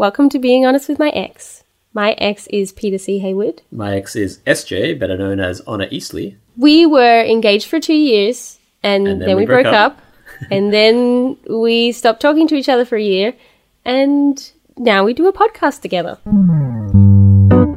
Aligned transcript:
Welcome 0.00 0.30
to 0.30 0.38
Being 0.38 0.64
Honest 0.64 0.88
with 0.88 0.98
My 0.98 1.10
Ex. 1.10 1.62
My 1.92 2.12
ex 2.12 2.46
is 2.46 2.72
Peter 2.72 2.96
C. 2.96 3.18
Hayward. 3.18 3.60
My 3.70 3.96
ex 3.96 4.16
is 4.16 4.38
SJ, 4.46 4.98
better 4.98 5.14
known 5.14 5.40
as 5.40 5.60
Honor 5.66 5.88
Eastly. 5.90 6.38
We 6.56 6.86
were 6.86 7.22
engaged 7.22 7.68
for 7.68 7.80
two 7.80 7.92
years 7.92 8.58
and, 8.82 9.20
then, 9.20 9.36
we, 9.36 9.44
broke, 9.44 9.66
up. 9.66 10.00
and 10.50 10.72
then 10.72 11.36
we 11.50 11.92
stopped 11.92 12.22
talking 12.22 12.48
to 12.48 12.54
each 12.54 12.70
other 12.70 12.86
for 12.86 12.96
a 12.96 13.02
year 13.02 13.34
and 13.84 14.50
now 14.78 15.04
we 15.04 15.12
do 15.12 15.28
a 15.28 15.34
podcast 15.34 15.82
together. 15.82 16.16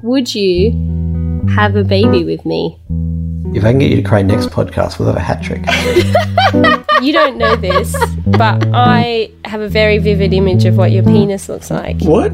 Would 0.01 0.33
you 0.33 0.71
have 1.57 1.75
a 1.75 1.83
baby 1.83 2.23
with 2.23 2.45
me? 2.45 2.79
If 3.53 3.65
I 3.65 3.71
can 3.71 3.79
get 3.79 3.89
you 3.89 3.97
to 3.97 4.01
cry 4.01 4.21
next 4.21 4.47
podcast, 4.47 4.97
we'll 4.97 5.09
have 5.09 5.17
a 5.17 5.19
hat 5.19 5.43
trick. 5.43 5.65
You 7.03 7.11
don't 7.11 7.37
know 7.37 7.57
this, 7.57 7.93
but 8.25 8.65
I 8.73 9.29
have 9.43 9.59
a 9.59 9.67
very 9.67 9.97
vivid 9.97 10.31
image 10.31 10.63
of 10.63 10.77
what 10.77 10.91
your 10.93 11.03
penis 11.03 11.49
looks 11.49 11.69
like. 11.69 12.01
What? 12.01 12.31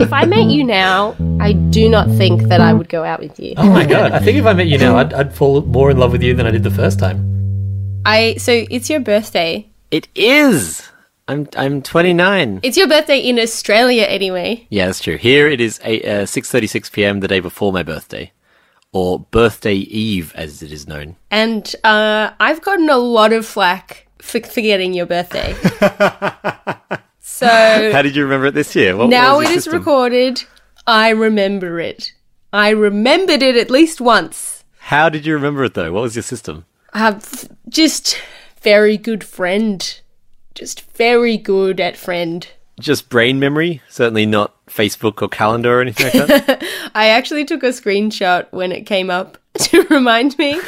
If 0.00 0.12
I 0.12 0.26
met 0.26 0.48
you 0.48 0.64
now, 0.64 1.16
I 1.40 1.54
do 1.54 1.88
not 1.88 2.08
think 2.08 2.42
that 2.48 2.60
I 2.60 2.74
would 2.74 2.90
go 2.90 3.04
out 3.04 3.20
with 3.20 3.40
you. 3.40 3.54
Oh 3.56 3.70
my 3.70 3.86
god! 3.86 4.12
I 4.12 4.18
think 4.18 4.36
if 4.36 4.44
I 4.44 4.52
met 4.52 4.66
you 4.66 4.76
now, 4.76 4.98
I'd, 4.98 5.14
I'd 5.14 5.34
fall 5.34 5.62
more 5.62 5.90
in 5.90 5.96
love 5.96 6.12
with 6.12 6.22
you 6.22 6.34
than 6.34 6.46
I 6.46 6.50
did 6.50 6.62
the 6.62 6.70
first 6.70 6.98
time. 6.98 8.02
I 8.04 8.34
so 8.36 8.66
it's 8.70 8.90
your 8.90 9.00
birthday. 9.00 9.70
It 9.90 10.08
is. 10.14 10.82
I'm 11.28 11.48
I'm 11.56 11.80
29. 11.80 12.60
It's 12.62 12.76
your 12.76 12.88
birthday 12.88 13.18
in 13.18 13.38
Australia 13.38 14.02
anyway. 14.02 14.66
Yeah, 14.68 14.86
that's 14.86 15.00
true. 15.00 15.16
Here 15.16 15.48
it 15.48 15.60
is 15.60 15.80
eight, 15.84 16.04
uh, 16.04 16.26
6:36 16.26 16.92
p.m. 16.92 17.20
the 17.20 17.28
day 17.28 17.40
before 17.40 17.72
my 17.72 17.82
birthday, 17.82 18.32
or 18.92 19.20
birthday 19.20 19.74
eve 19.74 20.32
as 20.34 20.62
it 20.62 20.72
is 20.72 20.86
known. 20.86 21.16
And 21.30 21.74
uh, 21.84 22.30
I've 22.38 22.62
gotten 22.62 22.88
a 22.90 22.98
lot 22.98 23.32
of 23.32 23.46
flack 23.46 24.06
for 24.18 24.40
forgetting 24.40 24.92
your 24.92 25.06
birthday. 25.06 25.54
so 27.20 27.46
How 27.92 28.02
did 28.02 28.14
you 28.14 28.22
remember 28.24 28.46
it 28.46 28.54
this 28.54 28.76
year? 28.76 28.96
What, 28.96 29.08
now 29.08 29.36
what 29.36 29.46
it 29.46 29.50
your 29.50 29.58
is 29.58 29.68
recorded. 29.68 30.44
I 30.86 31.10
remember 31.10 31.80
it. 31.80 32.12
I 32.52 32.70
remembered 32.70 33.42
it 33.42 33.56
at 33.56 33.70
least 33.70 34.00
once. 34.00 34.64
How 34.78 35.08
did 35.08 35.24
you 35.24 35.34
remember 35.34 35.64
it 35.64 35.74
though? 35.74 35.92
What 35.92 36.02
was 36.02 36.14
your 36.14 36.22
system? 36.22 36.66
have 36.92 37.48
just 37.68 38.20
very 38.60 38.96
good 38.96 39.24
friend. 39.24 40.00
Just 40.54 40.82
very 40.92 41.36
good 41.36 41.80
at 41.80 41.96
friend. 41.96 42.46
Just 42.78 43.08
brain 43.08 43.38
memory, 43.38 43.80
certainly 43.88 44.26
not 44.26 44.54
Facebook 44.72 45.20
or 45.22 45.28
calendar 45.28 45.78
or 45.78 45.80
anything 45.82 46.06
like 46.06 46.28
that. 46.46 46.64
I 46.94 47.08
actually 47.08 47.44
took 47.44 47.62
a 47.62 47.68
screenshot 47.68 48.46
when 48.50 48.72
it 48.72 48.82
came 48.86 49.10
up 49.10 49.38
to 49.58 49.82
remind 49.90 50.36
me. 50.38 50.54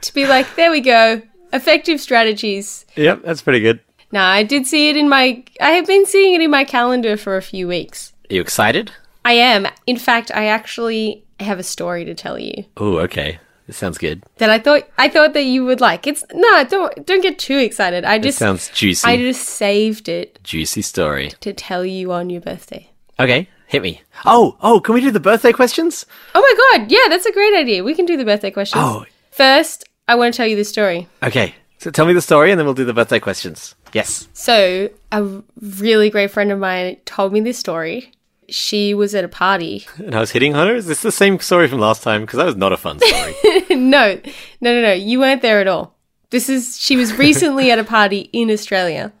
to 0.00 0.14
be 0.14 0.26
like, 0.26 0.54
there 0.56 0.70
we 0.70 0.80
go. 0.80 1.22
Effective 1.52 2.00
strategies. 2.00 2.86
yep, 2.96 3.22
that's 3.24 3.42
pretty 3.42 3.60
good. 3.60 3.80
Now, 4.12 4.28
I 4.28 4.42
did 4.42 4.66
see 4.66 4.88
it 4.88 4.96
in 4.96 5.08
my. 5.08 5.42
I 5.60 5.70
have 5.70 5.86
been 5.86 6.06
seeing 6.06 6.34
it 6.34 6.40
in 6.40 6.50
my 6.50 6.64
calendar 6.64 7.16
for 7.16 7.36
a 7.36 7.42
few 7.42 7.68
weeks. 7.68 8.12
Are 8.30 8.34
you 8.34 8.40
excited? 8.40 8.90
I 9.24 9.32
am. 9.34 9.66
In 9.86 9.96
fact, 9.96 10.30
I 10.34 10.46
actually 10.46 11.24
have 11.40 11.58
a 11.58 11.62
story 11.62 12.04
to 12.04 12.14
tell 12.14 12.38
you 12.38 12.64
Oh, 12.76 12.98
okay. 12.98 13.38
This 13.70 13.76
sounds 13.76 13.98
good. 13.98 14.24
that 14.38 14.50
I 14.50 14.58
thought 14.58 14.88
I 14.98 15.08
thought 15.08 15.32
that 15.34 15.44
you 15.44 15.64
would 15.64 15.80
like. 15.80 16.04
It's 16.08 16.24
no, 16.34 16.64
don't 16.64 17.06
don't 17.06 17.22
get 17.22 17.38
too 17.38 17.56
excited. 17.56 18.04
I 18.04 18.18
just 18.18 18.36
sounds 18.36 18.68
juicy. 18.70 19.06
I 19.06 19.16
just 19.16 19.42
saved 19.48 20.08
it 20.08 20.40
juicy 20.42 20.82
story. 20.82 21.30
to 21.38 21.52
tell 21.52 21.84
you 21.86 22.10
on 22.10 22.30
your 22.30 22.40
birthday. 22.40 22.90
Okay, 23.20 23.48
hit 23.68 23.80
me. 23.80 24.02
Oh, 24.24 24.56
oh, 24.60 24.80
can 24.80 24.92
we 24.96 25.00
do 25.00 25.12
the 25.12 25.20
birthday 25.20 25.52
questions? 25.52 26.04
Oh 26.34 26.40
my 26.40 26.78
god, 26.78 26.90
yeah, 26.90 27.06
that's 27.08 27.26
a 27.26 27.32
great 27.32 27.54
idea. 27.54 27.84
We 27.84 27.94
can 27.94 28.06
do 28.06 28.16
the 28.16 28.24
birthday 28.24 28.50
questions. 28.50 28.82
Oh. 28.84 29.04
First, 29.30 29.84
I 30.08 30.16
want 30.16 30.34
to 30.34 30.36
tell 30.36 30.48
you 30.48 30.56
the 30.56 30.64
story. 30.64 31.06
Okay, 31.22 31.54
so 31.78 31.92
tell 31.92 32.06
me 32.06 32.12
the 32.12 32.20
story 32.20 32.50
and 32.50 32.58
then 32.58 32.66
we'll 32.66 32.74
do 32.74 32.84
the 32.84 32.92
birthday 32.92 33.20
questions. 33.20 33.76
Yes. 33.92 34.26
So, 34.32 34.90
a 35.12 35.42
really 35.60 36.10
great 36.10 36.32
friend 36.32 36.50
of 36.50 36.58
mine 36.58 36.96
told 37.04 37.32
me 37.32 37.38
this 37.38 37.58
story. 37.58 38.10
She 38.50 38.94
was 38.94 39.14
at 39.14 39.24
a 39.24 39.28
party. 39.28 39.86
And 39.98 40.14
I 40.14 40.20
was 40.20 40.32
hitting 40.32 40.54
on 40.54 40.66
her? 40.66 40.74
Is 40.74 40.86
this 40.86 41.02
the 41.02 41.12
same 41.12 41.38
story 41.38 41.68
from 41.68 41.78
last 41.78 42.02
time? 42.02 42.22
Because 42.22 42.38
that 42.38 42.46
was 42.46 42.56
not 42.56 42.72
a 42.72 42.76
fun 42.76 42.98
story. 42.98 43.34
no, 43.70 44.20
no, 44.60 44.74
no, 44.74 44.82
no. 44.82 44.92
You 44.92 45.20
weren't 45.20 45.42
there 45.42 45.60
at 45.60 45.68
all. 45.68 45.94
This 46.30 46.48
is, 46.48 46.78
she 46.80 46.96
was 46.96 47.16
recently 47.18 47.70
at 47.70 47.78
a 47.78 47.84
party 47.84 48.30
in 48.32 48.50
Australia 48.50 49.12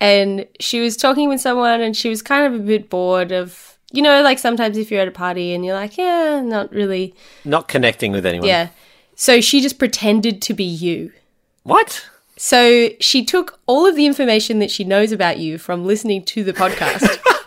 and 0.00 0.46
she 0.60 0.80
was 0.80 0.96
talking 0.96 1.28
with 1.28 1.40
someone 1.40 1.80
and 1.80 1.96
she 1.96 2.08
was 2.08 2.22
kind 2.22 2.52
of 2.52 2.60
a 2.60 2.62
bit 2.64 2.90
bored 2.90 3.32
of, 3.32 3.78
you 3.92 4.02
know, 4.02 4.22
like 4.22 4.38
sometimes 4.38 4.76
if 4.76 4.90
you're 4.90 5.00
at 5.00 5.08
a 5.08 5.12
party 5.12 5.54
and 5.54 5.64
you're 5.64 5.74
like, 5.74 5.96
yeah, 5.96 6.40
not 6.42 6.72
really. 6.72 7.14
not 7.44 7.68
connecting 7.68 8.12
with 8.12 8.26
anyone. 8.26 8.48
Yeah. 8.48 8.68
So 9.14 9.40
she 9.40 9.60
just 9.60 9.78
pretended 9.78 10.42
to 10.42 10.54
be 10.54 10.64
you. 10.64 11.12
What? 11.62 12.08
So 12.36 12.90
she 13.00 13.24
took 13.24 13.60
all 13.66 13.86
of 13.86 13.94
the 13.96 14.06
information 14.06 14.58
that 14.58 14.70
she 14.70 14.84
knows 14.84 15.12
about 15.12 15.38
you 15.38 15.58
from 15.58 15.86
listening 15.86 16.24
to 16.26 16.44
the 16.44 16.52
podcast. 16.52 17.18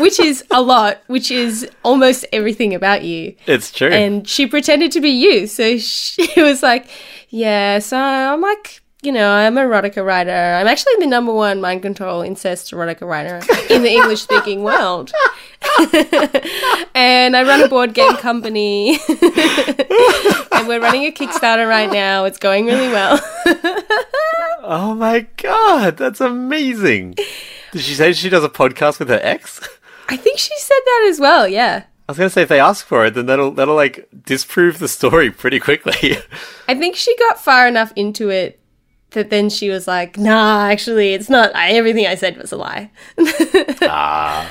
which 0.00 0.18
is 0.18 0.44
a 0.50 0.60
lot, 0.62 1.02
which 1.06 1.30
is 1.30 1.68
almost 1.84 2.24
everything 2.32 2.74
about 2.74 3.04
you. 3.04 3.34
It's 3.46 3.70
true. 3.70 3.88
And 3.88 4.28
she 4.28 4.46
pretended 4.46 4.92
to 4.92 5.00
be 5.00 5.10
you. 5.10 5.46
So 5.46 5.78
she 5.78 6.28
was 6.36 6.62
like, 6.62 6.86
Yeah, 7.28 7.78
so 7.78 7.96
I'm 7.98 8.40
like, 8.40 8.80
you 9.02 9.12
know, 9.12 9.30
I'm 9.30 9.56
a 9.56 9.62
erotica 9.62 10.04
writer. 10.04 10.30
I'm 10.30 10.66
actually 10.66 10.92
the 10.98 11.06
number 11.06 11.32
one 11.32 11.60
mind 11.60 11.82
control 11.82 12.20
incest 12.20 12.72
erotica 12.72 13.06
writer 13.06 13.40
in 13.70 13.82
the 13.82 13.90
English 13.90 14.20
speaking 14.20 14.62
world. 14.62 15.10
and 16.94 17.36
I 17.36 17.42
run 17.42 17.62
a 17.62 17.68
board 17.68 17.94
game 17.94 18.16
company. 18.16 18.98
and 19.08 20.68
we're 20.68 20.80
running 20.80 21.06
a 21.06 21.12
Kickstarter 21.12 21.66
right 21.66 21.90
now. 21.90 22.24
It's 22.26 22.38
going 22.38 22.66
really 22.66 22.88
well. 22.88 23.18
oh 24.62 24.94
my 24.98 25.26
god, 25.38 25.96
that's 25.96 26.20
amazing. 26.20 27.14
Did 27.72 27.82
she 27.82 27.94
say 27.94 28.12
she 28.12 28.28
does 28.28 28.44
a 28.44 28.48
podcast 28.50 28.98
with 28.98 29.08
her 29.08 29.20
ex? 29.22 29.66
I 30.10 30.16
think 30.16 30.38
she 30.38 30.56
said 30.58 30.80
that 30.84 31.06
as 31.08 31.20
well, 31.20 31.48
yeah. 31.48 31.84
I 32.08 32.12
was 32.12 32.18
gonna 32.18 32.30
say 32.30 32.42
if 32.42 32.48
they 32.48 32.60
ask 32.60 32.84
for 32.84 33.06
it, 33.06 33.14
then 33.14 33.26
that'll 33.26 33.52
that'll 33.52 33.76
like 33.76 34.08
disprove 34.24 34.78
the 34.78 34.88
story 34.88 35.30
pretty 35.30 35.60
quickly. 35.60 36.16
I 36.68 36.74
think 36.74 36.96
she 36.96 37.16
got 37.16 37.40
far 37.40 37.68
enough 37.68 37.92
into 37.94 38.30
it 38.30 38.60
that 39.10 39.30
then 39.30 39.50
she 39.50 39.70
was 39.70 39.86
like, 39.86 40.18
nah, 40.18 40.68
actually, 40.68 41.14
it's 41.14 41.28
not. 41.28 41.54
I, 41.54 41.72
everything 41.72 42.06
I 42.06 42.14
said 42.14 42.36
was 42.36 42.52
a 42.52 42.56
lie. 42.56 42.90
ah, 43.82 44.50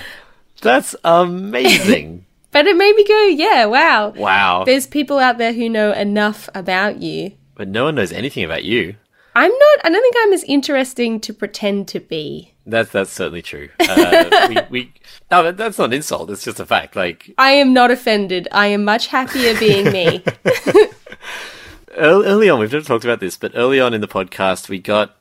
That's 0.62 0.96
amazing. 1.04 2.26
But 2.52 2.66
it 2.66 2.76
made 2.76 2.96
me 2.96 3.06
go, 3.06 3.26
yeah, 3.26 3.66
wow. 3.66 4.10
wow. 4.10 4.64
There's 4.64 4.88
people 4.88 5.20
out 5.20 5.38
there 5.38 5.54
who 5.54 5.70
know 5.70 5.92
enough 5.92 6.50
about 6.56 7.00
you. 7.00 7.34
But 7.54 7.68
no 7.68 7.84
one 7.84 7.94
knows 7.94 8.12
anything 8.12 8.44
about 8.44 8.64
you. 8.64 8.96
I'm 9.36 9.52
not, 9.52 9.86
I 9.86 9.90
don't 9.90 10.02
think 10.02 10.16
I'm 10.18 10.34
as 10.34 10.44
interesting 10.46 11.20
to 11.20 11.32
pretend 11.32 11.88
to 11.90 12.00
be. 12.00 12.56
That's 12.70 12.92
that's 12.92 13.12
certainly 13.12 13.42
true. 13.42 13.70
Uh, 13.80 14.48
we, 14.50 14.58
we 14.70 14.94
no, 15.32 15.52
that's 15.52 15.78
not 15.78 15.86
an 15.86 15.94
insult. 15.94 16.30
It's 16.30 16.44
just 16.44 16.60
a 16.60 16.66
fact. 16.66 16.96
Like 16.96 17.34
I 17.38 17.52
am 17.52 17.74
not 17.74 17.92
offended. 17.92 18.48
I 18.52 18.68
am 18.68 18.84
much 18.84 19.08
happier 19.08 19.58
being 19.58 19.92
me. 19.92 20.24
early, 21.98 22.50
on, 22.50 22.60
we've 22.60 22.72
never 22.72 22.86
talked 22.86 23.04
about 23.04 23.20
this, 23.20 23.38
but 23.38 23.52
early 23.56 23.80
on 23.80 23.94
in 23.94 24.02
the 24.02 24.08
podcast, 24.08 24.70
we 24.70 24.80
got 24.80 25.16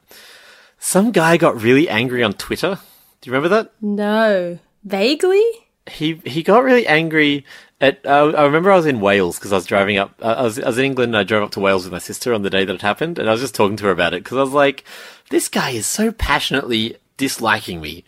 some 0.78 1.10
guy 1.10 1.36
got 1.36 1.60
really 1.60 1.88
angry 1.88 2.22
on 2.22 2.34
Twitter. 2.34 2.78
Do 3.20 3.30
you 3.30 3.32
remember 3.32 3.54
that? 3.54 3.72
no. 3.80 4.58
Vaguely? 4.84 5.44
He 5.90 6.20
he 6.24 6.42
got 6.42 6.62
really 6.62 6.86
angry 6.86 7.44
at. 7.80 8.04
Uh, 8.06 8.30
I 8.30 8.44
remember 8.44 8.70
I 8.70 8.76
was 8.76 8.86
in 8.86 9.00
Wales 9.00 9.38
because 9.38 9.52
I 9.52 9.56
was 9.56 9.66
driving 9.66 9.98
up. 9.98 10.14
Uh, 10.20 10.34
I 10.38 10.42
was 10.42 10.58
I 10.58 10.66
was 10.66 10.78
in 10.78 10.84
England 10.84 11.10
and 11.10 11.16
I 11.16 11.24
drove 11.24 11.42
up 11.42 11.50
to 11.52 11.60
Wales 11.60 11.84
with 11.84 11.92
my 11.92 11.98
sister 11.98 12.32
on 12.32 12.42
the 12.42 12.50
day 12.50 12.64
that 12.64 12.74
it 12.74 12.82
happened, 12.82 13.18
and 13.18 13.28
I 13.28 13.32
was 13.32 13.40
just 13.40 13.54
talking 13.54 13.76
to 13.78 13.84
her 13.84 13.90
about 13.90 14.14
it 14.14 14.22
because 14.22 14.38
I 14.38 14.42
was 14.42 14.52
like, 14.52 14.84
this 15.30 15.48
guy 15.48 15.70
is 15.70 15.86
so 15.86 16.12
passionately 16.12 16.96
disliking 17.18 17.82
me. 17.82 18.04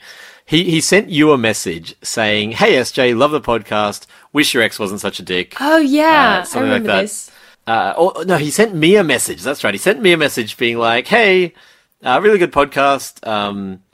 He 0.51 0.65
he 0.65 0.81
sent 0.81 1.11
you 1.11 1.31
a 1.31 1.39
message 1.39 1.95
saying, 2.03 2.53
"Hey 2.53 2.73
SJ, 2.73 3.17
love 3.17 3.31
the 3.31 3.41
podcast. 3.41 4.07
Wish 4.33 4.53
your 4.53 4.65
ex 4.65 4.81
wasn't 4.81 5.01
such 5.01 5.21
a 5.21 5.23
dick." 5.23 5.55
Oh, 5.61 5.79
yeah. 5.79 6.39
Uh, 6.39 6.41
I 6.41 6.45
something 6.45 6.71
like 6.71 6.83
that. 6.85 7.03
this. 7.03 7.31
Uh, 7.69 8.25
no, 8.27 8.37
he 8.37 8.51
sent 8.51 8.75
me 8.75 8.97
a 8.97 9.05
message. 9.05 9.43
That's 9.43 9.63
right. 9.63 9.73
He 9.73 9.79
sent 9.79 10.03
me 10.03 10.13
a 10.13 10.17
message 10.17 10.57
being 10.57 10.77
like, 10.77 11.07
"Hey, 11.07 11.55
uh, 12.03 12.19
really 12.21 12.39
good 12.39 12.51
podcast. 12.51 13.25
Um, 13.25 13.85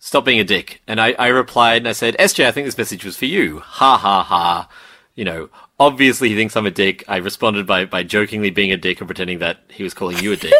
stop 0.00 0.24
being 0.24 0.40
a 0.40 0.44
dick." 0.44 0.82
And 0.88 1.00
I, 1.00 1.12
I 1.12 1.28
replied 1.28 1.82
and 1.82 1.88
I 1.88 1.92
said, 1.92 2.16
"SJ, 2.18 2.46
I 2.46 2.50
think 2.50 2.66
this 2.66 2.78
message 2.78 3.04
was 3.04 3.16
for 3.16 3.26
you." 3.26 3.60
Ha 3.60 3.96
ha 3.96 4.24
ha. 4.24 4.68
You 5.14 5.24
know, 5.24 5.50
obviously 5.78 6.30
he 6.30 6.34
thinks 6.34 6.56
I'm 6.56 6.66
a 6.66 6.72
dick. 6.72 7.04
I 7.06 7.18
responded 7.18 7.64
by 7.64 7.84
by 7.84 8.02
jokingly 8.02 8.50
being 8.50 8.72
a 8.72 8.76
dick 8.76 9.00
and 9.00 9.06
pretending 9.06 9.38
that 9.38 9.60
he 9.68 9.84
was 9.84 9.94
calling 9.94 10.18
you 10.18 10.32
a 10.32 10.36
dick. 10.36 10.54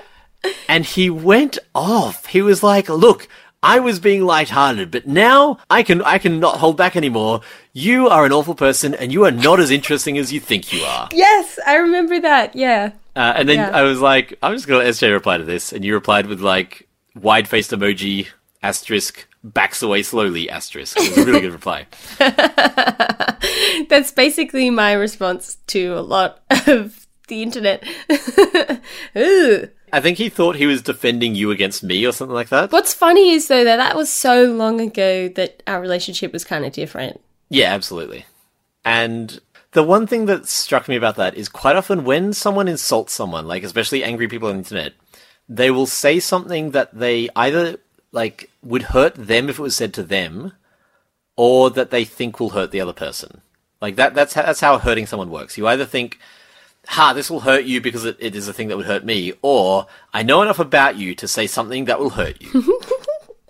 and 0.68 0.84
he 0.84 1.08
went 1.08 1.56
off. 1.74 2.26
He 2.26 2.42
was 2.42 2.62
like, 2.62 2.90
"Look." 2.90 3.28
I 3.64 3.80
was 3.80 3.98
being 3.98 4.24
lighthearted, 4.26 4.90
but 4.90 5.06
now 5.06 5.58
I 5.70 5.82
can 5.82 6.02
I 6.02 6.18
can 6.18 6.38
not 6.38 6.58
hold 6.58 6.76
back 6.76 6.96
anymore. 6.96 7.40
You 7.72 8.08
are 8.08 8.24
an 8.26 8.32
awful 8.32 8.54
person, 8.54 8.94
and 8.94 9.10
you 9.12 9.24
are 9.24 9.30
not 9.30 9.58
as 9.58 9.70
interesting 9.70 10.18
as 10.18 10.32
you 10.32 10.38
think 10.38 10.72
you 10.72 10.82
are. 10.82 11.08
Yes, 11.12 11.58
I 11.66 11.76
remember 11.76 12.20
that. 12.20 12.54
Yeah. 12.54 12.92
Uh, 13.16 13.32
and 13.36 13.48
then 13.48 13.56
Yeah. 13.56 13.70
I 13.70 13.82
was 13.82 14.00
like, 14.00 14.38
I'm 14.42 14.52
just 14.54 14.66
gonna 14.68 14.80
let 14.84 14.88
SJ 14.94 15.12
reply 15.12 15.38
to 15.38 15.44
this, 15.44 15.72
and 15.72 15.84
you 15.84 15.94
replied 15.94 16.26
with 16.26 16.40
like 16.40 16.86
wide 17.14 17.48
faced 17.48 17.70
emoji 17.70 18.28
asterisk 18.62 19.26
backs 19.42 19.82
away 19.82 20.02
slowly 20.02 20.48
asterisk. 20.50 20.96
It 20.98 21.08
was 21.10 21.18
a 21.18 21.24
really 21.24 21.40
good 21.40 21.52
reply. 21.52 21.86
That's 23.88 24.10
basically 24.12 24.70
my 24.70 24.92
response 24.92 25.56
to 25.68 25.98
a 25.98 26.00
lot 26.00 26.42
of 26.66 27.06
the 27.28 27.42
internet. 27.42 27.82
Ooh. 29.16 29.68
I 29.94 30.00
think 30.00 30.18
he 30.18 30.28
thought 30.28 30.56
he 30.56 30.66
was 30.66 30.82
defending 30.82 31.36
you 31.36 31.52
against 31.52 31.84
me 31.84 32.04
or 32.04 32.10
something 32.10 32.34
like 32.34 32.48
that. 32.48 32.72
What's 32.72 32.92
funny 32.92 33.30
is 33.30 33.46
though 33.46 33.62
that 33.62 33.76
that 33.76 33.94
was 33.94 34.12
so 34.12 34.46
long 34.46 34.80
ago 34.80 35.28
that 35.28 35.62
our 35.68 35.80
relationship 35.80 36.32
was 36.32 36.44
kind 36.44 36.64
of 36.64 36.72
different. 36.72 37.20
Yeah, 37.48 37.72
absolutely. 37.72 38.26
And 38.84 39.40
the 39.70 39.84
one 39.84 40.08
thing 40.08 40.26
that 40.26 40.48
struck 40.48 40.88
me 40.88 40.96
about 40.96 41.14
that 41.14 41.36
is 41.36 41.48
quite 41.48 41.76
often 41.76 42.02
when 42.02 42.32
someone 42.32 42.66
insults 42.66 43.12
someone, 43.12 43.46
like 43.46 43.62
especially 43.62 44.02
angry 44.02 44.26
people 44.26 44.48
on 44.48 44.56
the 44.56 44.58
internet, 44.58 44.94
they 45.48 45.70
will 45.70 45.86
say 45.86 46.18
something 46.18 46.72
that 46.72 46.98
they 46.98 47.28
either 47.36 47.76
like 48.10 48.50
would 48.64 48.82
hurt 48.82 49.14
them 49.14 49.48
if 49.48 49.60
it 49.60 49.62
was 49.62 49.76
said 49.76 49.94
to 49.94 50.02
them, 50.02 50.54
or 51.36 51.70
that 51.70 51.92
they 51.92 52.04
think 52.04 52.40
will 52.40 52.50
hurt 52.50 52.72
the 52.72 52.80
other 52.80 52.92
person. 52.92 53.42
Like 53.80 53.94
that 53.94 54.12
that's 54.12 54.34
how, 54.34 54.42
that's 54.42 54.60
how 54.60 54.78
hurting 54.78 55.06
someone 55.06 55.30
works. 55.30 55.56
You 55.56 55.68
either 55.68 55.84
think, 55.84 56.18
"Ha, 56.88 57.12
this 57.12 57.30
will 57.30 57.40
hurt 57.40 57.64
you 57.64 57.80
because 57.80 58.04
it, 58.04 58.16
it 58.18 58.34
is 58.34 58.48
a 58.48 58.52
thing 58.52 58.68
that 58.68 58.76
would 58.76 58.86
hurt 58.86 59.04
me," 59.04 59.32
or 59.42 59.86
"I 60.12 60.22
know 60.22 60.42
enough 60.42 60.58
about 60.58 60.96
you 60.96 61.14
to 61.16 61.28
say 61.28 61.46
something 61.46 61.86
that 61.86 61.98
will 61.98 62.10
hurt 62.10 62.40
you." 62.40 62.80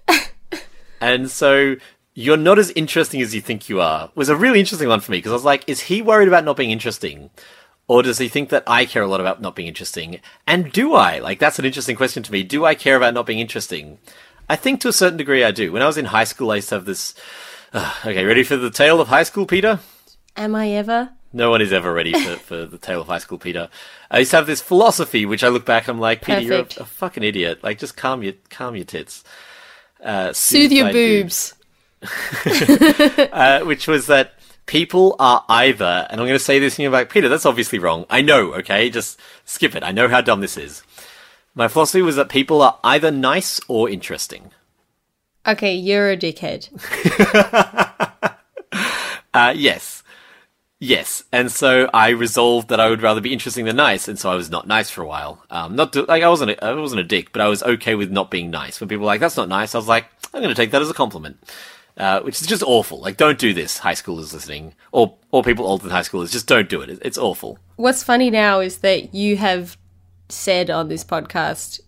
and 1.01 1.31
so 1.31 1.77
you're 2.15 2.37
not 2.37 2.59
as 2.59 2.71
interesting 2.71 3.21
as 3.21 3.35
you 3.35 3.41
think 3.41 3.69
you 3.69 3.81
are 3.81 4.11
was 4.15 4.29
a 4.29 4.37
really 4.37 4.61
interesting 4.61 4.89
one 4.89 5.01
for 5.01 5.11
me 5.11 5.19
because 5.19 5.33
I 5.33 5.35
was 5.35 5.45
like, 5.45 5.69
is 5.69 5.83
he 5.83 6.01
worried 6.01 6.29
about 6.29 6.45
not 6.45 6.57
being 6.57 6.71
interesting? 6.71 7.31
Or 7.87 8.03
does 8.03 8.19
he 8.19 8.29
think 8.29 8.49
that 8.49 8.63
I 8.67 8.87
care 8.87 9.03
a 9.03 9.07
lot 9.07 9.21
about 9.21 9.43
not 9.43 9.57
being 9.57 9.69
interesting? 9.69 10.21
And 10.47 10.73
do 10.73 10.95
I? 10.95 11.19
Like, 11.19 11.39
that's 11.39 11.59
an 11.59 11.67
interesting 11.67 11.97
question 11.97 12.23
to 12.23 12.33
me. 12.33 12.43
Do 12.43 12.65
I 12.65 12.75
care 12.75 12.97
about 12.97 13.13
not 13.13 13.27
being 13.27 13.41
interesting? 13.41 13.99
I 14.49 14.57
think 14.57 14.81
to 14.81 14.89
a 14.89 14.93
certain 14.93 15.19
degree 15.19 15.45
I 15.45 15.51
do. 15.51 15.73
When 15.73 15.83
I 15.83 15.87
was 15.87 15.99
in 15.99 16.07
high 16.07 16.25
school, 16.25 16.51
I 16.51 16.57
used 16.57 16.71
to 16.71 16.77
have 16.77 16.87
this. 16.87 17.15
Uh, 17.75 17.93
okay, 18.07 18.25
ready 18.25 18.43
for 18.43 18.57
the 18.57 18.71
tale 18.71 19.01
of 19.01 19.09
high 19.09 19.23
school, 19.25 19.45
Peter? 19.45 19.81
Am 20.37 20.55
I 20.55 20.71
ever? 20.71 21.11
No 21.35 21.51
one 21.51 21.61
is 21.61 21.73
ever 21.73 21.93
ready 21.93 22.13
for, 22.13 22.37
for 22.47 22.65
the 22.65 22.79
tale 22.79 23.01
of 23.03 23.09
high 23.09 23.19
school, 23.19 23.39
Peter. 23.39 23.69
I 24.11 24.21
used 24.21 24.31
to 24.31 24.37
have 24.39 24.47
this 24.47 24.63
philosophy, 24.63 25.27
which 25.27 25.45
I 25.45 25.49
look 25.49 25.67
back 25.67 25.89
and 25.89 25.97
I'm 25.97 26.01
like, 26.01 26.23
Peter, 26.23 26.41
Perfect. 26.41 26.77
you're 26.77 26.83
a, 26.83 26.87
a 26.87 26.89
fucking 26.89 27.23
idiot. 27.23 27.63
Like, 27.63 27.79
just 27.79 27.97
calm 27.97 28.23
your 28.23 28.35
calm 28.51 28.77
your 28.77 28.85
tits. 28.85 29.25
Uh, 30.03 30.33
Soothe 30.33 30.73
your 30.73 30.87
my 30.87 30.93
boobs. 30.93 31.55
uh, 33.33 33.61
which 33.61 33.87
was 33.87 34.07
that 34.07 34.35
people 34.67 35.17
are 35.19 35.45
either, 35.49 36.07
and 36.11 36.21
I'm 36.21 36.27
going 36.27 36.39
to 36.39 36.45
say 36.45 36.59
this 36.59 36.75
and 36.79 36.85
you're 36.85 36.93
like, 36.93 37.11
Peter, 37.11 37.29
that's 37.29 37.47
obviously 37.47 37.79
wrong. 37.79 38.07
I 38.09 38.23
know, 38.23 38.55
okay? 38.55 38.91
Just 38.91 39.19
skip 39.45 39.75
it. 39.75 39.83
I 39.83 39.93
know 39.93 40.09
how 40.09 40.21
dumb 40.21 40.41
this 40.41 40.57
is. 40.57 40.83
My 41.55 41.69
philosophy 41.69 42.03
was 42.03 42.17
that 42.17 42.29
people 42.29 42.63
are 42.63 42.79
either 42.85 43.11
nice 43.11 43.61
or 43.69 43.89
interesting. 43.89 44.51
Okay, 45.47 45.75
you're 45.75 46.11
a 46.11 46.17
dickhead. 46.17 46.71
Uh, 49.35 49.53
yes. 49.55 49.94
Yes. 50.85 51.25
And 51.33 51.51
so 51.51 51.89
I 51.95 52.11
resolved 52.11 52.69
that 52.69 52.79
I 52.81 52.91
would 52.91 53.01
rather 53.03 53.21
be 53.21 53.33
interesting 53.33 53.65
than 53.65 53.77
nice, 53.77 54.07
and 54.09 54.19
so 54.19 54.31
I 54.31 54.35
was 54.35 54.51
not 54.51 54.67
nice 54.67 54.91
for 54.91 55.03
a 55.03 55.07
while. 55.07 55.43
Um, 55.51 55.75
not 55.77 55.93
to, 55.95 56.03
like 56.03 56.23
I 56.23 56.29
wasn't 56.29 56.51
a, 56.53 56.65
I 56.65 56.75
wasn't 56.75 57.01
a 57.01 57.05
dick, 57.05 57.33
but 57.33 57.41
I 57.41 57.49
was 57.49 57.63
okay 57.63 57.95
with 57.95 58.11
not 58.11 58.31
being 58.31 58.51
nice. 58.51 58.81
When 58.81 58.89
people 58.89 59.03
were 59.03 59.07
like, 59.07 59.21
that's 59.21 59.37
not 59.37 59.49
nice, 59.49 59.75
I 59.75 59.79
was 59.79 59.89
like, 59.89 60.07
I'm 60.33 60.43
going 60.43 60.55
to 60.55 60.61
take 60.63 60.73
that 60.73 60.83
as 60.83 60.91
a 60.91 60.95
compliment. 60.95 61.39
Uh, 61.97 62.21
which 62.23 62.41
is 62.43 62.47
just 62.49 62.65
awful. 62.65 63.01
Like, 63.01 63.17
don't 63.17 63.39
do 63.39 63.55
this, 63.55 63.79
high 63.79 63.93
schoolers 63.95 64.33
listening, 64.33 64.75
or 64.91 65.17
or 65.31 65.43
people 65.45 65.65
older 65.65 65.85
than 65.85 65.93
high 65.93 66.01
schoolers. 66.03 66.33
Just 66.33 66.49
don't 66.49 66.69
do 66.69 66.81
it. 66.83 66.91
It- 66.91 66.99
It's 67.03 67.17
awful. 67.19 67.59
What's 67.77 68.03
funny 68.03 68.31
now 68.31 68.59
is 68.61 68.79
that 68.79 69.15
you 69.15 69.37
have 69.37 69.77
said 70.29 70.71
on 70.71 70.89
this 70.89 71.05
podcast 71.05 71.81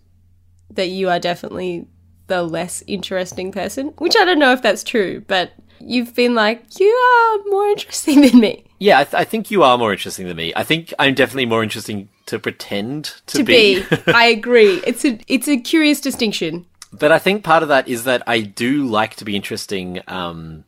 that 0.71 0.87
you 0.87 1.09
are 1.09 1.19
definitely 1.19 1.87
the 2.27 2.41
less 2.43 2.83
interesting 2.87 3.51
person, 3.51 3.87
which 3.97 4.15
I 4.17 4.23
don't 4.25 4.39
know 4.39 4.53
if 4.53 4.61
that's 4.61 4.83
true, 4.83 5.23
but 5.27 5.51
you've 5.79 6.15
been 6.15 6.35
like, 6.35 6.79
you 6.79 6.87
are 6.87 7.49
more 7.49 7.67
interesting 7.67 8.21
than 8.21 8.39
me. 8.39 8.63
Yeah, 8.79 8.99
I, 8.99 9.03
th- 9.03 9.15
I 9.15 9.23
think 9.23 9.49
you 9.49 9.63
are 9.63 9.77
more 9.77 9.91
interesting 9.91 10.27
than 10.27 10.37
me. 10.37 10.53
I 10.55 10.63
think 10.63 10.93
I'm 10.99 11.15
definitely 11.15 11.47
more 11.47 11.63
interesting 11.63 12.09
to 12.27 12.37
pretend 12.37 13.05
to, 13.27 13.37
To 13.39 13.43
be, 13.43 13.83
I 14.07 14.27
agree. 14.27 14.81
It's 14.85 15.03
a 15.03 15.19
it's 15.27 15.47
a 15.47 15.57
curious 15.57 15.99
distinction. 15.99 16.65
But 16.93 17.11
I 17.11 17.19
think 17.19 17.43
part 17.43 17.63
of 17.63 17.69
that 17.69 17.87
is 17.87 18.03
that 18.03 18.23
I 18.27 18.41
do 18.41 18.85
like 18.85 19.15
to 19.15 19.25
be 19.25 19.35
interesting. 19.35 20.01
Um, 20.07 20.63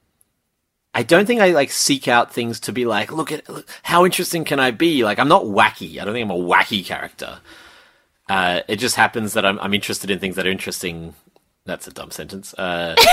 I 0.93 1.03
don't 1.03 1.25
think 1.25 1.39
I 1.39 1.51
like 1.51 1.71
seek 1.71 2.07
out 2.07 2.33
things 2.33 2.59
to 2.61 2.71
be 2.71 2.85
like, 2.85 3.11
look 3.11 3.31
at 3.31 3.47
look, 3.47 3.69
how 3.83 4.05
interesting 4.05 4.43
can 4.43 4.59
I 4.59 4.71
be? 4.71 5.03
Like, 5.03 5.19
I'm 5.19 5.27
not 5.27 5.43
wacky. 5.43 5.99
I 5.99 6.05
don't 6.05 6.13
think 6.13 6.29
I'm 6.29 6.37
a 6.37 6.43
wacky 6.43 6.83
character. 6.83 7.39
Uh, 8.27 8.61
it 8.67 8.77
just 8.77 8.95
happens 8.95 9.33
that 9.33 9.45
I'm, 9.45 9.59
I'm 9.59 9.73
interested 9.73 10.11
in 10.11 10.19
things 10.19 10.35
that 10.35 10.45
are 10.45 10.51
interesting. 10.51 11.15
That's 11.69 11.87
a 11.87 11.91
dumb 11.91 12.09
sentence. 12.09 12.55
Uh, 12.57 12.95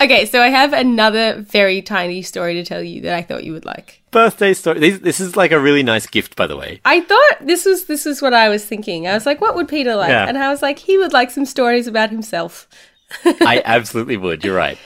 Okay, 0.00 0.24
so 0.26 0.40
I 0.40 0.48
have 0.48 0.72
another 0.72 1.42
very 1.42 1.82
tiny 1.82 2.22
story 2.22 2.54
to 2.54 2.64
tell 2.64 2.82
you 2.82 3.02
that 3.02 3.14
I 3.14 3.20
thought 3.22 3.44
you 3.44 3.52
would 3.52 3.64
like. 3.66 4.02
birthday 4.10 4.54
story. 4.54 4.78
This, 4.80 5.00
this 5.00 5.20
is 5.20 5.36
like 5.36 5.52
a 5.52 5.58
really 5.60 5.82
nice 5.82 6.06
gift, 6.06 6.34
by 6.34 6.46
the 6.46 6.56
way. 6.56 6.80
I 6.84 7.00
thought 7.02 7.46
this 7.46 7.66
was 7.66 7.84
this 7.84 8.06
was 8.06 8.22
what 8.22 8.32
I 8.32 8.48
was 8.48 8.64
thinking. 8.64 9.06
I 9.06 9.12
was 9.12 9.26
like, 9.26 9.40
what 9.40 9.54
would 9.54 9.68
Peter 9.68 9.94
like? 9.96 10.08
Yeah. 10.10 10.26
And 10.26 10.38
I 10.38 10.48
was 10.48 10.62
like, 10.62 10.78
he 10.78 10.96
would 10.96 11.12
like 11.12 11.30
some 11.30 11.44
stories 11.44 11.86
about 11.86 12.08
himself. 12.10 12.66
I 13.24 13.60
absolutely 13.64 14.16
would. 14.16 14.44
You're 14.44 14.56
right. 14.56 14.78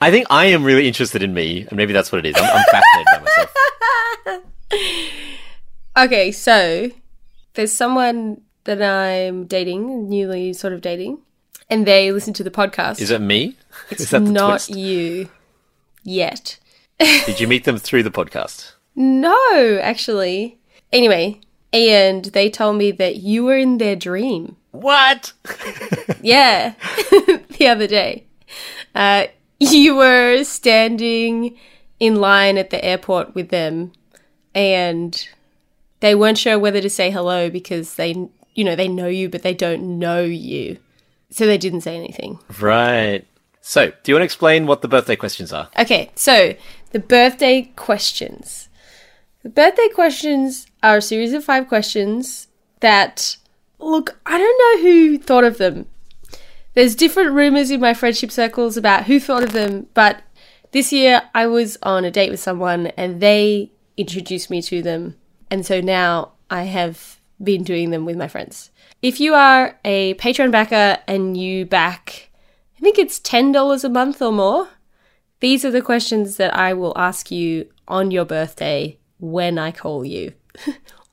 I 0.00 0.10
think 0.12 0.26
I 0.30 0.46
am 0.46 0.62
really 0.62 0.86
interested 0.86 1.22
in 1.24 1.34
me, 1.34 1.62
and 1.62 1.72
maybe 1.72 1.92
that's 1.92 2.12
what 2.12 2.24
it 2.24 2.28
is. 2.28 2.36
I'm, 2.36 2.44
I'm 2.44 2.64
fascinated 2.70 3.06
by 3.12 3.18
myself. 3.20 4.42
Okay, 5.94 6.32
so 6.32 6.90
there's 7.52 7.72
someone 7.72 8.40
that 8.64 8.82
I'm 8.82 9.46
dating, 9.46 10.08
newly 10.08 10.52
sort 10.52 10.72
of 10.72 10.80
dating, 10.80 11.18
and 11.70 11.86
they 11.86 12.12
listen 12.12 12.34
to 12.34 12.44
the 12.44 12.50
podcast. 12.50 13.00
Is 13.00 13.10
it 13.10 13.20
me? 13.20 13.56
it's 13.90 14.02
is 14.02 14.10
that 14.10 14.24
the 14.24 14.30
not 14.30 14.48
twist? 14.64 14.70
you 14.70 15.28
yet. 16.04 16.58
Did 16.98 17.40
you 17.40 17.48
meet 17.48 17.64
them 17.64 17.78
through 17.78 18.02
the 18.04 18.10
podcast? 18.10 18.72
No, 18.94 19.78
actually. 19.82 20.58
Anyway, 20.92 21.40
and 21.72 22.26
they 22.26 22.50
told 22.50 22.76
me 22.76 22.92
that 22.92 23.16
you 23.16 23.44
were 23.44 23.56
in 23.56 23.78
their 23.78 23.96
dream. 23.96 24.56
What? 24.70 25.32
Yeah, 26.22 26.74
the 27.58 27.66
other 27.68 27.88
day. 27.88 28.26
Uh, 28.94 29.26
you 29.58 29.96
were 29.96 30.44
standing 30.44 31.58
in 31.98 32.16
line 32.16 32.58
at 32.58 32.70
the 32.70 32.84
airport 32.84 33.34
with 33.34 33.48
them, 33.48 33.90
and 34.54 35.28
they 35.98 36.14
weren't 36.14 36.38
sure 36.38 36.58
whether 36.60 36.80
to 36.80 36.88
say 36.90 37.10
hello 37.10 37.50
because 37.50 37.96
they, 37.96 38.28
you 38.54 38.64
know, 38.64 38.76
they 38.76 38.88
know 38.88 39.08
you, 39.08 39.28
but 39.28 39.42
they 39.42 39.54
don't 39.54 39.98
know 39.98 40.22
you. 40.22 40.78
So 41.30 41.46
they 41.46 41.58
didn't 41.58 41.80
say 41.82 41.96
anything. 41.96 42.38
Right. 42.60 43.26
So, 43.60 43.90
do 43.90 44.10
you 44.10 44.14
want 44.14 44.22
to 44.22 44.24
explain 44.24 44.66
what 44.66 44.82
the 44.82 44.88
birthday 44.88 45.16
questions 45.16 45.52
are? 45.52 45.68
Okay, 45.78 46.10
so 46.16 46.54
the 46.90 46.98
birthday 46.98 47.70
questions. 47.76 48.68
The 49.42 49.48
birthday 49.48 49.88
questions 49.88 50.66
are 50.82 50.96
a 50.96 51.02
series 51.02 51.32
of 51.32 51.44
five 51.44 51.68
questions 51.68 52.48
that, 52.80 53.36
look, 53.78 54.18
I 54.26 54.36
don't 54.36 54.58
know 54.58 54.82
who 54.82 55.18
thought 55.18 55.44
of 55.44 55.58
them. 55.58 55.86
There's 56.74 56.96
different 56.96 57.32
rumors 57.32 57.70
in 57.70 57.80
my 57.80 57.94
friendship 57.94 58.32
circles 58.32 58.76
about 58.76 59.04
who 59.04 59.20
thought 59.20 59.42
of 59.42 59.52
them, 59.52 59.86
but 59.94 60.22
this 60.72 60.92
year 60.92 61.22
I 61.34 61.46
was 61.46 61.78
on 61.82 62.04
a 62.04 62.10
date 62.10 62.30
with 62.30 62.40
someone 62.40 62.88
and 62.88 63.20
they 63.20 63.70
introduced 63.96 64.50
me 64.50 64.60
to 64.62 64.82
them. 64.82 65.16
And 65.50 65.64
so 65.64 65.80
now 65.80 66.32
I 66.50 66.64
have 66.64 67.20
been 67.42 67.62
doing 67.62 67.90
them 67.90 68.04
with 68.04 68.16
my 68.16 68.28
friends. 68.28 68.70
If 69.02 69.20
you 69.20 69.34
are 69.34 69.78
a 69.84 70.14
Patreon 70.14 70.50
backer 70.52 70.98
and 71.08 71.36
you 71.36 71.66
back, 71.66 72.30
I 72.78 72.80
think 72.80 72.98
it's 72.98 73.18
$10 73.20 73.84
a 73.84 73.88
month 73.88 74.22
or 74.22 74.32
more, 74.32 74.68
these 75.40 75.64
are 75.64 75.70
the 75.70 75.82
questions 75.82 76.36
that 76.36 76.54
I 76.54 76.72
will 76.72 76.92
ask 76.96 77.30
you 77.30 77.68
on 77.88 78.10
your 78.10 78.24
birthday 78.24 78.98
when 79.18 79.58
I 79.58 79.72
call 79.72 80.04
you. 80.04 80.32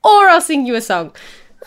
or 0.04 0.28
I'll 0.28 0.40
sing 0.40 0.66
you 0.66 0.74
a 0.76 0.80
song. 0.80 1.14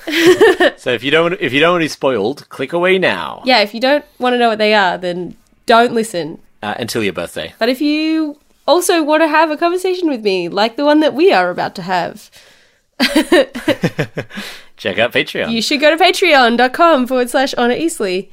So, 0.77 0.91
if 0.91 1.03
you 1.03 1.11
don't 1.11 1.33
if 1.39 1.53
you 1.53 1.59
don't 1.59 1.73
want 1.73 1.81
to 1.81 1.85
be 1.85 1.89
spoiled, 1.89 2.49
click 2.49 2.73
away 2.73 2.97
now 2.97 3.43
Yeah, 3.45 3.59
if 3.59 3.73
you 3.75 3.79
don't 3.79 4.03
want 4.17 4.33
to 4.33 4.37
know 4.39 4.49
what 4.49 4.57
they 4.57 4.73
are, 4.73 4.97
then 4.97 5.37
don't 5.67 5.93
listen. 5.93 6.39
uh, 6.63 6.73
until 6.79 7.03
your 7.03 7.13
birthday. 7.13 7.53
But 7.59 7.69
if 7.69 7.79
you 7.79 8.39
also 8.67 9.03
want 9.03 9.21
to 9.21 9.27
have 9.27 9.51
a 9.51 9.55
conversation 9.57 10.09
with 10.09 10.21
me, 10.23 10.49
like 10.49 10.77
the 10.77 10.83
one 10.85 10.99
that 11.01 11.13
we 11.13 11.31
are 11.31 11.49
about 11.51 11.75
to 11.75 11.83
have, 11.83 12.31
Check 14.77 14.99
out 14.99 15.13
Patreon. 15.13 15.51
you 15.51 15.61
should 15.61 15.79
go 15.79 15.95
to 15.95 16.03
patreon.com 16.03 17.07
forward 17.07 17.29
slash 17.29 17.53
honor 17.55 17.75
Eastly. 17.75 18.31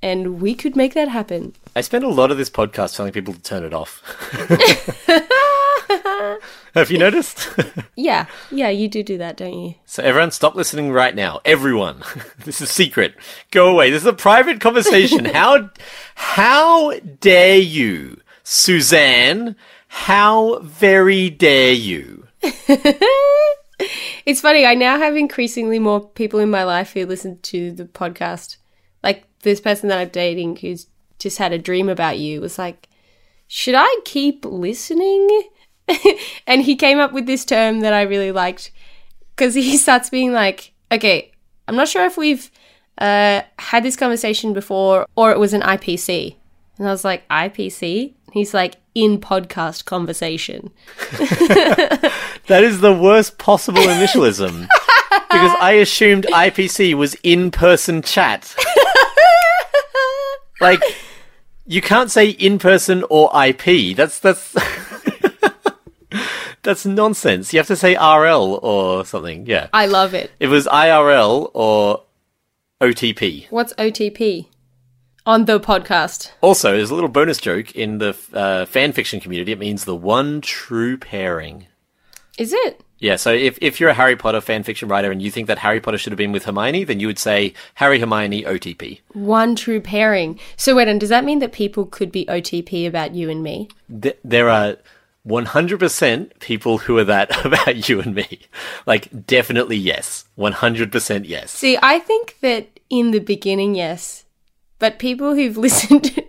And 0.00 0.40
we 0.40 0.54
could 0.54 0.76
make 0.76 0.94
that 0.94 1.08
happen. 1.08 1.54
I 1.74 1.80
spend 1.80 2.04
a 2.04 2.08
lot 2.08 2.30
of 2.30 2.38
this 2.38 2.48
podcast 2.50 2.96
telling 2.96 3.10
people 3.12 3.34
to 3.34 3.40
turn 3.42 3.64
it 3.64 3.74
off. 3.74 4.00
Have 6.74 6.90
you 6.90 6.98
noticed? 6.98 7.48
Yeah, 7.96 8.26
yeah, 8.52 8.68
you 8.68 8.86
do 8.86 9.02
do 9.02 9.18
that, 9.18 9.36
don't 9.36 9.58
you? 9.58 9.74
so, 9.84 10.04
everyone, 10.04 10.30
stop 10.30 10.54
listening 10.54 10.92
right 10.92 11.16
now. 11.16 11.40
Everyone, 11.44 12.04
this 12.44 12.60
is 12.60 12.70
secret. 12.70 13.16
Go 13.50 13.72
away. 13.72 13.90
This 13.90 14.02
is 14.02 14.06
a 14.06 14.12
private 14.12 14.60
conversation. 14.60 15.24
how 15.24 15.70
how 16.14 16.92
dare 17.00 17.58
you, 17.58 18.20
Suzanne? 18.44 19.56
How 19.88 20.60
very 20.60 21.28
dare 21.28 21.72
you? 21.72 22.28
It's 24.26 24.40
funny, 24.40 24.66
I 24.66 24.74
now 24.74 24.98
have 24.98 25.16
increasingly 25.16 25.78
more 25.78 26.06
people 26.06 26.40
in 26.40 26.50
my 26.50 26.64
life 26.64 26.92
who 26.92 27.06
listen 27.06 27.38
to 27.42 27.72
the 27.72 27.84
podcast. 27.84 28.56
Like 29.02 29.24
this 29.40 29.60
person 29.60 29.88
that 29.88 29.98
I'm 29.98 30.08
dating 30.08 30.56
who's 30.56 30.86
just 31.18 31.38
had 31.38 31.52
a 31.52 31.58
dream 31.58 31.88
about 31.88 32.18
you 32.18 32.40
was 32.40 32.58
like, 32.58 32.88
should 33.46 33.74
I 33.76 34.00
keep 34.04 34.44
listening? 34.44 35.42
and 36.46 36.62
he 36.62 36.76
came 36.76 36.98
up 36.98 37.12
with 37.12 37.26
this 37.26 37.44
term 37.44 37.80
that 37.80 37.92
I 37.92 38.02
really 38.02 38.32
liked. 38.32 38.70
because 39.34 39.54
he 39.54 39.76
starts 39.78 40.10
being 40.10 40.32
like, 40.32 40.72
okay, 40.92 41.32
I'm 41.66 41.76
not 41.76 41.88
sure 41.88 42.04
if 42.04 42.16
we've 42.16 42.50
uh, 42.98 43.42
had 43.58 43.82
this 43.82 43.96
conversation 43.96 44.52
before 44.52 45.06
or 45.16 45.30
it 45.30 45.38
was 45.38 45.54
an 45.54 45.62
IPC. 45.62 46.36
And 46.78 46.88
I 46.88 46.90
was 46.90 47.04
like, 47.04 47.28
IPC? 47.28 48.14
He's 48.32 48.54
like, 48.54 48.76
in 48.94 49.20
podcast 49.20 49.84
conversation. 49.84 50.70
That 52.48 52.64
is 52.64 52.80
the 52.80 52.94
worst 52.94 53.36
possible 53.36 53.82
initialism. 53.82 54.62
because 55.10 55.54
I 55.60 55.76
assumed 55.82 56.24
IPC 56.24 56.94
was 56.94 57.14
in 57.22 57.50
person 57.50 58.00
chat. 58.00 58.56
like, 60.60 60.82
you 61.66 61.82
can't 61.82 62.10
say 62.10 62.30
in 62.30 62.58
person 62.58 63.04
or 63.10 63.30
IP. 63.34 63.94
That's, 63.94 64.18
that's. 64.18 64.56
That's 66.62 66.84
nonsense. 66.84 67.52
You 67.52 67.58
have 67.58 67.66
to 67.68 67.76
say 67.76 67.94
RL 67.94 68.58
or 68.62 69.04
something. 69.04 69.46
Yeah. 69.46 69.68
I 69.72 69.86
love 69.86 70.12
it. 70.14 70.30
It 70.40 70.48
was 70.48 70.66
IRL 70.66 71.50
or 71.54 72.02
OTP. 72.80 73.46
What's 73.50 73.72
OTP? 73.74 74.46
On 75.28 75.44
the 75.44 75.60
podcast. 75.60 76.30
Also, 76.40 76.72
there's 76.72 76.88
a 76.88 76.94
little 76.94 77.10
bonus 77.10 77.36
joke 77.36 77.76
in 77.76 77.98
the 77.98 78.16
uh, 78.32 78.64
fan 78.64 78.92
fiction 78.92 79.20
community. 79.20 79.52
It 79.52 79.58
means 79.58 79.84
the 79.84 79.94
one 79.94 80.40
true 80.40 80.96
pairing. 80.96 81.66
Is 82.38 82.54
it? 82.54 82.82
Yeah, 82.98 83.16
so 83.16 83.34
if, 83.34 83.58
if 83.60 83.78
you're 83.78 83.90
a 83.90 83.94
Harry 83.94 84.16
Potter 84.16 84.40
fan 84.40 84.62
fiction 84.62 84.88
writer 84.88 85.10
and 85.10 85.20
you 85.20 85.30
think 85.30 85.46
that 85.48 85.58
Harry 85.58 85.80
Potter 85.80 85.98
should 85.98 86.12
have 86.12 86.16
been 86.16 86.32
with 86.32 86.46
Hermione, 86.46 86.84
then 86.84 86.98
you 86.98 87.06
would 87.08 87.18
say 87.18 87.52
Harry 87.74 88.00
Hermione 88.00 88.44
OTP. 88.44 89.00
One 89.12 89.54
true 89.54 89.82
pairing. 89.82 90.40
So 90.56 90.74
wait, 90.74 90.88
and 90.88 90.98
does 90.98 91.10
that 91.10 91.26
mean 91.26 91.40
that 91.40 91.52
people 91.52 91.84
could 91.84 92.10
be 92.10 92.24
OTP 92.24 92.88
about 92.88 93.14
you 93.14 93.28
and 93.28 93.42
me? 93.42 93.68
Th- 94.00 94.16
there 94.24 94.48
are 94.48 94.78
100% 95.26 96.38
people 96.40 96.78
who 96.78 96.96
are 96.96 97.04
that 97.04 97.44
about 97.44 97.86
you 97.86 98.00
and 98.00 98.14
me. 98.14 98.40
Like, 98.86 99.26
definitely 99.26 99.76
yes. 99.76 100.24
100% 100.38 101.28
yes. 101.28 101.50
See, 101.50 101.76
I 101.82 101.98
think 101.98 102.38
that 102.40 102.80
in 102.88 103.10
the 103.10 103.18
beginning, 103.18 103.74
yes. 103.74 104.24
But 104.78 104.98
people 104.98 105.34
who've 105.34 105.56
listened 105.66 106.22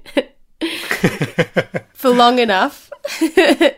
for 1.93 2.09
long 2.09 2.39
enough 2.39 2.91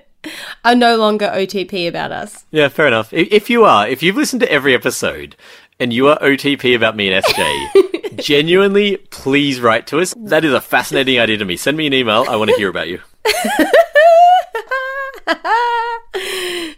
are 0.65 0.75
no 0.75 0.95
longer 0.97 1.27
OTP 1.27 1.87
about 1.87 2.11
us. 2.11 2.45
Yeah, 2.51 2.69
fair 2.69 2.87
enough. 2.87 3.11
If 3.13 3.49
you 3.49 3.63
are, 3.65 3.87
if 3.87 4.01
you've 4.03 4.15
listened 4.15 4.41
to 4.41 4.51
every 4.51 4.73
episode 4.73 5.35
and 5.79 5.91
you 5.91 6.07
are 6.07 6.19
OTP 6.19 6.75
about 6.75 6.95
me 6.95 7.11
and 7.11 7.23
SJ, 7.23 8.17
genuinely, 8.23 8.97
please 8.97 9.59
write 9.59 9.87
to 9.87 9.99
us. 9.99 10.13
That 10.17 10.45
is 10.45 10.53
a 10.53 10.61
fascinating 10.61 11.19
idea 11.19 11.37
to 11.37 11.45
me. 11.45 11.57
Send 11.57 11.77
me 11.77 11.87
an 11.87 11.93
email. 11.93 12.25
I 12.29 12.35
want 12.35 12.51
to 12.51 12.55
hear 12.57 12.69
about 12.69 12.87
you. 12.87 13.01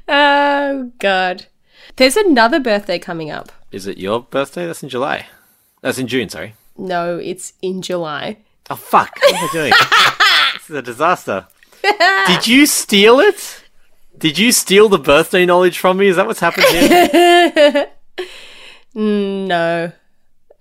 Oh, 0.07 0.91
God. 0.99 1.47
There's 1.95 2.17
another 2.17 2.59
birthday 2.59 2.99
coming 2.99 3.29
up. 3.31 3.51
Is 3.71 3.87
it 3.87 3.97
your 3.97 4.21
birthday? 4.21 4.65
That's 4.65 4.83
in 4.83 4.89
July. 4.89 5.27
That's 5.81 5.97
in 5.97 6.07
June, 6.07 6.29
sorry. 6.29 6.55
No, 6.77 7.17
it's 7.17 7.53
in 7.61 7.81
July. 7.81 8.37
Oh, 8.69 8.75
fuck. 8.75 9.15
What 9.21 9.35
am 9.35 9.43
I 9.43 9.49
doing? 9.51 9.73
this 10.53 10.69
is 10.69 10.75
a 10.75 10.81
disaster. 10.81 11.47
Did 12.27 12.47
you 12.47 12.65
steal 12.65 13.19
it? 13.19 13.63
Did 14.17 14.37
you 14.37 14.51
steal 14.51 14.87
the 14.89 14.97
birthday 14.99 15.45
knowledge 15.45 15.77
from 15.79 15.97
me? 15.97 16.07
Is 16.07 16.15
that 16.15 16.25
what's 16.27 16.39
happened 16.39 16.65
here? 16.67 17.87
No, 18.95 19.91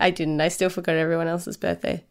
I 0.00 0.10
didn't. 0.10 0.40
I 0.40 0.48
still 0.48 0.70
forgot 0.70 0.96
everyone 0.96 1.28
else's 1.28 1.58
birthday. 1.58 2.02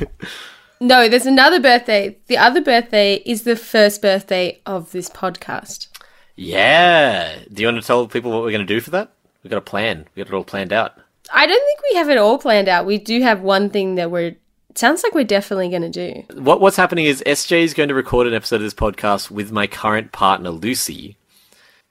no, 0.80 1.08
there's 1.08 1.26
another 1.26 1.60
birthday. 1.60 2.16
The 2.26 2.36
other 2.36 2.60
birthday 2.60 3.22
is 3.24 3.42
the 3.44 3.54
first 3.54 4.02
birthday 4.02 4.60
of 4.66 4.90
this 4.92 5.08
podcast. 5.08 5.86
yeah. 6.34 7.38
Do 7.52 7.62
you 7.62 7.68
want 7.68 7.80
to 7.80 7.86
tell 7.86 8.06
people 8.08 8.32
what 8.32 8.42
we're 8.42 8.50
going 8.50 8.66
to 8.66 8.74
do 8.74 8.80
for 8.80 8.90
that? 8.90 9.12
We've 9.42 9.50
got 9.50 9.58
a 9.58 9.60
plan. 9.60 10.06
We've 10.16 10.26
got 10.26 10.34
it 10.34 10.36
all 10.36 10.44
planned 10.44 10.72
out. 10.72 10.98
I 11.32 11.46
don't 11.46 11.64
think 11.64 11.80
we 11.90 11.96
have 11.98 12.08
it 12.08 12.18
all 12.18 12.38
planned 12.38 12.68
out. 12.68 12.86
We 12.86 12.98
do 12.98 13.20
have 13.22 13.40
one 13.40 13.70
thing 13.70 13.96
that 13.96 14.10
we're. 14.10 14.36
Sounds 14.74 15.02
like 15.02 15.14
we're 15.14 15.24
definitely 15.24 15.70
going 15.70 15.90
to 15.90 15.90
do. 15.90 16.22
What 16.38 16.60
What's 16.60 16.76
happening 16.76 17.06
is 17.06 17.22
SJ 17.26 17.62
is 17.62 17.74
going 17.74 17.88
to 17.88 17.94
record 17.94 18.26
an 18.26 18.34
episode 18.34 18.56
of 18.56 18.62
this 18.62 18.74
podcast 18.74 19.30
with 19.30 19.50
my 19.50 19.66
current 19.66 20.12
partner, 20.12 20.50
Lucy, 20.50 21.16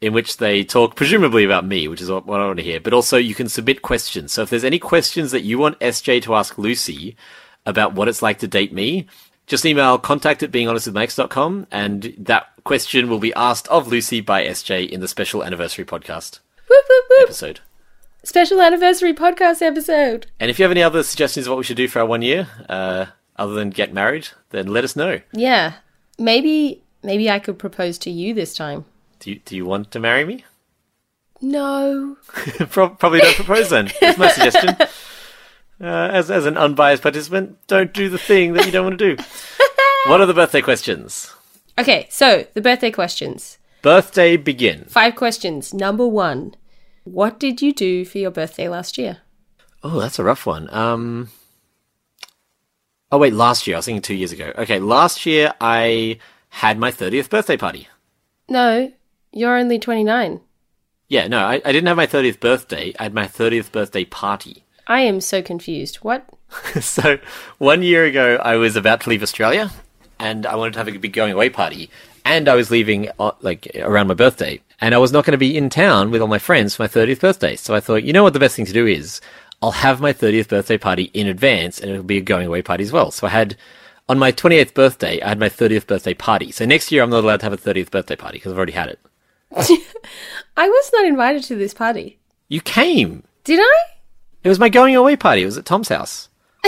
in 0.01 0.13
which 0.13 0.37
they 0.37 0.63
talk 0.63 0.95
presumably 0.95 1.43
about 1.43 1.65
me, 1.65 1.87
which 1.87 2.01
is 2.01 2.11
what 2.11 2.25
what 2.27 2.39
I 2.41 2.45
want 2.45 2.57
to 2.57 2.63
hear. 2.63 2.79
But 2.79 2.93
also, 2.93 3.17
you 3.17 3.33
can 3.33 3.49
submit 3.49 3.81
questions. 3.81 4.31
So 4.33 4.43
if 4.43 4.49
there's 4.51 4.63
any 4.63 4.77
questions 4.79 5.31
that 5.31 5.41
you 5.41 5.57
want 5.57 5.79
SJ 5.79 6.21
to 6.23 6.35
ask 6.35 6.57
Lucy 6.59 7.15
about 7.65 7.93
what 7.93 8.07
it's 8.07 8.21
like 8.21 8.37
to 8.39 8.47
date 8.47 8.71
me, 8.71 9.07
just 9.47 9.65
email 9.65 9.97
contact 9.97 10.43
at 10.43 10.51
beinghonestwithmyex.com 10.51 11.67
and 11.71 12.13
that 12.17 12.47
question 12.63 13.09
will 13.09 13.19
be 13.19 13.33
asked 13.33 13.67
of 13.69 13.87
Lucy 13.87 14.21
by 14.21 14.45
SJ 14.45 14.87
in 14.89 15.01
the 15.01 15.07
special 15.07 15.43
anniversary 15.43 15.85
podcast 15.85 16.39
Whoop, 16.69 16.83
whoop, 16.89 17.03
whoop. 17.09 17.23
episode. 17.23 17.59
Special 18.25 18.59
anniversary 18.59 19.13
podcast 19.13 19.61
episode. 19.61 20.25
And 20.39 20.49
if 20.49 20.57
you 20.57 20.63
have 20.63 20.71
any 20.71 20.81
other 20.81 21.03
suggestions 21.03 21.45
of 21.45 21.51
what 21.51 21.59
we 21.59 21.63
should 21.63 21.77
do 21.77 21.87
for 21.87 21.99
our 21.99 22.07
one 22.07 22.23
year, 22.23 22.47
uh, 22.67 23.05
other 23.35 23.53
than 23.53 23.69
get 23.69 23.93
married, 23.93 24.29
then 24.49 24.65
let 24.65 24.83
us 24.83 24.95
know. 24.95 25.21
Yeah. 25.31 25.73
Maybe 26.17 26.81
maybe 27.03 27.29
I 27.29 27.37
could 27.37 27.59
propose 27.59 27.99
to 27.99 28.09
you 28.09 28.33
this 28.33 28.55
time. 28.55 28.85
Do 29.19 29.29
you, 29.29 29.39
do 29.45 29.55
you 29.55 29.63
want 29.63 29.91
to 29.91 29.99
marry 29.99 30.25
me? 30.25 30.43
No. 31.39 32.17
Pro- 32.71 32.89
Probably 32.89 33.19
don't 33.19 33.35
propose 33.35 33.69
then. 33.69 33.91
That's 34.01 34.17
my 34.17 34.29
suggestion. 34.29 34.75
Uh, 35.77 36.09
as, 36.13 36.31
as 36.31 36.45
an 36.45 36.55
unbiased 36.55 37.03
participant, 37.03 37.57
don't 37.67 37.93
do 37.93 38.07
the 38.07 38.17
thing 38.17 38.53
that 38.53 38.65
you 38.65 38.71
don't 38.71 38.85
want 38.85 38.97
to 38.97 39.15
do. 39.17 39.21
what 40.07 40.21
are 40.21 40.25
the 40.25 40.33
birthday 40.33 40.61
questions? 40.61 41.33
Okay, 41.77 42.07
so 42.09 42.47
the 42.53 42.61
birthday 42.61 42.89
questions. 42.89 43.57
Birthday 43.81 44.37
begin. 44.37 44.85
Five 44.85 45.17
questions. 45.17 45.73
Number 45.73 46.07
1. 46.07 46.55
What 47.05 47.39
did 47.39 47.61
you 47.61 47.71
do 47.71 48.03
for 48.03 48.17
your 48.17 48.31
birthday 48.31 48.67
last 48.67 48.97
year? 48.97 49.19
Oh, 49.83 49.99
that's 49.99 50.17
a 50.17 50.23
rough 50.23 50.45
one. 50.45 50.67
Um. 50.73 51.29
Oh 53.11 53.19
wait, 53.19 53.33
last 53.33 53.67
year. 53.67 53.75
I 53.75 53.79
was 53.79 53.85
thinking 53.85 54.01
two 54.01 54.15
years 54.15 54.31
ago. 54.31 54.51
Okay, 54.57 54.79
last 54.79 55.25
year 55.25 55.53
I 55.61 56.17
had 56.49 56.79
my 56.79 56.89
thirtieth 56.89 57.29
birthday 57.29 57.57
party. 57.57 57.87
No, 58.49 58.91
you're 59.31 59.57
only 59.57 59.79
29. 59.79 60.41
Yeah, 61.07 61.27
no, 61.27 61.39
I, 61.45 61.61
I 61.63 61.71
didn't 61.71 61.87
have 61.87 61.97
my 61.97 62.07
thirtieth 62.07 62.39
birthday. 62.39 62.93
I 62.99 63.03
had 63.03 63.13
my 63.13 63.27
thirtieth 63.27 63.71
birthday 63.71 64.05
party. 64.05 64.63
I 64.87 65.01
am 65.01 65.21
so 65.21 65.43
confused. 65.43 65.97
What? 65.97 66.27
so 66.81 67.19
one 67.59 67.83
year 67.83 68.05
ago, 68.05 68.39
I 68.41 68.55
was 68.55 68.75
about 68.75 69.01
to 69.01 69.11
leave 69.11 69.21
Australia, 69.21 69.71
and 70.19 70.47
I 70.47 70.55
wanted 70.55 70.73
to 70.73 70.79
have 70.79 70.87
a 70.87 70.97
big 70.97 71.13
going 71.13 71.33
away 71.33 71.51
party, 71.51 71.91
and 72.25 72.49
I 72.49 72.55
was 72.55 72.71
leaving 72.71 73.09
uh, 73.19 73.31
like 73.41 73.67
around 73.75 74.07
my 74.07 74.13
birthday, 74.15 74.59
and 74.81 74.93
I 74.93 74.97
was 74.97 75.13
not 75.13 75.23
going 75.23 75.31
to 75.31 75.37
be 75.37 75.55
in 75.55 75.69
town 75.69 76.11
with 76.11 76.21
all 76.21 76.27
my 76.27 76.39
friends 76.39 76.75
for 76.75 76.83
my 76.83 76.87
thirtieth 76.87 77.21
birthday. 77.21 77.55
So 77.55 77.73
I 77.73 77.79
thought, 77.79 78.03
you 78.03 78.11
know 78.11 78.23
what, 78.23 78.33
the 78.33 78.39
best 78.39 78.55
thing 78.55 78.65
to 78.65 78.73
do 78.73 78.85
is 78.85 79.21
I'll 79.61 79.71
have 79.71 80.01
my 80.01 80.11
thirtieth 80.11 80.49
birthday 80.49 80.77
party 80.77 81.03
in 81.13 81.27
advance, 81.27 81.79
and 81.79 81.89
it'll 81.89 82.03
be 82.03 82.17
a 82.17 82.21
going 82.21 82.47
away 82.47 82.61
party 82.61 82.83
as 82.83 82.91
well. 82.91 83.11
So 83.11 83.27
I 83.27 83.29
had. 83.29 83.55
On 84.07 84.19
my 84.19 84.31
28th 84.31 84.75
birthday, 84.75 85.19
I 85.19 85.29
had 85.29 85.39
my 85.39 85.49
30th 85.49 85.87
birthday 85.87 86.13
party. 86.13 86.51
So 86.51 86.63
next 86.63 86.91
year, 86.91 87.01
I'm 87.01 87.09
not 87.09 87.23
allowed 87.23 87.39
to 87.39 87.47
have 87.47 87.53
a 87.53 87.57
30th 87.57 87.89
birthday 87.89 88.15
party 88.15 88.37
because 88.37 88.51
I've 88.51 88.57
already 88.57 88.73
had 88.73 88.89
it. 88.89 88.99
I 90.55 90.69
was 90.69 90.91
not 90.93 91.05
invited 91.05 91.43
to 91.45 91.55
this 91.55 91.73
party. 91.73 92.19
You 92.47 92.61
came! 92.61 93.23
Did 93.43 93.59
I? 93.59 93.83
It 94.43 94.49
was 94.49 94.59
my 94.59 94.69
going 94.69 94.95
away 94.95 95.15
party. 95.15 95.41
It 95.41 95.45
was 95.45 95.57
at 95.57 95.65
Tom's 95.65 95.89
house. 95.89 96.29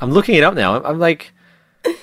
I'm 0.00 0.10
looking 0.10 0.34
it 0.34 0.44
up 0.44 0.52
now. 0.52 0.76
I'm, 0.76 0.84
I'm 0.84 0.98
like, 0.98 1.32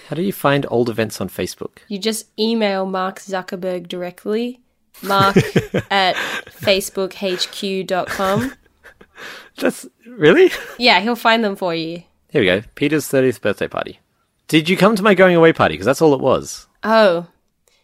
how 0.08 0.16
do 0.16 0.22
you 0.22 0.34
find 0.34 0.66
old 0.70 0.90
events 0.90 1.22
on 1.22 1.30
Facebook? 1.30 1.80
You 1.88 2.00
just 2.00 2.28
email 2.40 2.86
Mark 2.86 3.20
Zuckerberg 3.20 3.88
directly. 3.88 4.62
Mark 5.02 5.38
at 5.92 6.16
facebookhq.com. 6.16 8.54
That's 9.58 9.86
really? 10.08 10.52
Yeah, 10.78 11.00
he'll 11.00 11.16
find 11.16 11.44
them 11.44 11.56
for 11.56 11.76
you. 11.76 12.04
Here 12.30 12.42
we 12.42 12.48
go. 12.48 12.62
Peter's 12.76 13.08
30th 13.08 13.42
birthday 13.42 13.68
party. 13.68 14.00
Did 14.48 14.70
you 14.70 14.78
come 14.78 14.96
to 14.96 15.04
my 15.04 15.14
going 15.14 15.36
away 15.36 15.54
party? 15.54 15.74
Because 15.74 15.86
that's 15.86 16.02
all 16.02 16.14
it 16.14 16.22
was. 16.22 16.68
Oh, 16.84 17.28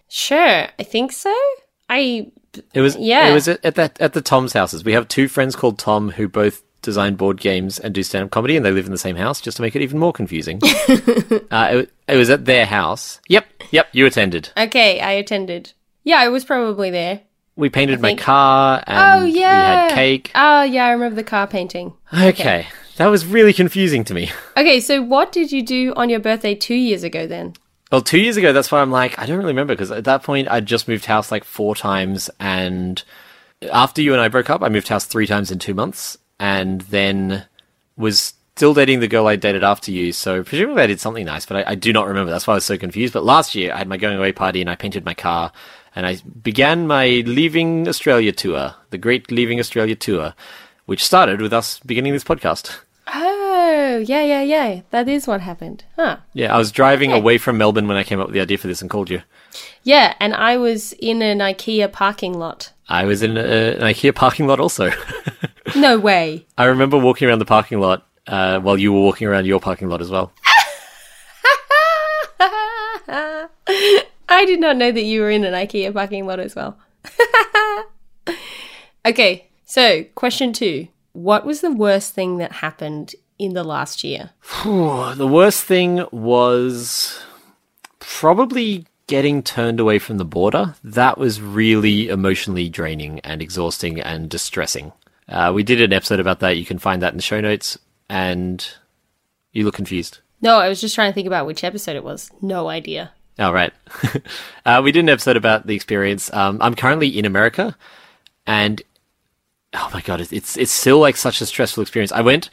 sure. 0.08 0.68
I 0.80 0.84
think 0.84 1.12
so. 1.12 1.36
I 1.90 2.32
It 2.74 2.82
was 2.82 2.96
Yeah. 2.98 3.30
It 3.30 3.34
was 3.34 3.48
at, 3.48 3.64
at 3.64 3.76
that 3.76 4.02
at 4.02 4.14
the 4.14 4.22
Tom's 4.22 4.54
houses. 4.54 4.84
We 4.84 4.94
have 4.94 5.08
two 5.08 5.28
friends 5.28 5.56
called 5.56 5.78
Tom 5.78 6.12
who 6.12 6.28
both 6.28 6.64
design 6.86 7.16
board 7.16 7.42
games 7.42 7.80
and 7.80 7.94
do 7.94 8.04
stand 8.04 8.26
up 8.26 8.32
comedy, 8.32 8.56
and 8.56 8.66
they 8.66 8.72
live 8.72 8.86
in 8.86 8.92
the 8.92 8.98
same 8.98 9.18
house. 9.18 9.42
Just 9.42 9.58
to 9.58 9.64
make 9.64 9.76
it 9.76 9.82
even 9.82 10.00
more 10.00 10.14
confusing, 10.14 10.62
uh, 11.52 11.70
it, 11.72 11.94
it 12.08 12.16
was 12.16 12.30
at 12.30 12.46
their 12.46 12.66
house. 12.66 13.20
Yep, 13.28 13.46
yep. 13.72 13.88
You 13.92 14.06
attended. 14.06 14.50
okay. 14.56 15.02
I 15.02 15.12
attended. 15.12 15.74
Yeah, 16.04 16.20
I 16.20 16.30
was 16.30 16.46
probably 16.46 16.92
there. 16.92 17.22
We 17.58 17.70
painted 17.70 18.02
my 18.02 18.16
car, 18.16 18.84
and 18.86 19.24
oh 19.24 19.26
yeah. 19.26 19.32
we 19.32 19.90
had 19.90 19.96
cake. 19.96 20.32
Oh 20.36 20.64
yeah, 20.64 20.86
I 20.86 20.92
remember 20.92 21.16
the 21.16 21.24
car 21.24 21.48
painting. 21.48 21.94
Okay. 22.14 22.68
that 22.98 23.08
was 23.08 23.26
really 23.26 23.54
confusing 23.54 24.04
to 24.06 24.14
me. 24.14 24.32
Okay, 24.58 24.80
so 24.80 25.02
what 25.02 25.32
did 25.32 25.52
you 25.52 25.64
do 25.64 25.94
on 25.96 26.10
your 26.10 26.20
birthday 26.20 26.54
two 26.54 26.76
years 26.76 27.04
ago 27.04 27.26
then? 27.28 27.54
Well, 27.92 28.02
two 28.02 28.20
years 28.20 28.36
ago, 28.36 28.52
that's 28.52 28.72
why 28.72 28.82
I'm 28.82 28.92
like, 28.92 29.18
I 29.18 29.26
don't 29.26 29.38
really 29.38 29.54
remember 29.54 29.74
because 29.74 29.92
at 29.92 30.04
that 30.04 30.24
point 30.24 30.50
I'd 30.50 30.66
just 30.66 30.88
moved 30.88 31.06
house 31.06 31.32
like 31.32 31.44
four 31.44 31.76
times, 31.76 32.30
and 32.40 33.02
after 33.72 34.02
you 34.02 34.12
and 34.12 34.22
I 34.22 34.28
broke 34.28 34.50
up, 34.50 34.62
I 34.62 34.70
moved 34.70 34.88
house 34.88 35.06
three 35.06 35.28
times 35.28 35.52
in 35.52 35.60
two 35.60 35.74
months, 35.74 36.18
and 36.40 36.82
then 36.82 37.46
was 37.98 38.34
still 38.56 38.74
dating 38.74 39.00
the 39.02 39.08
girl 39.08 39.28
I 39.28 39.36
dated 39.36 39.64
after 39.64 39.92
you. 39.92 40.12
So 40.14 40.44
presumably 40.44 40.84
I 40.84 40.88
did 40.88 41.00
something 41.02 41.26
nice, 41.26 41.46
but 41.46 41.58
I, 41.68 41.72
I 41.72 41.76
do 41.76 41.92
not 41.92 42.08
remember. 42.08 42.32
That's 42.32 42.48
why 42.48 42.54
I 42.54 42.56
was 42.56 42.66
so 42.66 42.78
confused. 42.78 43.14
But 43.14 43.24
last 43.26 43.54
year 43.56 43.74
I 43.74 43.78
had 43.80 43.88
my 43.88 43.98
going 43.98 44.18
away 44.18 44.32
party 44.32 44.62
and 44.62 44.70
I 44.70 44.76
painted 44.76 45.04
my 45.06 45.14
car, 45.14 45.52
and 45.96 46.06
I 46.06 46.18
began 46.44 46.88
my 46.88 47.24
Leaving 47.26 47.88
Australia 47.88 48.32
tour, 48.32 48.76
the 48.92 48.98
Great 48.98 49.32
Leaving 49.32 49.60
Australia 49.60 49.96
tour, 49.96 50.34
which 50.86 51.04
started 51.04 51.42
with 51.42 51.54
us 51.54 51.80
beginning 51.80 52.14
this 52.14 52.24
podcast. 52.24 52.80
Oh, 53.14 54.04
yeah, 54.06 54.24
yeah, 54.24 54.42
yeah. 54.42 54.82
That 54.90 55.08
is 55.08 55.28
what 55.28 55.42
happened. 55.42 55.84
Huh. 55.96 56.18
Yeah, 56.34 56.54
I 56.54 56.58
was 56.58 56.72
driving 56.72 57.12
Okay. 57.12 57.20
away 57.20 57.38
from 57.38 57.58
Melbourne 57.58 57.88
when 57.88 57.98
I 57.98 58.04
came 58.04 58.20
up 58.20 58.28
with 58.28 58.34
the 58.34 58.42
idea 58.42 58.58
for 58.58 58.68
this 58.68 58.82
and 58.82 58.90
called 58.90 59.10
you. 59.10 59.22
Yeah, 59.84 60.16
and 60.20 60.34
I 60.34 60.58
was 60.58 60.92
in 60.94 61.22
an 61.22 61.40
IKEA 61.40 61.92
parking 61.92 62.34
lot. 62.34 62.72
I 62.90 63.06
was 63.06 63.22
in 63.22 63.38
a, 63.38 63.42
an 63.76 63.82
IKEA 63.82 64.14
parking 64.16 64.48
lot 64.48 64.60
also. 64.60 64.92
No 65.76 65.98
way. 65.98 66.46
I 66.58 66.66
remember 66.66 66.98
walking 66.98 67.28
around 67.28 67.40
the 67.40 67.46
parking 67.46 67.80
lot 67.80 68.08
uh, 68.28 68.60
while 68.60 68.78
you 68.78 68.94
were 68.94 69.02
walking 69.02 69.28
around 69.28 69.46
your 69.46 69.60
parking 69.60 69.90
lot 69.90 70.02
as 70.02 70.10
well. 70.10 70.32
I 74.28 74.46
did 74.46 74.60
not 74.60 74.78
know 74.78 74.92
that 74.92 75.04
you 75.04 75.22
were 75.22 75.30
in 75.30 75.44
an 75.44 75.54
IKEA 75.54 75.94
parking 75.94 76.26
lot 76.26 76.40
as 76.40 76.56
well. 76.56 76.78
okay, 79.06 79.48
so 79.66 80.04
question 80.16 80.54
two. 80.54 80.88
What 81.14 81.46
was 81.46 81.62
the 81.62 81.72
worst 81.72 82.14
thing 82.14 82.38
that 82.38 82.52
happened 82.52 83.16
in 83.40 83.54
the 83.54 83.64
last 83.64 84.04
year? 84.04 84.32
The 84.64 85.30
worst 85.30 85.64
thing 85.64 86.06
was 86.12 87.20
probably 88.00 88.86
getting 89.08 89.44
turned 89.44 89.80
away 89.80 90.00
from 90.00 90.18
the 90.18 90.26
border. 90.26 90.76
That 90.84 91.18
was 91.18 91.42
really 91.42 92.10
emotionally 92.10 92.70
draining 92.70 93.20
and 93.22 93.42
exhausting 93.42 94.00
and 94.00 94.30
distressing. 94.30 94.92
Uh, 95.28 95.52
we 95.54 95.64
did 95.64 95.82
an 95.82 95.94
episode 95.94 96.20
about 96.20 96.40
that. 96.42 96.58
You 96.58 96.66
can 96.66 96.80
find 96.80 97.02
that 97.02 97.14
in 97.14 97.18
the 97.18 97.24
show 97.24 97.42
notes. 97.42 97.78
And 98.10 98.68
you 99.52 99.64
look 99.64 99.76
confused. 99.76 100.20
No, 100.42 100.58
I 100.58 100.70
was 100.70 100.82
just 100.82 100.94
trying 100.94 101.10
to 101.10 101.14
think 101.14 101.28
about 101.28 101.48
which 101.48 101.64
episode 101.64 101.96
it 101.96 102.04
was. 102.04 102.30
No 102.42 102.68
idea. 102.70 103.12
Oh, 103.40 103.52
right. 103.52 103.74
uh, 104.66 104.82
we 104.84 104.92
did 104.92 105.00
an 105.00 105.10
episode 105.10 105.38
about 105.38 105.66
the 105.66 105.76
experience. 105.76 106.32
Um, 106.34 106.60
I'm 106.62 106.76
currently 106.76 107.08
in 107.08 107.26
America, 107.26 107.76
and 108.46 108.82
oh 109.74 109.90
my 109.94 110.02
god, 110.02 110.22
it's, 110.22 110.32
it's 110.32 110.56
it's 110.56 110.72
still 110.72 111.00
like 111.00 111.18
such 111.18 111.42
a 111.42 111.46
stressful 111.46 111.82
experience. 111.82 112.12
I 112.12 112.22
went 112.22 112.50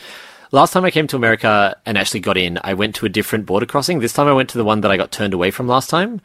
last 0.50 0.72
time 0.72 0.84
I 0.84 0.90
came 0.90 1.06
to 1.08 1.16
America 1.16 1.76
and 1.86 1.96
actually 1.96 2.20
got 2.20 2.36
in. 2.36 2.58
I 2.64 2.74
went 2.74 2.94
to 2.96 3.06
a 3.06 3.10
different 3.10 3.46
border 3.46 3.66
crossing. 3.66 4.00
This 4.00 4.12
time 4.12 4.26
I 4.26 4.32
went 4.32 4.48
to 4.50 4.58
the 4.58 4.64
one 4.64 4.80
that 4.80 4.90
I 4.90 4.96
got 4.96 5.12
turned 5.12 5.34
away 5.34 5.50
from 5.50 5.68
last 5.68 5.88
time, 5.90 6.20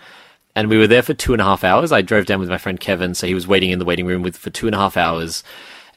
and 0.56 0.70
we 0.70 0.77
were 0.77 0.88
there 0.88 1.04
for 1.04 1.13
two 1.13 1.34
and 1.34 1.42
a 1.42 1.46
half 1.46 1.63
hours. 1.63 1.92
I 1.92 2.01
drove 2.01 2.25
down 2.25 2.39
with 2.39 2.50
my 2.50 2.58
friend 2.58 2.80
Kevin, 2.80 3.13
so 3.13 3.27
he 3.27 3.36
was 3.36 3.48
waiting 3.48 3.70
in 3.70 3.80
the 3.80 3.86
waiting 3.86 4.08
room 4.08 4.24
with 4.24 4.38
for 4.38 4.50
two 4.50 4.68
and 4.68 4.75
a 4.75 4.80
half 4.80 4.98
hours, 4.98 5.44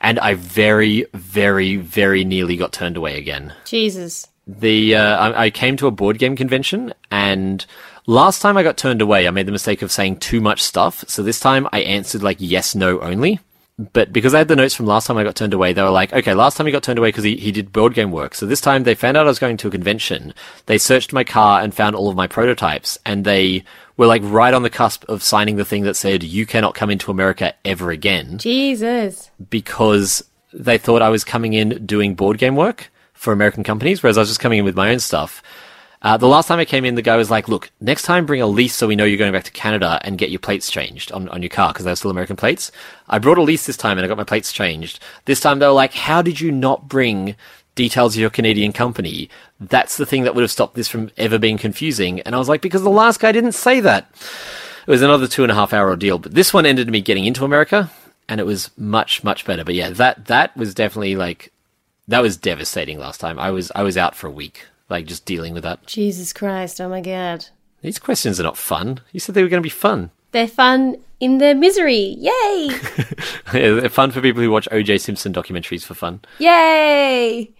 and 0.00 0.18
I 0.18 0.34
very, 0.34 1.06
very, 1.14 1.76
very 1.76 2.24
nearly 2.24 2.56
got 2.56 2.72
turned 2.72 2.96
away 2.96 3.18
again 3.18 3.52
Jesus. 3.64 4.28
the 4.46 4.96
uh, 4.96 5.16
I, 5.16 5.44
I 5.44 5.50
came 5.50 5.76
to 5.78 5.86
a 5.86 5.90
board 5.90 6.18
game 6.18 6.36
convention 6.36 6.92
and 7.10 7.64
last 8.06 8.42
time 8.42 8.56
I 8.56 8.62
got 8.62 8.76
turned 8.76 9.00
away, 9.02 9.26
I 9.26 9.30
made 9.30 9.46
the 9.46 9.52
mistake 9.52 9.82
of 9.82 9.92
saying 9.92 10.18
too 10.18 10.40
much 10.40 10.62
stuff. 10.62 11.04
So 11.08 11.22
this 11.22 11.40
time 11.40 11.68
I 11.72 11.80
answered 11.80 12.22
like 12.22 12.38
yes, 12.40 12.74
no 12.74 13.00
only. 13.00 13.40
But 13.94 14.12
because 14.12 14.34
I 14.34 14.38
had 14.38 14.48
the 14.48 14.56
notes 14.56 14.74
from 14.74 14.84
last 14.84 15.06
time 15.06 15.16
I 15.16 15.24
got 15.24 15.36
turned 15.36 15.54
away, 15.54 15.72
they 15.72 15.82
were 15.82 15.88
like, 15.88 16.12
okay, 16.12 16.34
last 16.34 16.58
time 16.58 16.66
he 16.66 16.72
got 16.72 16.82
turned 16.82 16.98
away 16.98 17.08
because 17.08 17.24
he, 17.24 17.36
he 17.36 17.50
did 17.50 17.72
board 17.72 17.94
game 17.94 18.10
work. 18.10 18.34
So 18.34 18.44
this 18.44 18.60
time 18.60 18.82
they 18.82 18.94
found 18.94 19.16
out 19.16 19.24
I 19.24 19.30
was 19.30 19.38
going 19.38 19.56
to 19.56 19.68
a 19.68 19.70
convention. 19.70 20.34
They 20.66 20.76
searched 20.76 21.14
my 21.14 21.24
car 21.24 21.62
and 21.62 21.74
found 21.74 21.96
all 21.96 22.10
of 22.10 22.16
my 22.16 22.26
prototypes 22.26 22.98
and 23.06 23.24
they 23.24 23.64
were 24.00 24.06
like 24.06 24.22
right 24.24 24.54
on 24.54 24.62
the 24.62 24.70
cusp 24.70 25.04
of 25.10 25.22
signing 25.22 25.56
the 25.56 25.64
thing 25.64 25.82
that 25.82 25.94
said, 25.94 26.22
you 26.22 26.46
cannot 26.46 26.74
come 26.74 26.88
into 26.88 27.10
America 27.10 27.52
ever 27.66 27.90
again 27.90 28.38
Jesus. 28.38 29.30
because 29.50 30.24
they 30.54 30.78
thought 30.78 31.02
I 31.02 31.10
was 31.10 31.22
coming 31.22 31.52
in 31.52 31.84
doing 31.84 32.14
board 32.14 32.38
game 32.38 32.56
work 32.56 32.90
for 33.12 33.30
American 33.30 33.62
companies, 33.62 34.02
whereas 34.02 34.16
I 34.16 34.22
was 34.22 34.30
just 34.30 34.40
coming 34.40 34.58
in 34.58 34.64
with 34.64 34.74
my 34.74 34.90
own 34.90 35.00
stuff. 35.00 35.42
Uh, 36.00 36.16
the 36.16 36.26
last 36.26 36.48
time 36.48 36.58
I 36.58 36.64
came 36.64 36.86
in, 36.86 36.94
the 36.94 37.02
guy 37.02 37.18
was 37.18 37.30
like, 37.30 37.46
look, 37.46 37.70
next 37.78 38.04
time 38.04 38.24
bring 38.24 38.40
a 38.40 38.46
lease 38.46 38.74
so 38.74 38.86
we 38.86 38.96
know 38.96 39.04
you're 39.04 39.18
going 39.18 39.34
back 39.34 39.44
to 39.44 39.50
Canada 39.50 40.00
and 40.02 40.16
get 40.16 40.30
your 40.30 40.38
plates 40.38 40.70
changed 40.70 41.12
on, 41.12 41.28
on 41.28 41.42
your 41.42 41.50
car 41.50 41.74
because 41.74 41.84
they're 41.84 41.94
still 41.94 42.10
American 42.10 42.36
plates. 42.36 42.72
I 43.10 43.18
brought 43.18 43.36
a 43.36 43.42
lease 43.42 43.66
this 43.66 43.76
time 43.76 43.98
and 43.98 44.04
I 44.06 44.08
got 44.08 44.16
my 44.16 44.24
plates 44.24 44.50
changed. 44.50 44.98
This 45.26 45.40
time 45.40 45.58
they 45.58 45.66
were 45.66 45.72
like, 45.72 45.92
how 45.92 46.22
did 46.22 46.40
you 46.40 46.50
not 46.50 46.88
bring 46.88 47.36
details 47.74 48.14
of 48.14 48.20
your 48.20 48.30
Canadian 48.30 48.72
company? 48.72 49.28
That's 49.60 49.96
the 49.98 50.06
thing 50.06 50.24
that 50.24 50.34
would 50.34 50.42
have 50.42 50.50
stopped 50.50 50.74
this 50.74 50.88
from 50.88 51.10
ever 51.16 51.38
being 51.38 51.58
confusing. 51.58 52.20
And 52.20 52.34
I 52.34 52.38
was 52.38 52.48
like, 52.48 52.62
because 52.62 52.82
the 52.82 52.90
last 52.90 53.20
guy 53.20 53.30
didn't 53.30 53.52
say 53.52 53.80
that. 53.80 54.10
It 54.86 54.90
was 54.90 55.02
another 55.02 55.28
two 55.28 55.42
and 55.42 55.52
a 55.52 55.54
half 55.54 55.72
hour 55.72 55.90
ordeal, 55.90 56.18
but 56.18 56.34
this 56.34 56.54
one 56.54 56.64
ended 56.64 56.88
me 56.88 57.02
getting 57.02 57.26
into 57.26 57.44
America 57.44 57.90
and 58.28 58.40
it 58.40 58.46
was 58.46 58.70
much, 58.78 59.22
much 59.22 59.44
better. 59.44 59.62
But 59.62 59.74
yeah, 59.74 59.90
that, 59.90 60.26
that 60.26 60.56
was 60.56 60.74
definitely 60.74 61.14
like, 61.16 61.52
that 62.08 62.22
was 62.22 62.38
devastating 62.38 62.98
last 62.98 63.20
time. 63.20 63.38
I 63.38 63.50
was, 63.50 63.70
I 63.74 63.82
was 63.82 63.98
out 63.98 64.14
for 64.16 64.26
a 64.26 64.32
week, 64.32 64.66
like 64.88 65.04
just 65.04 65.26
dealing 65.26 65.52
with 65.52 65.62
that. 65.64 65.84
Jesus 65.86 66.32
Christ. 66.32 66.80
Oh 66.80 66.88
my 66.88 67.02
God. 67.02 67.46
These 67.82 67.98
questions 67.98 68.40
are 68.40 68.44
not 68.44 68.56
fun. 68.56 69.00
You 69.12 69.20
said 69.20 69.34
they 69.34 69.42
were 69.42 69.48
going 69.48 69.62
to 69.62 69.66
be 69.66 69.70
fun. 69.70 70.10
They're 70.32 70.48
fun 70.48 70.96
in 71.18 71.38
their 71.38 71.54
misery. 71.54 72.16
Yay! 72.18 72.68
yeah, 73.52 73.80
They're 73.80 73.88
fun 73.88 74.10
for 74.10 74.20
people 74.20 74.42
who 74.42 74.50
watch 74.50 74.68
OJ 74.70 75.00
Simpson 75.00 75.32
documentaries 75.32 75.84
for 75.84 75.94
fun. 75.94 76.20
Yay! 76.38 77.50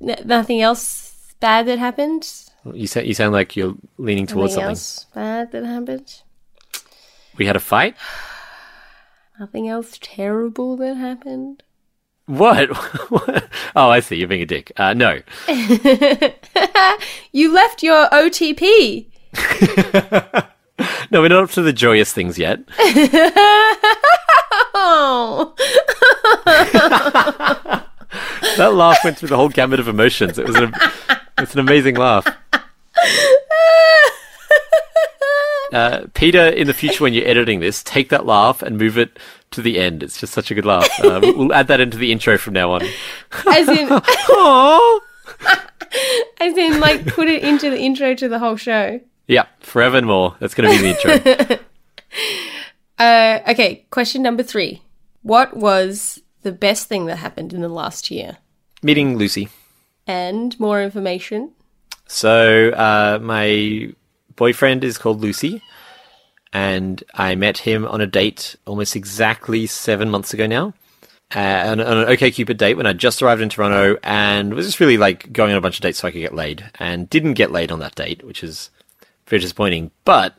N- 0.00 0.22
nothing 0.24 0.60
else 0.60 1.09
bad 1.40 1.66
that 1.66 1.78
happened? 1.78 2.30
You 2.72 2.86
sound, 2.86 3.06
you 3.06 3.14
sound 3.14 3.32
like 3.32 3.56
you're 3.56 3.74
leaning 3.98 4.26
towards 4.26 4.54
Nothing 4.56 4.62
something. 4.62 4.70
else 4.70 5.06
bad 5.14 5.52
that 5.52 5.64
happened? 5.64 6.22
We 7.36 7.46
had 7.46 7.56
a 7.56 7.60
fight? 7.60 7.96
Nothing 9.40 9.68
else 9.68 9.98
terrible 10.00 10.76
that 10.76 10.96
happened? 10.96 11.62
What? 12.26 12.68
oh, 13.74 13.88
I 13.88 14.00
see. 14.00 14.16
You're 14.16 14.28
being 14.28 14.42
a 14.42 14.46
dick. 14.46 14.70
Uh, 14.76 14.94
no. 14.94 15.20
You 17.32 17.52
left 17.52 17.82
your 17.82 18.08
OTP. 18.10 19.06
No, 21.10 21.20
we're 21.20 21.28
not 21.28 21.44
up 21.44 21.50
to 21.50 21.62
the 21.62 21.72
joyous 21.74 22.10
things 22.12 22.38
yet. 22.38 22.60
Oh, 24.74 25.54
That 28.56 28.72
laugh 28.74 28.98
went 29.04 29.18
through 29.18 29.28
the 29.28 29.36
whole 29.36 29.48
gamut 29.48 29.80
of 29.80 29.88
emotions. 29.88 30.38
It 30.38 30.46
was 30.46 30.56
an, 30.56 30.74
it's 31.42 31.54
an 31.54 31.60
amazing 31.60 31.96
laugh. 31.96 32.26
Uh, 35.72 36.06
Peter, 36.14 36.48
in 36.48 36.66
the 36.66 36.74
future, 36.74 37.04
when 37.04 37.14
you're 37.14 37.28
editing 37.28 37.60
this, 37.60 37.80
take 37.84 38.08
that 38.08 38.26
laugh 38.26 38.60
and 38.60 38.76
move 38.76 38.98
it 38.98 39.20
to 39.52 39.62
the 39.62 39.78
end. 39.78 40.02
It's 40.02 40.18
just 40.18 40.32
such 40.32 40.50
a 40.50 40.54
good 40.56 40.64
laugh. 40.64 40.88
Uh, 41.00 41.20
we'll 41.22 41.52
add 41.52 41.68
that 41.68 41.80
into 41.80 41.96
the 41.96 42.10
intro 42.10 42.36
from 42.38 42.54
now 42.54 42.72
on. 42.72 42.82
as 42.82 43.68
in, 43.68 43.88
Aww. 43.88 44.98
as 46.40 46.56
in, 46.56 46.80
like 46.80 47.06
put 47.06 47.28
it 47.28 47.44
into 47.44 47.70
the 47.70 47.78
intro 47.78 48.14
to 48.14 48.28
the 48.28 48.40
whole 48.40 48.56
show. 48.56 49.00
Yeah, 49.28 49.46
forever 49.60 49.98
and 49.98 50.08
more. 50.08 50.34
That's 50.40 50.54
going 50.54 50.70
to 50.70 50.76
be 50.76 50.92
the 50.92 51.38
intro. 51.38 51.58
Uh, 52.98 53.40
okay, 53.48 53.86
question 53.90 54.22
number 54.22 54.42
three. 54.42 54.82
What 55.22 55.56
was 55.56 56.20
the 56.42 56.52
best 56.52 56.86
thing 56.88 57.06
that 57.06 57.16
happened 57.16 57.52
in 57.52 57.62
the 57.62 57.68
last 57.68 58.10
year? 58.10 58.36
Meeting 58.82 59.16
Lucy. 59.16 59.48
And 60.10 60.58
more 60.58 60.82
information. 60.82 61.52
So, 62.08 62.70
uh, 62.70 63.20
my 63.22 63.92
boyfriend 64.34 64.82
is 64.82 64.98
called 64.98 65.20
Lucy, 65.20 65.62
and 66.52 67.04
I 67.14 67.36
met 67.36 67.58
him 67.58 67.86
on 67.86 68.00
a 68.00 68.08
date 68.08 68.56
almost 68.66 68.96
exactly 68.96 69.68
seven 69.68 70.10
months 70.10 70.34
ago 70.34 70.48
now. 70.48 70.74
Uh, 71.32 71.62
on, 71.68 71.80
on 71.80 71.98
an 71.98 72.06
OkCupid 72.08 72.56
date 72.56 72.74
when 72.74 72.86
I 72.86 72.92
just 72.92 73.22
arrived 73.22 73.40
in 73.40 73.50
Toronto 73.50 74.00
and 74.02 74.52
was 74.52 74.66
just 74.66 74.80
really 74.80 74.96
like 74.96 75.32
going 75.32 75.52
on 75.52 75.58
a 75.58 75.60
bunch 75.60 75.76
of 75.76 75.82
dates 75.82 76.00
so 76.00 76.08
I 76.08 76.10
could 76.10 76.18
get 76.18 76.34
laid 76.34 76.68
and 76.80 77.08
didn't 77.08 77.34
get 77.34 77.52
laid 77.52 77.70
on 77.70 77.78
that 77.78 77.94
date, 77.94 78.24
which 78.24 78.42
is 78.42 78.70
very 79.28 79.38
disappointing, 79.38 79.92
but 80.04 80.34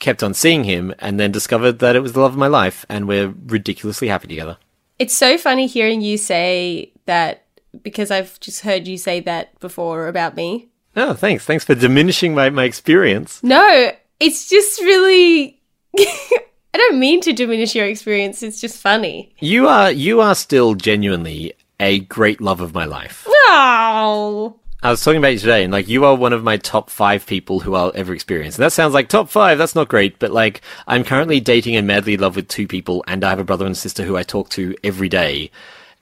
kept 0.00 0.22
on 0.22 0.34
seeing 0.34 0.64
him 0.64 0.94
and 0.98 1.18
then 1.18 1.32
discovered 1.32 1.78
that 1.78 1.96
it 1.96 2.00
was 2.00 2.12
the 2.12 2.20
love 2.20 2.32
of 2.32 2.38
my 2.38 2.46
life 2.46 2.84
and 2.90 3.08
we're 3.08 3.32
ridiculously 3.46 4.08
happy 4.08 4.28
together. 4.28 4.58
It's 4.98 5.14
so 5.14 5.38
funny 5.38 5.66
hearing 5.66 6.02
you 6.02 6.18
say 6.18 6.92
that 7.06 7.41
because 7.82 8.10
I've 8.10 8.38
just 8.40 8.60
heard 8.60 8.86
you 8.86 8.98
say 8.98 9.20
that 9.20 9.58
before 9.60 10.08
about 10.08 10.36
me. 10.36 10.68
Oh, 10.96 11.14
thanks. 11.14 11.44
Thanks 11.44 11.64
for 11.64 11.74
diminishing 11.74 12.34
my, 12.34 12.50
my 12.50 12.64
experience. 12.64 13.42
No, 13.42 13.92
it's 14.20 14.48
just 14.48 14.80
really. 14.80 15.60
I 15.98 16.78
don't 16.78 16.98
mean 16.98 17.20
to 17.22 17.32
diminish 17.32 17.74
your 17.74 17.86
experience. 17.86 18.42
It's 18.42 18.60
just 18.60 18.80
funny. 18.80 19.34
You 19.40 19.68
are 19.68 19.90
you 19.90 20.20
are 20.20 20.34
still 20.34 20.74
genuinely 20.74 21.52
a 21.78 22.00
great 22.00 22.40
love 22.40 22.60
of 22.60 22.74
my 22.74 22.84
life. 22.84 23.26
Oh, 23.28 24.58
I 24.82 24.90
was 24.90 25.04
talking 25.04 25.18
about 25.18 25.34
you 25.34 25.38
today, 25.38 25.64
and 25.64 25.72
like 25.72 25.88
you 25.88 26.04
are 26.04 26.14
one 26.14 26.32
of 26.32 26.42
my 26.42 26.56
top 26.56 26.90
five 26.90 27.26
people 27.26 27.60
who 27.60 27.74
I'll 27.74 27.92
ever 27.94 28.14
experience. 28.14 28.56
And 28.56 28.64
that 28.64 28.72
sounds 28.72 28.94
like 28.94 29.08
top 29.08 29.28
five. 29.28 29.58
That's 29.58 29.74
not 29.74 29.88
great, 29.88 30.18
but 30.18 30.32
like 30.32 30.62
I'm 30.86 31.04
currently 31.04 31.40
dating 31.40 31.76
and 31.76 31.86
madly 31.86 32.14
in 32.14 32.20
love 32.20 32.36
with 32.36 32.48
two 32.48 32.66
people, 32.66 33.04
and 33.06 33.22
I 33.22 33.30
have 33.30 33.38
a 33.38 33.44
brother 33.44 33.66
and 33.66 33.76
sister 33.76 34.02
who 34.02 34.16
I 34.16 34.22
talk 34.22 34.48
to 34.50 34.74
every 34.82 35.08
day. 35.08 35.50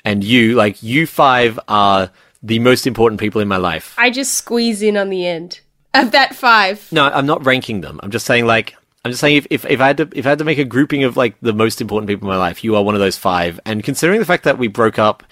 And 0.05 0.25
you, 0.25 0.55
like 0.55 0.83
you 0.83 1.07
five, 1.07 1.59
are 1.69 2.11
the 2.43 2.59
most 2.59 2.87
important 2.87 3.21
people 3.21 3.41
in 3.41 3.49
my 3.49 3.57
life. 3.57 3.95
I 3.99 4.11
just 4.11 4.35
squeeze 4.35 4.83
in 4.83 4.97
on 4.97 5.11
the 5.11 5.27
end 5.27 5.61
of 5.95 6.13
that 6.13 6.35
five. 6.35 6.91
No, 6.91 7.05
I'm 7.05 7.27
not 7.27 7.45
ranking 7.45 7.81
them. 7.81 8.01
I'm 8.03 8.11
just 8.11 8.27
saying 8.27 8.47
like 8.47 8.75
I'm 9.05 9.11
just 9.13 9.21
saying 9.21 9.37
if, 9.37 9.47
if, 9.51 9.65
if 9.67 9.81
I 9.81 9.89
had 9.89 9.97
to 9.99 10.09
if 10.15 10.27
I 10.27 10.31
had 10.31 10.39
to 10.39 10.45
make 10.45 10.59
a 10.59 10.65
grouping 10.65 11.05
of 11.05 11.17
like 11.17 11.39
the 11.41 11.53
most 11.53 11.81
important 11.81 12.09
people 12.09 12.29
in 12.29 12.35
my 12.35 12.39
life, 12.39 12.65
you 12.65 12.77
are 12.77 12.83
one 12.83 12.95
of 12.95 13.01
those 13.01 13.17
five. 13.17 13.61
And 13.65 13.85
considering 13.85 14.21
the 14.21 14.27
fact 14.27 14.45
that 14.45 14.59
we 14.59 14.69
broke 14.69 14.99
up 14.99 15.23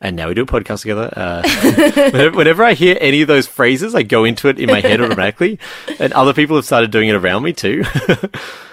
and 0.00 0.14
now 0.14 0.28
we 0.28 0.34
do 0.34 0.42
a 0.42 0.46
podcast 0.46 0.82
together. 0.82 1.10
Uh, 1.16 1.42
whenever, 2.12 2.36
whenever 2.36 2.64
I 2.64 2.74
hear 2.74 2.98
any 3.00 3.22
of 3.22 3.28
those 3.28 3.46
phrases, 3.46 3.94
I 3.94 4.02
go 4.02 4.24
into 4.24 4.48
it 4.48 4.58
in 4.58 4.66
my 4.66 4.80
head 4.80 5.00
automatically, 5.02 5.58
and 5.98 6.12
other 6.12 6.34
people 6.34 6.56
have 6.56 6.66
started 6.66 6.90
doing 6.90 7.08
it 7.08 7.14
around 7.14 7.42
me 7.42 7.52
too. 7.52 7.84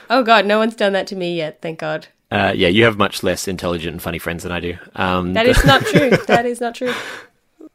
Oh 0.10 0.22
god, 0.22 0.46
no 0.46 0.60
one's 0.60 0.76
done 0.76 0.94
that 0.94 1.08
to 1.08 1.16
me 1.16 1.36
yet, 1.38 1.62
thank 1.62 1.80
God. 1.80 2.08
Uh, 2.34 2.52
yeah, 2.56 2.68
you 2.68 2.84
have 2.86 2.98
much 2.98 3.22
less 3.24 3.48
intelligent 3.48 3.94
and 3.94 4.02
funny 4.02 4.20
friends 4.20 4.44
than 4.44 4.52
I 4.52 4.60
do. 4.60 4.78
Um, 4.96 5.34
That 5.34 5.46
is 5.46 5.64
not 5.66 5.82
true. 5.86 6.10
That 6.28 6.46
is 6.46 6.60
not 6.60 6.76
true. 6.76 6.94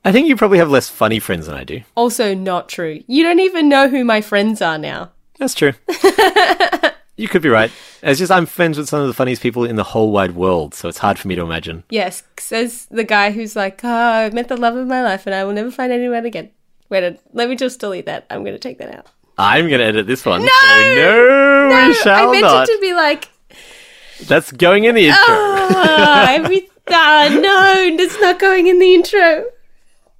I 0.04 0.12
think 0.12 0.28
you 0.28 0.36
probably 0.36 0.58
have 0.58 0.70
less 0.70 0.88
funny 0.88 1.18
friends 1.20 1.46
than 1.46 1.54
I 1.56 1.64
do. 1.64 1.80
Also 1.94 2.34
not 2.34 2.68
true. 2.68 3.02
You 3.06 3.22
don't 3.22 3.40
even 3.40 3.68
know 3.68 3.88
who 3.88 4.04
my 4.04 4.20
friends 4.20 4.60
are 4.62 4.78
now. 4.78 5.10
That's 5.38 5.54
true. 5.54 5.72
you 7.16 7.28
could 7.28 7.42
be 7.42 7.48
right. 7.48 7.70
It's 8.02 8.18
just 8.18 8.30
I'm 8.32 8.46
friends 8.46 8.78
with 8.78 8.88
some 8.88 9.00
of 9.00 9.08
the 9.08 9.14
funniest 9.14 9.42
people 9.42 9.64
in 9.64 9.76
the 9.76 9.84
whole 9.84 10.12
wide 10.12 10.32
world, 10.36 10.72
so 10.74 10.88
it's 10.88 10.98
hard 10.98 11.18
for 11.18 11.26
me 11.28 11.34
to 11.34 11.42
imagine. 11.42 11.82
Yes, 11.90 12.22
says 12.38 12.86
the 12.90 13.04
guy 13.04 13.32
who's 13.32 13.56
like, 13.56 13.80
oh, 13.84 13.88
I 13.88 14.30
met 14.30 14.48
the 14.48 14.56
love 14.56 14.76
of 14.76 14.86
my 14.86 15.02
life 15.02 15.26
and 15.26 15.34
I 15.34 15.44
will 15.44 15.52
never 15.52 15.70
find 15.70 15.92
anyone 15.92 16.24
again. 16.26 16.50
Wait, 16.90 17.02
a- 17.04 17.18
let 17.32 17.48
me 17.48 17.56
just 17.56 17.80
delete 17.80 18.06
that. 18.06 18.24
I'm 18.30 18.42
going 18.42 18.54
to 18.54 18.58
take 18.58 18.78
that 18.78 18.94
out. 18.94 19.06
I'm 19.36 19.66
going 19.68 19.78
to 19.80 19.84
edit 19.84 20.06
this 20.06 20.24
one. 20.24 20.42
No! 20.42 20.48
so 20.48 20.94
no, 20.94 21.68
No, 21.70 21.88
we 21.88 21.94
shall 21.94 22.28
I 22.28 22.32
meant 22.32 22.42
not. 22.44 22.68
it 22.68 22.74
to 22.74 22.80
be 22.80 22.92
like, 22.94 23.28
That's 24.26 24.52
going 24.52 24.84
in 24.84 24.94
the 24.94 25.06
intro. 25.06 25.24
ah, 25.26 26.26
every, 26.34 26.68
ah, 26.88 27.28
no, 27.32 27.96
that's 27.96 28.20
not 28.20 28.38
going 28.38 28.66
in 28.66 28.78
the 28.78 28.94
intro. 28.94 29.44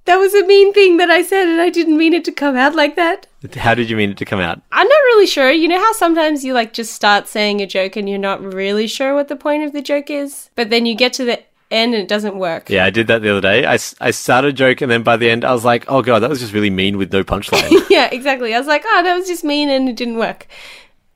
That 0.05 0.17
was 0.17 0.33
a 0.33 0.45
mean 0.45 0.73
thing 0.73 0.97
that 0.97 1.11
I 1.11 1.21
said 1.21 1.47
and 1.47 1.61
I 1.61 1.69
didn't 1.69 1.97
mean 1.97 2.13
it 2.13 2.25
to 2.25 2.31
come 2.31 2.55
out 2.55 2.73
like 2.73 2.95
that. 2.95 3.27
How 3.55 3.75
did 3.75 3.89
you 3.89 3.95
mean 3.95 4.09
it 4.09 4.17
to 4.17 4.25
come 4.25 4.39
out? 4.39 4.59
I'm 4.71 4.87
not 4.87 5.03
really 5.03 5.27
sure. 5.27 5.51
You 5.51 5.67
know 5.67 5.77
how 5.77 5.93
sometimes 5.93 6.43
you 6.43 6.53
like 6.53 6.73
just 6.73 6.93
start 6.93 7.27
saying 7.27 7.61
a 7.61 7.67
joke 7.67 7.95
and 7.95 8.09
you're 8.09 8.17
not 8.17 8.41
really 8.41 8.87
sure 8.87 9.13
what 9.13 9.27
the 9.27 9.35
point 9.35 9.63
of 9.63 9.71
the 9.71 9.81
joke 9.83 10.09
is, 10.09 10.49
but 10.55 10.71
then 10.71 10.85
you 10.87 10.95
get 10.95 11.13
to 11.13 11.25
the 11.25 11.43
end 11.71 11.93
and 11.93 12.01
it 12.01 12.07
doesn't 12.07 12.37
work. 12.37 12.69
Yeah, 12.69 12.85
I 12.85 12.89
did 12.89 13.07
that 13.07 13.21
the 13.21 13.29
other 13.29 13.41
day. 13.41 13.65
I, 13.67 13.77
I 14.01 14.11
started 14.11 14.49
a 14.49 14.53
joke, 14.53 14.81
and 14.81 14.91
then 14.91 15.03
by 15.03 15.17
the 15.17 15.29
end, 15.29 15.45
I 15.45 15.53
was 15.53 15.63
like, 15.63 15.85
oh 15.87 16.01
god, 16.01 16.19
that 16.19 16.29
was 16.29 16.39
just 16.39 16.53
really 16.53 16.69
mean 16.71 16.97
with 16.97 17.13
no 17.13 17.23
punchline. 17.23 17.71
Yeah, 17.89 18.09
exactly. 18.11 18.55
I 18.55 18.59
was 18.59 18.67
like, 18.67 18.83
oh, 18.85 19.03
that 19.03 19.15
was 19.15 19.27
just 19.27 19.43
mean 19.43 19.69
and 19.69 19.89
it 19.89 19.95
didn't 19.95 20.17
work. 20.17 20.47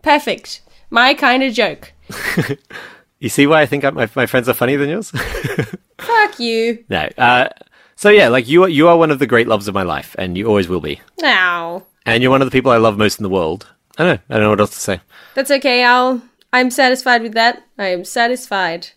Perfect. 0.02 0.62
My 0.90 1.14
kind 1.14 1.42
of 1.42 1.54
joke. 1.54 1.94
you 3.20 3.30
see 3.30 3.48
why 3.48 3.62
I 3.62 3.66
think 3.66 3.84
I, 3.86 3.90
my, 3.92 4.10
my 4.16 4.26
friends 4.26 4.50
are 4.50 4.54
funnier 4.54 4.78
than 4.78 4.90
yours? 4.90 5.12
Fuck 6.00 6.40
you. 6.40 6.84
no. 6.90 7.10
Uh, 7.18 7.50
so 7.96 8.10
yeah, 8.10 8.28
like 8.28 8.48
you 8.48 8.64
are, 8.64 8.70
you 8.70 8.88
are 8.88 8.98
one 8.98 9.12
of 9.12 9.20
the 9.20 9.28
great 9.28 9.48
loves 9.48 9.68
of 9.68 9.74
my 9.74 9.84
life, 9.84 10.16
and 10.18 10.38
you 10.38 10.48
always 10.48 10.68
will 10.68 10.82
be. 10.82 11.02
Now. 11.20 11.86
And 12.06 12.22
you're 12.22 12.32
one 12.32 12.42
of 12.42 12.48
the 12.48 12.52
people 12.52 12.72
I 12.72 12.78
love 12.78 12.98
most 12.98 13.20
in 13.20 13.24
the 13.24 13.30
world. 13.30 13.68
I 13.98 14.04
don't 14.04 14.16
know. 14.16 14.22
I 14.30 14.34
don't 14.34 14.44
know 14.44 14.50
what 14.50 14.60
else 14.60 14.72
to 14.72 14.80
say. 14.80 15.02
That's 15.36 15.52
okay. 15.52 15.84
I'll 15.84 16.22
I'm 16.52 16.70
satisfied 16.70 17.22
with 17.22 17.34
that. 17.34 17.64
I 17.78 17.88
am 17.88 18.06
satisfied. 18.06 18.90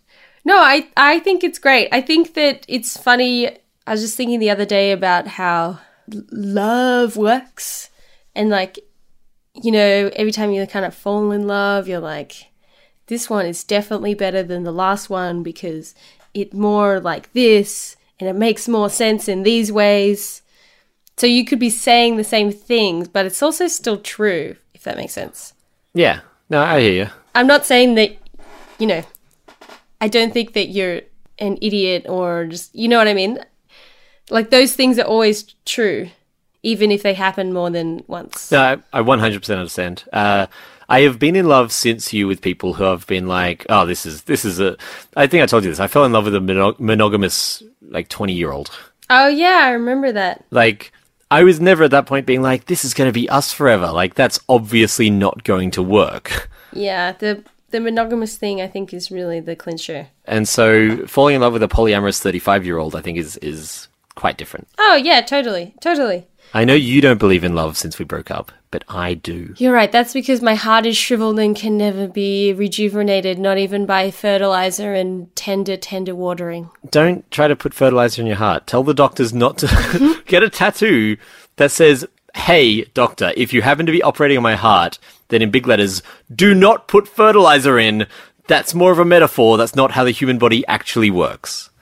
No, 0.44 0.58
I 0.58 0.88
I 0.96 1.20
think 1.20 1.44
it's 1.44 1.58
great. 1.58 1.88
I 1.92 2.00
think 2.00 2.34
that 2.34 2.64
it's 2.68 2.96
funny. 2.96 3.48
I 3.86 3.92
was 3.92 4.00
just 4.00 4.16
thinking 4.16 4.40
the 4.40 4.50
other 4.50 4.64
day 4.66 4.92
about 4.92 5.26
how 5.26 5.80
love 6.30 7.16
works 7.16 7.90
and 8.34 8.50
like 8.50 8.78
you 9.62 9.72
know, 9.72 10.10
every 10.14 10.32
time 10.32 10.52
you 10.52 10.66
kind 10.66 10.84
of 10.84 10.94
fall 10.94 11.30
in 11.32 11.46
love, 11.46 11.88
you're 11.88 12.00
like 12.00 12.46
this 13.06 13.30
one 13.30 13.46
is 13.46 13.64
definitely 13.64 14.14
better 14.14 14.42
than 14.42 14.64
the 14.64 14.72
last 14.72 15.08
one 15.08 15.42
because 15.42 15.94
it 16.34 16.52
more 16.52 17.00
like 17.00 17.32
this 17.32 17.96
and 18.18 18.28
it 18.28 18.34
makes 18.34 18.68
more 18.68 18.90
sense 18.90 19.28
in 19.28 19.42
these 19.42 19.70
ways. 19.70 20.42
So 21.16 21.26
you 21.26 21.44
could 21.44 21.58
be 21.58 21.70
saying 21.70 22.16
the 22.16 22.24
same 22.24 22.52
things, 22.52 23.08
but 23.08 23.24
it's 23.26 23.42
also 23.42 23.68
still 23.68 23.98
true, 23.98 24.56
if 24.74 24.82
that 24.82 24.96
makes 24.96 25.12
sense. 25.12 25.54
Yeah. 25.94 26.20
No, 26.50 26.60
I 26.60 26.80
hear 26.80 26.92
you. 26.92 27.10
I'm 27.34 27.46
not 27.46 27.64
saying 27.64 27.94
that, 27.94 28.16
you 28.78 28.86
know, 28.86 29.02
I 30.00 30.08
don't 30.08 30.32
think 30.32 30.52
that 30.52 30.68
you're 30.68 31.02
an 31.38 31.58
idiot 31.60 32.06
or 32.08 32.46
just, 32.46 32.74
you 32.74 32.88
know 32.88 32.98
what 32.98 33.08
I 33.08 33.14
mean? 33.14 33.38
Like 34.30 34.50
those 34.50 34.74
things 34.74 34.98
are 34.98 35.06
always 35.06 35.54
true, 35.64 36.10
even 36.62 36.90
if 36.90 37.02
they 37.02 37.14
happen 37.14 37.52
more 37.52 37.70
than 37.70 38.02
once. 38.06 38.50
No, 38.50 38.60
I, 38.60 38.98
I 38.98 39.02
100% 39.02 39.56
understand. 39.56 40.04
Uh, 40.12 40.46
I 40.88 41.00
have 41.00 41.18
been 41.18 41.36
in 41.36 41.46
love 41.48 41.72
since 41.72 42.12
you 42.12 42.26
with 42.26 42.40
people 42.40 42.74
who 42.74 42.84
have 42.84 43.06
been 43.06 43.26
like, 43.26 43.66
oh, 43.68 43.86
this 43.86 44.06
is, 44.06 44.22
this 44.22 44.44
is 44.44 44.60
a, 44.60 44.76
I 45.16 45.26
think 45.26 45.42
I 45.42 45.46
told 45.46 45.64
you 45.64 45.70
this. 45.70 45.80
I 45.80 45.88
fell 45.88 46.04
in 46.04 46.12
love 46.12 46.24
with 46.24 46.34
a 46.34 46.40
mono- 46.40 46.76
monogamous, 46.78 47.62
like 47.82 48.08
20 48.08 48.32
year 48.32 48.52
old. 48.52 48.70
Oh, 49.10 49.28
yeah, 49.28 49.60
I 49.62 49.70
remember 49.70 50.12
that. 50.12 50.44
Like, 50.50 50.92
I 51.30 51.42
was 51.42 51.60
never 51.60 51.84
at 51.84 51.90
that 51.90 52.06
point 52.06 52.26
being 52.26 52.42
like, 52.42 52.66
this 52.66 52.84
is 52.84 52.94
going 52.94 53.08
to 53.08 53.12
be 53.12 53.28
us 53.28 53.52
forever. 53.52 53.90
Like, 53.90 54.14
that's 54.14 54.38
obviously 54.48 55.10
not 55.10 55.44
going 55.44 55.70
to 55.72 55.82
work. 55.82 56.48
Yeah, 56.72 57.12
the 57.12 57.42
the 57.70 57.80
monogamous 57.80 58.36
thing 58.36 58.60
I 58.60 58.68
think 58.68 58.94
is 58.94 59.10
really 59.10 59.40
the 59.40 59.56
clincher. 59.56 60.08
And 60.24 60.48
so 60.48 61.06
falling 61.06 61.34
in 61.36 61.40
love 61.40 61.52
with 61.52 61.62
a 61.62 61.68
polyamorous 61.68 62.20
35 62.20 62.64
year 62.64 62.78
old, 62.78 62.94
I 62.94 63.00
think 63.00 63.18
is, 63.18 63.36
is 63.38 63.88
quite 64.14 64.36
different. 64.36 64.68
Oh, 64.78 64.94
yeah, 64.94 65.20
totally. 65.20 65.74
Totally. 65.80 66.26
I 66.54 66.64
know 66.64 66.74
you 66.74 67.00
don't 67.00 67.18
believe 67.18 67.44
in 67.44 67.54
love 67.54 67.76
since 67.76 67.98
we 67.98 68.04
broke 68.04 68.30
up, 68.30 68.50
but 68.70 68.84
I 68.88 69.14
do. 69.14 69.54
You're 69.58 69.72
right. 69.72 69.90
That's 69.92 70.12
because 70.12 70.40
my 70.40 70.54
heart 70.54 70.86
is 70.86 70.96
shriveled 70.96 71.38
and 71.38 71.54
can 71.54 71.76
never 71.76 72.08
be 72.08 72.52
rejuvenated, 72.52 73.38
not 73.38 73.58
even 73.58 73.86
by 73.86 74.10
fertilizer 74.10 74.94
and 74.94 75.34
tender, 75.36 75.76
tender 75.76 76.14
watering. 76.14 76.70
Don't 76.90 77.28
try 77.30 77.48
to 77.48 77.56
put 77.56 77.74
fertilizer 77.74 78.22
in 78.22 78.26
your 78.26 78.36
heart. 78.36 78.66
Tell 78.66 78.82
the 78.82 78.94
doctors 78.94 79.34
not 79.34 79.58
to 79.58 80.22
get 80.26 80.42
a 80.42 80.50
tattoo 80.50 81.16
that 81.56 81.70
says, 81.70 82.06
Hey, 82.34 82.84
doctor, 82.84 83.32
if 83.36 83.52
you 83.52 83.62
happen 83.62 83.86
to 83.86 83.92
be 83.92 84.02
operating 84.02 84.36
on 84.36 84.42
my 84.42 84.56
heart, 84.56 84.98
then 85.28 85.42
in 85.42 85.50
big 85.50 85.66
letters, 85.66 86.02
do 86.34 86.54
not 86.54 86.88
put 86.88 87.08
fertilizer 87.08 87.78
in. 87.78 88.06
That's 88.46 88.74
more 88.74 88.92
of 88.92 88.98
a 88.98 89.04
metaphor. 89.04 89.56
That's 89.56 89.74
not 89.74 89.92
how 89.92 90.04
the 90.04 90.10
human 90.10 90.38
body 90.38 90.66
actually 90.66 91.10
works. 91.10 91.70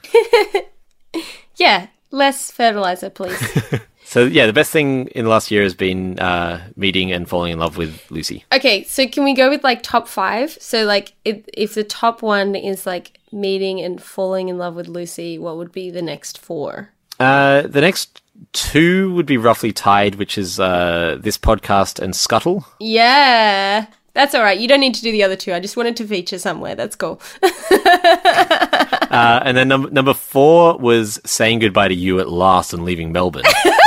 Yeah, 1.56 1.86
less 2.10 2.50
fertilizer, 2.50 3.10
please. 3.10 3.38
So, 4.14 4.26
yeah, 4.26 4.46
the 4.46 4.52
best 4.52 4.70
thing 4.70 5.08
in 5.08 5.24
the 5.24 5.28
last 5.28 5.50
year 5.50 5.64
has 5.64 5.74
been 5.74 6.20
uh, 6.20 6.64
meeting 6.76 7.10
and 7.10 7.28
falling 7.28 7.50
in 7.50 7.58
love 7.58 7.76
with 7.76 8.08
Lucy. 8.12 8.44
Okay, 8.52 8.84
so 8.84 9.08
can 9.08 9.24
we 9.24 9.34
go 9.34 9.50
with 9.50 9.64
like 9.64 9.82
top 9.82 10.06
five? 10.06 10.56
So 10.60 10.84
like, 10.84 11.14
if 11.24 11.44
if 11.52 11.74
the 11.74 11.82
top 11.82 12.22
one 12.22 12.54
is 12.54 12.86
like 12.86 13.18
meeting 13.32 13.80
and 13.80 14.00
falling 14.00 14.50
in 14.50 14.56
love 14.56 14.76
with 14.76 14.86
Lucy, 14.86 15.36
what 15.36 15.56
would 15.56 15.72
be 15.72 15.90
the 15.90 16.00
next 16.00 16.38
four? 16.38 16.90
Uh, 17.18 17.62
the 17.62 17.80
next 17.80 18.22
two 18.52 19.12
would 19.14 19.26
be 19.26 19.36
roughly 19.36 19.72
tied, 19.72 20.14
which 20.14 20.38
is 20.38 20.60
uh, 20.60 21.18
this 21.18 21.36
podcast 21.36 21.98
and 21.98 22.14
Scuttle. 22.14 22.64
Yeah, 22.78 23.86
that's 24.12 24.32
all 24.32 24.44
right. 24.44 24.60
You 24.60 24.68
don't 24.68 24.78
need 24.78 24.94
to 24.94 25.02
do 25.02 25.10
the 25.10 25.24
other 25.24 25.34
two. 25.34 25.52
I 25.52 25.58
just 25.58 25.76
wanted 25.76 25.96
to 25.96 26.06
feature 26.06 26.38
somewhere. 26.38 26.76
That's 26.76 26.94
cool. 26.94 27.20
Uh, 29.14 29.40
and 29.44 29.56
then 29.56 29.68
num- 29.68 29.92
number 29.92 30.12
four 30.12 30.76
was 30.76 31.20
saying 31.24 31.60
goodbye 31.60 31.86
to 31.86 31.94
you 31.94 32.18
at 32.18 32.28
last 32.28 32.74
and 32.74 32.84
leaving 32.84 33.12
Melbourne. 33.12 33.44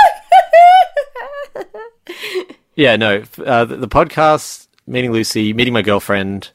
yeah, 2.78 2.96
no, 2.96 3.24
uh, 3.44 3.66
the, 3.66 3.76
the 3.76 3.88
podcast, 3.88 4.68
meeting 4.86 5.12
Lucy, 5.12 5.52
meeting 5.52 5.74
my 5.74 5.82
girlfriend, 5.82 6.52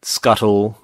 Scuttle. 0.00 0.78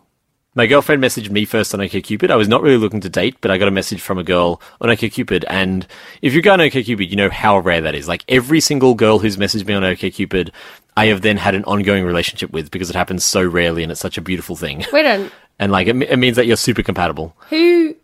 My 0.57 0.67
girlfriend 0.67 1.03
messaged 1.03 1.31
me 1.31 1.45
first 1.45 1.73
on 1.73 1.81
OkCupid. 1.81 2.31
I 2.31 2.37
was 2.37 2.49
not 2.49 2.63
really 2.63 2.77
looking 2.79 3.01
to 3.03 3.09
date, 3.09 3.37
but 3.41 3.51
I 3.51 3.59
got 3.59 3.69
a 3.69 3.71
message 3.71 4.01
from 4.01 4.19
a 4.19 4.25
girl 4.25 4.61
on 4.81 4.89
OkCupid. 4.89 5.45
And 5.49 5.87
if 6.21 6.35
you 6.35 6.43
go 6.43 6.53
on 6.55 6.59
OkCupid, 6.59 7.09
you 7.09 7.15
know 7.15 7.31
how 7.31 7.59
rare 7.59 7.81
that 7.83 7.95
is. 7.95 8.09
Like 8.09 8.25
every 8.29 8.59
single 8.59 8.95
girl 8.95 9.21
who's 9.21 9.37
messaged 9.37 9.67
me 9.67 9.75
on 9.75 9.83
OkCupid, 9.85 10.51
I 10.97 11.07
have 11.07 11.21
then 11.21 11.37
had 11.37 11.55
an 11.55 11.63
ongoing 11.65 12.05
relationship 12.05 12.51
with 12.51 12.73
because 12.73 12.91
it 12.91 12.97
happens 12.97 13.25
so 13.25 13.47
rarely 13.47 13.85
and 13.85 13.93
it's 13.93 14.01
such 14.01 14.19
a 14.19 14.23
beautiful 14.23 14.57
thing. 14.57 14.85
Wait 14.93 15.07
on 15.07 15.31
And 15.61 15.71
like, 15.71 15.87
it, 15.87 15.97
it 16.03 16.19
means 16.19 16.37
that 16.37 16.47
you're 16.47 16.57
super 16.57 16.83
compatible. 16.83 17.37
who, 17.51 17.95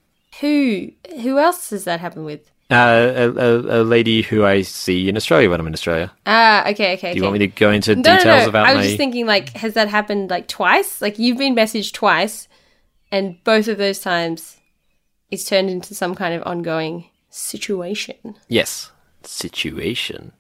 who, 0.40 0.92
who 1.22 1.38
else 1.38 1.70
does 1.70 1.84
that 1.84 1.98
happen 1.98 2.24
with? 2.24 2.51
Uh, 2.72 3.30
a, 3.36 3.40
a, 3.78 3.82
a 3.82 3.84
lady 3.84 4.22
who 4.22 4.44
I 4.44 4.62
see 4.62 5.08
in 5.08 5.16
Australia 5.16 5.50
when 5.50 5.60
I'm 5.60 5.66
in 5.66 5.74
Australia. 5.74 6.10
Ah, 6.26 6.68
okay, 6.70 6.94
okay. 6.94 7.12
Do 7.12 7.18
you 7.18 7.22
want 7.24 7.34
me 7.34 7.38
to 7.40 7.48
go 7.48 7.70
into 7.70 7.94
No, 7.94 8.00
no, 8.02 8.16
details 8.16 8.42
no. 8.44 8.48
about 8.48 8.66
I 8.66 8.72
my? 8.72 8.78
was 8.78 8.86
just 8.86 8.96
thinking, 8.96 9.26
like, 9.26 9.50
has 9.50 9.74
that 9.74 9.88
happened 9.88 10.30
like 10.30 10.48
twice? 10.48 11.02
Like, 11.02 11.18
you've 11.18 11.36
been 11.38 11.54
messaged 11.54 11.92
twice, 11.92 12.48
and 13.10 13.36
both 13.44 13.68
of 13.68 13.76
those 13.78 13.98
times, 14.00 14.56
it's 15.30 15.44
turned 15.44 15.68
into 15.70 15.94
some 15.94 16.14
kind 16.14 16.34
of 16.34 16.42
ongoing 16.46 17.10
situation. 17.28 18.36
yes, 18.48 18.90
situation. 19.24 20.32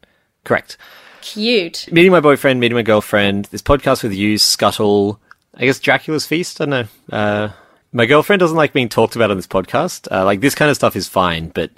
Correct. 0.44 0.76
Cute. 1.20 1.86
Meeting 1.92 2.10
my 2.12 2.20
boyfriend, 2.20 2.58
meeting 2.60 2.76
my 2.76 2.82
girlfriend. 2.82 3.44
This 3.46 3.62
podcast 3.62 4.02
with 4.02 4.12
you, 4.12 4.38
Scuttle. 4.38 5.20
I 5.54 5.66
guess 5.66 5.78
Dracula's 5.78 6.26
Feast. 6.26 6.60
I 6.60 6.64
don't 6.64 6.70
know. 7.10 7.16
Uh, 7.16 7.48
my 7.92 8.06
girlfriend 8.06 8.40
doesn't 8.40 8.56
like 8.56 8.72
being 8.72 8.88
talked 8.88 9.14
about 9.16 9.30
on 9.30 9.36
this 9.36 9.46
podcast. 9.46 10.08
Uh, 10.10 10.24
like 10.24 10.40
this 10.40 10.54
kind 10.54 10.70
of 10.70 10.76
stuff 10.76 10.96
is 10.96 11.06
fine, 11.08 11.48
but 11.50 11.70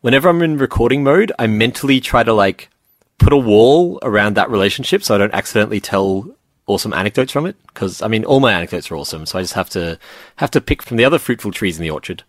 whenever 0.00 0.28
I'm 0.28 0.42
in 0.42 0.58
recording 0.58 1.02
mode, 1.02 1.32
I 1.38 1.46
mentally 1.46 2.00
try 2.00 2.22
to 2.22 2.32
like 2.32 2.70
put 3.18 3.32
a 3.32 3.36
wall 3.36 3.98
around 4.02 4.34
that 4.34 4.50
relationship 4.50 5.02
so 5.02 5.14
I 5.14 5.18
don't 5.18 5.34
accidentally 5.34 5.80
tell 5.80 6.34
awesome 6.66 6.92
anecdotes 6.92 7.32
from 7.32 7.46
it. 7.46 7.56
Because 7.66 8.02
I 8.02 8.08
mean, 8.08 8.24
all 8.24 8.40
my 8.40 8.52
anecdotes 8.52 8.90
are 8.90 8.96
awesome, 8.96 9.26
so 9.26 9.38
I 9.38 9.42
just 9.42 9.54
have 9.54 9.70
to 9.70 9.98
have 10.36 10.50
to 10.52 10.60
pick 10.60 10.82
from 10.82 10.96
the 10.96 11.04
other 11.04 11.18
fruitful 11.18 11.52
trees 11.52 11.78
in 11.78 11.82
the 11.82 11.90
orchard. 11.90 12.22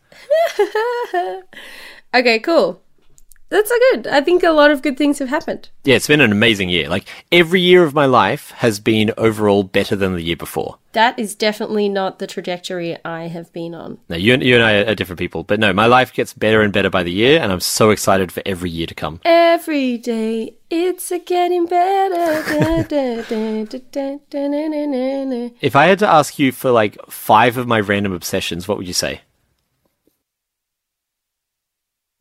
Okay, 2.13 2.39
cool. 2.39 2.82
That's 3.49 3.69
so 3.69 3.75
good. 3.91 4.07
I 4.07 4.21
think 4.21 4.43
a 4.43 4.51
lot 4.51 4.71
of 4.71 4.81
good 4.81 4.97
things 4.97 5.19
have 5.19 5.29
happened. 5.29 5.69
Yeah, 5.83 5.95
it's 5.95 6.07
been 6.07 6.21
an 6.21 6.31
amazing 6.31 6.69
year. 6.69 6.88
Like 6.89 7.07
every 7.31 7.62
year 7.62 7.83
of 7.83 7.93
my 7.93 8.05
life 8.05 8.51
has 8.51 8.79
been 8.79 9.12
overall 9.17 9.63
better 9.63 9.95
than 9.95 10.13
the 10.13 10.21
year 10.21 10.35
before. 10.35 10.77
That 10.93 11.19
is 11.19 11.35
definitely 11.35 11.88
not 11.88 12.17
the 12.19 12.25
trajectory 12.27 12.97
I 13.05 13.27
have 13.27 13.53
been 13.53 13.75
on. 13.75 13.99
No, 14.09 14.15
you, 14.15 14.33
and- 14.33 14.43
you 14.43 14.55
and 14.55 14.63
I 14.63 14.73
are 14.91 14.95
different 14.95 15.19
people, 15.19 15.43
but 15.43 15.59
no, 15.59 15.71
my 15.71 15.85
life 15.85 16.12
gets 16.13 16.33
better 16.33 16.62
and 16.62 16.73
better 16.73 16.89
by 16.89 17.03
the 17.03 17.12
year, 17.12 17.39
and 17.39 17.51
I'm 17.51 17.59
so 17.59 17.91
excited 17.91 18.31
for 18.31 18.41
every 18.45 18.69
year 18.71 18.88
to 18.88 18.95
come. 18.95 19.19
Every 19.23 19.97
day 19.97 20.55
it's 20.71 21.12
a 21.12 21.19
getting 21.19 21.65
better. 21.65 22.43
If 25.62 25.75
I 25.75 25.85
had 25.85 25.99
to 25.99 26.07
ask 26.07 26.39
you 26.39 26.51
for 26.51 26.71
like 26.71 26.97
five 27.09 27.57
of 27.57 27.67
my 27.67 27.79
random 27.79 28.13
obsessions, 28.13 28.67
what 28.67 28.77
would 28.77 28.88
you 28.88 28.93
say? 28.93 29.21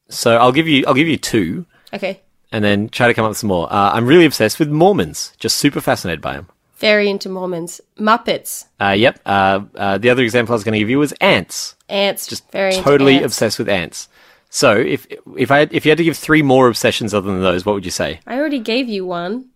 So 0.08 0.36
I'll 0.36 0.52
give 0.52 0.66
you 0.68 0.84
I'll 0.86 0.94
give 0.94 1.08
you 1.08 1.16
two, 1.18 1.66
Okay. 1.92 2.20
and 2.52 2.64
then 2.64 2.88
try 2.88 3.08
to 3.08 3.14
come 3.14 3.24
up 3.24 3.30
with 3.30 3.38
some 3.38 3.48
more. 3.48 3.70
Uh, 3.72 3.92
I'm 3.92 4.06
really 4.06 4.24
obsessed 4.24 4.58
with 4.58 4.68
Mormons. 4.70 5.32
Just 5.38 5.56
super 5.58 5.80
fascinated 5.80 6.20
by 6.20 6.34
them. 6.34 6.48
Very 6.78 7.08
into 7.10 7.28
Mormons. 7.28 7.80
Muppets. 7.98 8.66
Uh, 8.80 8.90
yep. 8.96 9.18
Uh, 9.26 9.60
uh, 9.74 9.98
the 9.98 10.10
other 10.10 10.22
example 10.22 10.52
I 10.52 10.56
was 10.56 10.64
going 10.64 10.74
to 10.74 10.78
give 10.78 10.88
you 10.88 10.98
was 11.00 11.12
ants. 11.20 11.74
Ants. 11.88 12.26
Just 12.26 12.50
very 12.52 12.72
into 12.72 12.82
totally 12.84 13.16
ants. 13.16 13.26
obsessed 13.26 13.58
with 13.58 13.68
ants. 13.68 14.08
So 14.48 14.76
if 14.76 15.06
if 15.36 15.50
I 15.50 15.62
if 15.70 15.84
you 15.84 15.90
had 15.90 15.98
to 15.98 16.04
give 16.04 16.16
three 16.16 16.40
more 16.42 16.68
obsessions 16.68 17.12
other 17.12 17.30
than 17.30 17.42
those, 17.42 17.66
what 17.66 17.74
would 17.74 17.84
you 17.84 17.90
say? 17.90 18.20
I 18.26 18.38
already 18.38 18.60
gave 18.60 18.88
you 18.88 19.04
one. 19.04 19.46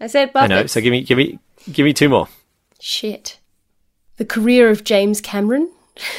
I 0.00 0.08
said 0.08 0.32
Muppets. 0.34 0.42
I 0.42 0.46
know. 0.48 0.66
So 0.66 0.80
give 0.80 0.90
me 0.90 1.02
give 1.02 1.16
me 1.16 1.38
give 1.72 1.84
me 1.84 1.92
two 1.94 2.08
more. 2.10 2.28
Shit. 2.80 3.38
The 4.16 4.24
career 4.26 4.68
of 4.68 4.84
James 4.84 5.20
Cameron. 5.20 5.70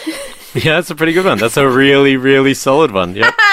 Yeah, 0.55 0.75
that's 0.75 0.89
a 0.89 0.95
pretty 0.95 1.11
good 1.11 1.25
one. 1.25 1.37
That's 1.37 1.57
a 1.57 1.67
really, 1.69 2.15
really 2.15 2.53
solid 2.53 2.91
one. 2.91 3.13
Yep. 3.13 3.33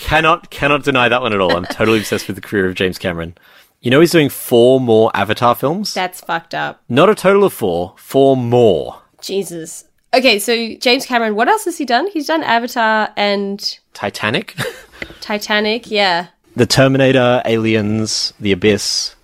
cannot 0.00 0.50
cannot 0.50 0.84
deny 0.84 1.08
that 1.08 1.20
one 1.22 1.32
at 1.32 1.40
all. 1.40 1.56
I'm 1.56 1.64
totally 1.64 1.98
obsessed 1.98 2.26
with 2.26 2.36
the 2.36 2.42
career 2.42 2.66
of 2.66 2.74
James 2.74 2.98
Cameron. 2.98 3.36
You 3.80 3.90
know 3.90 4.00
he's 4.00 4.10
doing 4.10 4.28
four 4.28 4.80
more 4.80 5.10
Avatar 5.14 5.54
films? 5.54 5.94
That's 5.94 6.20
fucked 6.20 6.54
up. 6.54 6.82
Not 6.88 7.08
a 7.08 7.14
total 7.14 7.44
of 7.44 7.52
four, 7.52 7.94
four 7.96 8.36
more. 8.36 9.02
Jesus. 9.20 9.84
Okay, 10.14 10.38
so 10.38 10.74
James 10.76 11.04
Cameron, 11.06 11.34
what 11.36 11.48
else 11.48 11.64
has 11.66 11.78
he 11.78 11.84
done? 11.84 12.08
He's 12.08 12.26
done 12.26 12.42
Avatar 12.42 13.12
and 13.16 13.78
Titanic, 13.92 14.56
Titanic. 15.20 15.90
Yeah. 15.90 16.28
The 16.56 16.66
Terminator, 16.66 17.42
Aliens, 17.44 18.32
The 18.40 18.52
Abyss. 18.52 19.14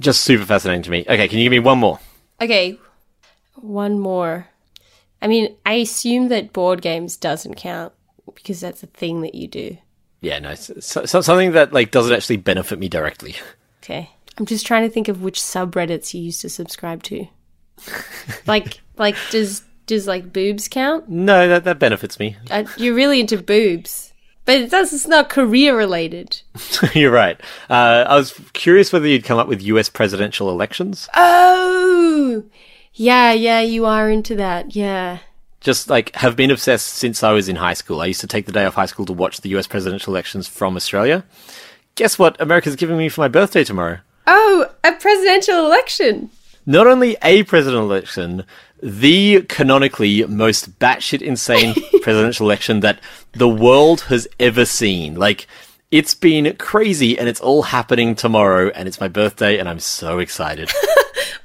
Just 0.00 0.22
super 0.22 0.44
fascinating 0.44 0.82
to 0.84 0.90
me. 0.90 1.04
Okay, 1.08 1.28
can 1.28 1.38
you 1.38 1.44
give 1.44 1.50
me 1.50 1.58
one 1.58 1.78
more? 1.78 1.98
Okay, 2.40 2.78
one 3.56 3.98
more. 3.98 4.48
I 5.20 5.26
mean, 5.26 5.54
I 5.66 5.74
assume 5.74 6.28
that 6.28 6.52
board 6.52 6.80
games 6.80 7.16
doesn't 7.16 7.54
count 7.54 7.92
because 8.34 8.60
that's 8.60 8.82
a 8.82 8.86
thing 8.86 9.20
that 9.22 9.34
you 9.34 9.46
do. 9.48 9.76
Yeah, 10.24 10.38
no, 10.38 10.54
so, 10.54 11.04
so, 11.04 11.20
something 11.20 11.52
that 11.52 11.72
like 11.72 11.90
doesn't 11.90 12.14
actually 12.14 12.38
benefit 12.38 12.78
me 12.78 12.88
directly. 12.88 13.36
Okay. 13.82 14.10
I'm 14.38 14.46
just 14.46 14.66
trying 14.66 14.82
to 14.82 14.90
think 14.90 15.08
of 15.08 15.22
which 15.22 15.40
subreddits 15.40 16.14
you 16.14 16.20
used 16.22 16.40
to 16.40 16.48
subscribe 16.48 17.02
to. 17.04 17.26
like, 18.46 18.80
like 18.96 19.16
does 19.30 19.62
does 19.86 20.06
like 20.06 20.32
boobs 20.32 20.68
count? 20.68 21.08
No, 21.08 21.48
that 21.48 21.64
that 21.64 21.78
benefits 21.78 22.18
me. 22.18 22.36
Uh, 22.50 22.64
you're 22.76 22.94
really 22.94 23.20
into 23.20 23.36
boobs, 23.40 24.12
but 24.44 24.56
it 24.56 24.70
does. 24.70 24.92
It's 24.92 25.06
not 25.06 25.28
career 25.28 25.76
related. 25.76 26.40
You're 26.94 27.12
right. 27.12 27.40
Uh, 27.68 28.04
I 28.08 28.16
was 28.16 28.38
curious 28.54 28.92
whether 28.92 29.06
you'd 29.06 29.24
come 29.24 29.38
up 29.38 29.48
with 29.48 29.62
U.S. 29.62 29.88
presidential 29.88 30.50
elections. 30.50 31.08
Oh, 31.14 32.44
yeah, 32.94 33.32
yeah. 33.32 33.60
You 33.60 33.86
are 33.86 34.10
into 34.10 34.34
that. 34.36 34.74
Yeah. 34.74 35.18
Just 35.64 35.90
like 35.90 36.14
have 36.16 36.36
been 36.36 36.50
obsessed 36.50 36.86
since 36.86 37.22
I 37.22 37.32
was 37.32 37.48
in 37.48 37.56
high 37.56 37.74
school. 37.74 38.00
I 38.00 38.06
used 38.06 38.20
to 38.20 38.26
take 38.26 38.46
the 38.46 38.52
day 38.52 38.64
off 38.64 38.74
high 38.74 38.86
school 38.86 39.06
to 39.06 39.12
watch 39.12 39.40
the 39.40 39.48
US 39.56 39.66
presidential 39.66 40.12
elections 40.12 40.46
from 40.46 40.76
Australia. 40.76 41.24
Guess 41.96 42.18
what 42.18 42.40
America's 42.40 42.76
giving 42.76 42.98
me 42.98 43.08
for 43.08 43.22
my 43.22 43.28
birthday 43.28 43.64
tomorrow? 43.64 43.98
Oh, 44.26 44.66
a 44.84 44.92
presidential 44.92 45.66
election. 45.66 46.30
Not 46.66 46.86
only 46.86 47.16
a 47.22 47.42
presidential 47.42 47.90
election, 47.90 48.44
the 48.82 49.42
canonically 49.48 50.24
most 50.26 50.78
batshit 50.78 51.22
insane 51.22 51.74
presidential 52.02 52.46
election 52.46 52.80
that 52.80 53.00
the 53.32 53.48
world 53.48 54.02
has 54.02 54.26
ever 54.40 54.64
seen. 54.64 55.14
Like, 55.14 55.46
it's 55.90 56.14
been 56.14 56.56
crazy 56.56 57.18
and 57.18 57.28
it's 57.28 57.40
all 57.40 57.62
happening 57.62 58.14
tomorrow 58.14 58.70
and 58.70 58.88
it's 58.88 59.00
my 59.00 59.08
birthday 59.08 59.58
and 59.58 59.68
I'm 59.68 59.80
so 59.80 60.18
excited. 60.18 60.70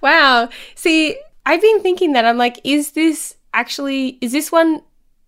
Wow. 0.02 0.50
See, 0.76 1.18
I've 1.46 1.62
been 1.62 1.82
thinking 1.82 2.14
that. 2.14 2.26
I'm 2.26 2.38
like, 2.38 2.60
is 2.64 2.92
this 2.92 3.36
actually, 3.60 4.18
is 4.22 4.32
this 4.32 4.52
one 4.52 4.82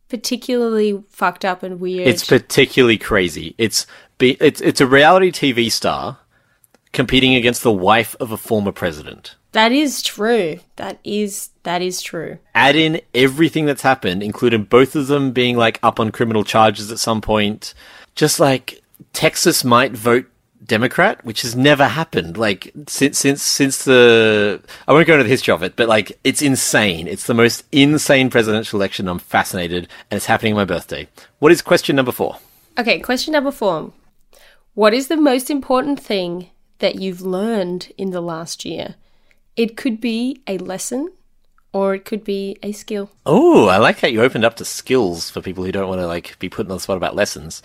particularly 0.07 1.03
fucked 1.09 1.43
up 1.43 1.63
and 1.63 1.79
weird? 1.79 2.07
It's 2.07 2.25
particularly 2.25 2.97
crazy. 2.97 3.55
It's 3.57 3.85
be, 4.17 4.37
it's 4.39 4.61
it's 4.61 4.79
a 4.81 4.87
reality 4.87 5.31
TV 5.31 5.71
star 5.71 6.17
competing 6.93 7.35
against 7.35 7.63
the 7.63 7.71
wife 7.71 8.15
of 8.19 8.31
a 8.31 8.37
former 8.37 8.71
president. 8.71 9.35
that 9.53 9.71
is 9.71 10.01
true. 10.01 10.59
That 10.77 10.99
is, 11.03 11.49
that 11.63 11.81
is 11.81 12.01
true. 12.01 12.37
Add 12.55 12.75
in 12.75 13.01
everything 13.13 13.65
that's 13.65 13.81
happened, 13.81 14.23
including 14.23 14.63
both 14.63 14.95
of 14.95 15.07
them 15.07 15.31
being 15.31 15.57
like 15.57 15.79
up 15.83 15.99
on 15.99 16.11
criminal 16.11 16.43
charges 16.43 16.91
at 16.91 16.99
some 16.99 17.21
point. 17.21 17.73
Just 18.15 18.39
like 18.39 18.81
Texas 19.13 19.63
might 19.63 19.91
vote 19.93 20.25
Democrat, 20.71 21.25
which 21.25 21.41
has 21.41 21.53
never 21.53 21.85
happened. 21.85 22.37
Like 22.37 22.71
since 22.87 23.17
since 23.19 23.43
since 23.43 23.83
the 23.83 24.61
I 24.87 24.93
won't 24.93 25.05
go 25.05 25.15
into 25.15 25.25
the 25.25 25.29
history 25.29 25.53
of 25.53 25.63
it, 25.63 25.75
but 25.75 25.89
like 25.89 26.17
it's 26.23 26.41
insane. 26.41 27.09
It's 27.09 27.25
the 27.25 27.33
most 27.33 27.65
insane 27.73 28.29
presidential 28.29 28.79
election. 28.79 29.09
I'm 29.09 29.19
fascinated, 29.19 29.89
and 30.09 30.15
it's 30.15 30.27
happening 30.27 30.53
on 30.53 30.57
my 30.57 30.65
birthday. 30.65 31.09
What 31.39 31.51
is 31.51 31.61
question 31.61 31.97
number 31.97 32.13
four? 32.13 32.37
Okay, 32.79 33.01
question 33.01 33.33
number 33.33 33.51
four. 33.51 33.91
What 34.73 34.93
is 34.93 35.09
the 35.09 35.17
most 35.17 35.49
important 35.49 35.99
thing 35.99 36.49
that 36.79 36.95
you've 36.95 37.21
learned 37.21 37.91
in 37.97 38.11
the 38.11 38.21
last 38.21 38.63
year? 38.63 38.95
It 39.57 39.75
could 39.75 39.99
be 39.99 40.41
a 40.47 40.57
lesson 40.57 41.11
or 41.73 41.93
it 41.95 42.05
could 42.05 42.23
be 42.23 42.57
a 42.63 42.71
skill. 42.71 43.11
Oh, 43.25 43.67
I 43.67 43.77
like 43.77 43.99
how 43.99 44.07
you 44.07 44.21
opened 44.21 44.45
up 44.45 44.55
to 44.55 44.65
skills 44.65 45.29
for 45.29 45.41
people 45.41 45.65
who 45.65 45.73
don't 45.73 45.89
want 45.89 45.99
to 45.99 46.07
like 46.07 46.39
be 46.39 46.47
put 46.47 46.67
on 46.67 46.69
the 46.69 46.79
spot 46.79 46.95
about 46.95 47.17
lessons. 47.17 47.61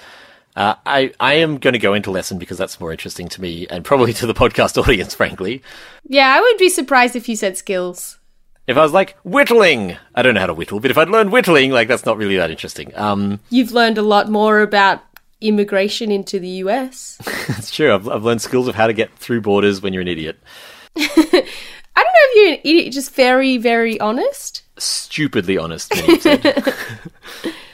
Uh, 0.57 0.75
I 0.87 1.13
I 1.21 1.35
am 1.35 1.59
going 1.59 1.75
to 1.75 1.79
go 1.79 1.93
into 1.93 2.11
lesson 2.11 2.39
because 2.39 2.57
that's 2.57 2.81
more 2.81 2.91
interesting 2.91 3.29
to 3.29 3.43
me 3.43 3.67
and 3.69 3.85
probably 3.85 4.15
to 4.15 4.27
the 4.27 4.35
podcast 4.35 4.83
audience, 4.83 5.15
frankly. 5.15 5.63
Yeah, 6.09 6.35
I 6.35 6.41
would 6.41 6.57
be 6.59 6.71
surprised 6.71 7.15
if 7.15 7.29
you 7.29 7.37
said 7.37 7.57
skills. 7.59 8.19
If 8.67 8.77
I 8.77 8.83
was 8.83 8.93
like 8.93 9.17
whittling, 9.23 9.97
I 10.15 10.23
don't 10.23 10.35
know 10.35 10.41
how 10.41 10.47
to 10.47 10.55
whittle, 10.55 10.81
but 10.81 10.91
if 10.91 10.99
I'd 10.99 11.11
learned 11.11 11.31
whittling, 11.31 11.71
like 11.71 11.89
that's 11.89 12.07
not 12.07 12.17
really 12.17 12.37
that 12.37 12.51
interesting. 12.51 12.97
Um, 12.97 13.39
You've 13.51 13.73
learned 13.73 13.99
a 13.99 14.03
lot 14.03 14.29
more 14.29 14.61
about 14.61 15.03
immigration 15.41 16.11
into 16.11 16.41
the 16.41 16.49
US. 16.49 17.19
it's 17.51 17.71
true. 17.71 17.95
I've 17.95 18.09
I've 18.09 18.25
learned 18.25 18.41
skills 18.41 18.67
of 18.67 18.75
how 18.75 18.87
to 18.87 18.95
get 18.95 19.15
through 19.19 19.43
borders 19.43 19.83
when 19.83 19.93
you're 19.93 20.03
an 20.03 20.09
idiot. 20.09 20.39
I 20.97 22.03
don't 22.03 22.13
know 22.13 22.25
if 22.25 22.37
you're 22.37 22.53
an 22.55 22.61
idiot, 22.65 22.93
just 22.95 23.15
very, 23.15 23.59
very 23.59 24.01
honest. 24.01 24.63
Stupidly 24.79 25.59
honest, 25.59 25.95
many 25.95 26.13
have 26.13 26.23
said. 26.23 26.75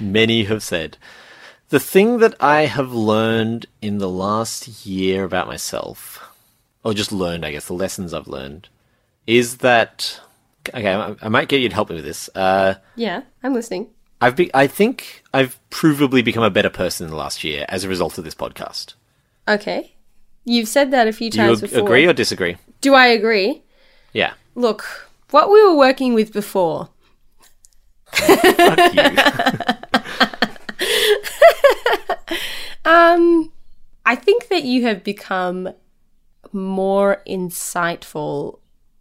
many 0.00 0.44
have 0.44 0.62
said. 0.62 0.96
The 1.72 1.80
thing 1.80 2.18
that 2.18 2.34
I 2.38 2.66
have 2.66 2.92
learned 2.92 3.64
in 3.80 3.96
the 3.96 4.08
last 4.08 4.84
year 4.84 5.24
about 5.24 5.46
myself, 5.46 6.22
or 6.84 6.92
just 6.92 7.12
learned, 7.12 7.46
I 7.46 7.50
guess, 7.52 7.64
the 7.64 7.72
lessons 7.72 8.12
I've 8.12 8.28
learned, 8.28 8.68
is 9.26 9.56
that 9.58 10.20
okay. 10.68 10.92
I, 10.92 11.16
I 11.22 11.28
might 11.30 11.48
get 11.48 11.62
you 11.62 11.70
to 11.70 11.74
help 11.74 11.88
me 11.88 11.94
with 11.96 12.04
this. 12.04 12.28
Uh, 12.34 12.74
Yeah, 12.94 13.22
I'm 13.42 13.54
listening. 13.54 13.88
I've 14.20 14.36
be, 14.36 14.50
I 14.52 14.66
think 14.66 15.22
I've 15.32 15.58
provably 15.70 16.22
become 16.22 16.42
a 16.42 16.50
better 16.50 16.68
person 16.68 17.06
in 17.06 17.10
the 17.10 17.16
last 17.16 17.42
year 17.42 17.64
as 17.70 17.84
a 17.84 17.88
result 17.88 18.18
of 18.18 18.24
this 18.24 18.34
podcast. 18.34 18.92
Okay. 19.48 19.94
You've 20.44 20.68
said 20.68 20.90
that 20.90 21.08
a 21.08 21.12
few 21.12 21.30
times. 21.30 21.36
Do 21.36 21.42
you 21.42 21.52
ag- 21.52 21.60
before. 21.72 21.86
agree 21.88 22.06
or 22.06 22.12
disagree? 22.12 22.58
Do 22.82 22.92
I 22.92 23.06
agree? 23.06 23.62
Yeah. 24.12 24.34
Look, 24.54 25.08
what 25.30 25.50
we 25.50 25.64
were 25.64 25.74
working 25.74 26.12
with 26.12 26.34
before. 26.34 26.90
Fuck 28.12 28.94
you. 28.94 29.08
Um, 32.84 33.52
I 34.04 34.16
think 34.16 34.48
that 34.48 34.64
you 34.64 34.82
have 34.86 35.04
become 35.04 35.72
more 36.52 37.22
insightful 37.26 38.58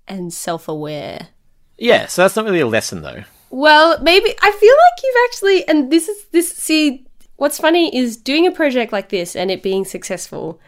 and 0.07 0.34
self-aware. 0.34 1.29
yeah. 1.77 2.05
So 2.05 2.21
that's 2.21 2.36
not 2.36 2.45
really 2.45 2.60
a 2.60 2.67
lesson, 2.67 3.01
though. 3.01 3.23
Well, 3.49 3.99
maybe 4.01 4.34
I 4.41 4.51
feel 4.51 4.73
like 4.73 5.03
you've 5.03 5.25
actually, 5.25 5.67
and 5.67 5.91
this 5.91 6.07
is 6.07 6.25
this. 6.31 6.55
See, 6.55 7.05
what's 7.38 7.57
funny 7.57 7.95
is 7.95 8.15
doing 8.17 8.47
a 8.47 8.51
project 8.51 8.93
like 8.93 9.10
this 9.10 9.36
and 9.36 9.49
it 9.51 9.63
being 9.63 9.84
successful. 9.84 10.60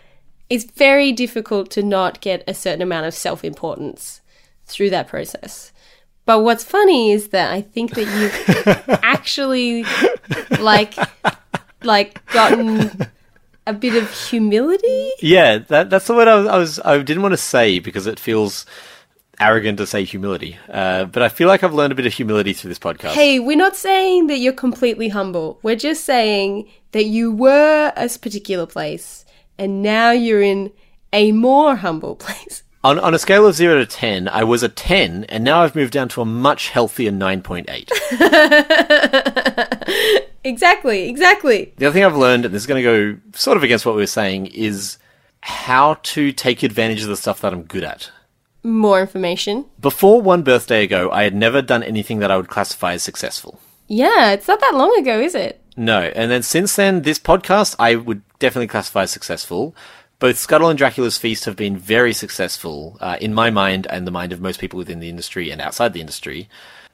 It's 0.49 0.65
very 0.65 1.11
difficult 1.11 1.71
to 1.71 1.83
not 1.83 2.19
get 2.19 2.43
a 2.47 2.53
certain 2.53 2.81
amount 2.81 3.05
of 3.05 3.13
self-importance 3.13 4.21
through 4.65 4.89
that 4.89 5.07
process. 5.07 5.71
But 6.25 6.41
what's 6.41 6.63
funny 6.63 7.11
is 7.11 7.29
that 7.29 7.51
I 7.51 7.61
think 7.61 7.95
that 7.95 8.05
you've 8.05 8.99
actually 9.03 9.85
like 10.59 10.95
like 11.85 12.25
gotten 12.27 13.07
a 13.67 13.73
bit 13.73 13.95
of 13.95 14.11
humility. 14.11 15.11
Yeah, 15.21 15.59
that, 15.59 15.89
that's 15.89 16.07
the 16.07 16.13
word 16.13 16.27
I 16.27 16.35
was, 16.35 16.47
I 16.47 16.57
was. 16.57 16.79
I 16.79 17.01
didn't 17.01 17.23
want 17.23 17.33
to 17.33 17.37
say 17.37 17.79
because 17.79 18.07
it 18.07 18.19
feels 18.19 18.65
arrogant 19.39 19.77
to 19.79 19.87
say 19.87 20.03
humility, 20.03 20.57
uh, 20.69 21.05
but 21.05 21.23
I 21.23 21.29
feel 21.29 21.47
like 21.47 21.63
I've 21.63 21.73
learned 21.73 21.91
a 21.91 21.95
bit 21.95 22.05
of 22.05 22.13
humility 22.13 22.53
through 22.53 22.69
this 22.69 22.79
podcast. 22.79 23.11
Hey, 23.11 23.39
we're 23.39 23.57
not 23.57 23.75
saying 23.75 24.27
that 24.27 24.37
you're 24.37 24.53
completely 24.53 25.09
humble. 25.09 25.59
We're 25.63 25.75
just 25.75 26.03
saying 26.03 26.69
that 26.91 27.05
you 27.05 27.31
were 27.31 27.91
a 27.95 28.09
particular 28.19 28.65
place 28.65 29.25
and 29.57 29.81
now 29.81 30.11
you're 30.11 30.41
in 30.41 30.71
a 31.11 31.31
more 31.31 31.75
humble 31.75 32.15
place. 32.25 32.62
On, 32.85 32.99
on 32.99 33.13
a 33.13 33.19
scale 33.19 33.47
of 33.47 33.55
0 33.55 33.79
to 33.79 33.85
10, 33.85 34.27
I 34.27 34.43
was 34.43 34.61
a 34.61 34.67
10, 34.67 35.23
and 35.29 35.45
now 35.45 35.61
I've 35.61 35.73
moved 35.73 35.93
down 35.93 36.09
to 36.09 36.21
a 36.21 36.25
much 36.25 36.67
healthier 36.67 37.11
9.8. 37.13 37.89
exactly, 40.43 41.07
exactly. 41.07 41.73
the 41.77 41.85
other 41.85 41.93
thing 41.93 42.03
I've 42.03 42.17
learned, 42.17 42.43
and 42.43 42.53
this 42.53 42.63
is 42.63 42.67
going 42.67 42.83
to 42.83 42.89
go 42.89 43.17
sort 43.33 43.55
of 43.55 43.63
against 43.63 43.85
what 43.85 43.95
we 43.95 44.01
were 44.01 44.07
saying, 44.07 44.47
is 44.47 44.97
how 45.39 45.93
to 46.03 46.33
take 46.33 46.61
advantage 46.61 47.03
of 47.03 47.07
the 47.07 47.15
stuff 47.15 47.39
that 47.39 47.53
I'm 47.53 47.63
good 47.63 47.85
at. 47.85 48.11
More 48.63 48.99
information. 48.99 49.63
Before 49.79 50.21
one 50.21 50.43
birthday 50.43 50.83
ago, 50.83 51.09
I 51.09 51.23
had 51.23 51.35
never 51.35 51.61
done 51.61 51.83
anything 51.83 52.19
that 52.19 52.31
I 52.31 52.37
would 52.37 52.49
classify 52.49 52.93
as 52.93 53.03
successful. 53.03 53.61
Yeah, 53.87 54.31
it's 54.31 54.49
not 54.49 54.59
that 54.59 54.75
long 54.75 54.93
ago, 54.99 55.21
is 55.21 55.35
it? 55.35 55.61
No, 55.77 56.01
and 56.01 56.29
then 56.29 56.43
since 56.43 56.75
then, 56.75 57.03
this 57.03 57.17
podcast 57.19 57.75
I 57.79 57.95
would 57.95 58.23
definitely 58.39 58.67
classify 58.67 59.03
as 59.03 59.11
successful. 59.11 59.73
Both 60.23 60.37
Scuttle 60.37 60.69
and 60.69 60.77
Dracula's 60.77 61.17
Feast 61.17 61.43
have 61.43 61.57
been 61.57 61.75
very 61.75 62.13
successful 62.13 62.97
uh, 63.01 63.17
in 63.19 63.33
my 63.33 63.49
mind 63.49 63.87
and 63.89 64.07
the 64.07 64.11
mind 64.11 64.31
of 64.31 64.39
most 64.39 64.57
people 64.57 64.77
within 64.77 65.01
the 65.01 65.09
industry 65.09 65.51
and 65.51 65.59
outside 65.59 65.91
the 65.91 65.99
industry. 65.99 66.47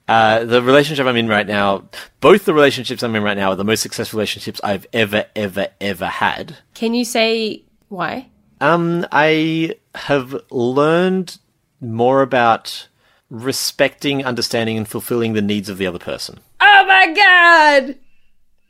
Uh, 0.08 0.46
the 0.46 0.64
relationship 0.64 1.06
I'm 1.06 1.16
in 1.16 1.28
right 1.28 1.46
now, 1.46 1.88
both 2.22 2.46
the 2.46 2.56
relationships 2.56 3.04
I'm 3.04 3.16
in 3.16 3.22
right 3.22 3.38
now 3.38 3.52
are 3.52 3.56
the 3.56 3.64
most 3.64 3.82
successful 3.82 4.18
relationships 4.18 4.60
I've 4.64 4.88
ever, 4.94 5.28
ever, 5.36 5.68
ever 5.80 6.08
had. 6.08 6.58
Can 6.74 6.96
you 6.96 7.06
say 7.06 7.62
why? 7.90 8.30
Um, 8.62 9.06
I 9.12 9.76
have 9.94 10.36
learned 10.50 11.38
more 11.80 12.24
about 12.24 12.88
respecting, 13.30 14.26
understanding, 14.26 14.76
and 14.76 14.88
fulfilling 14.88 15.34
the 15.34 15.44
needs 15.44 15.70
of 15.70 15.78
the 15.78 15.86
other 15.86 16.00
person. 16.00 16.40
Oh 16.62 16.86
my 16.88 17.14
god! 17.14 17.96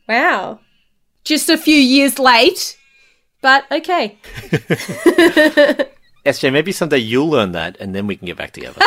Wow. 0.09 0.59
Just 1.23 1.47
a 1.47 1.57
few 1.57 1.79
years 1.79 2.19
late, 2.19 2.75
but 3.41 3.65
okay. 3.71 4.17
SJ, 6.25 6.51
maybe 6.51 6.71
someday 6.71 6.97
you'll 6.97 7.29
learn 7.29 7.53
that, 7.53 7.77
and 7.79 7.95
then 7.95 8.05
we 8.07 8.15
can 8.15 8.25
get 8.25 8.37
back 8.37 8.51
together. 8.51 8.79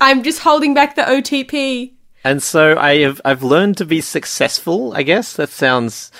I'm 0.00 0.22
just 0.22 0.40
holding 0.40 0.74
back 0.74 0.96
the 0.96 1.02
OTP. 1.02 1.92
and 2.24 2.42
so 2.42 2.76
I 2.78 2.98
have 2.98 3.20
I've 3.24 3.42
learned 3.42 3.76
to 3.78 3.84
be 3.84 4.00
successful. 4.00 4.92
I 4.94 5.02
guess 5.02 5.34
that 5.34 5.48
sounds 5.50 6.10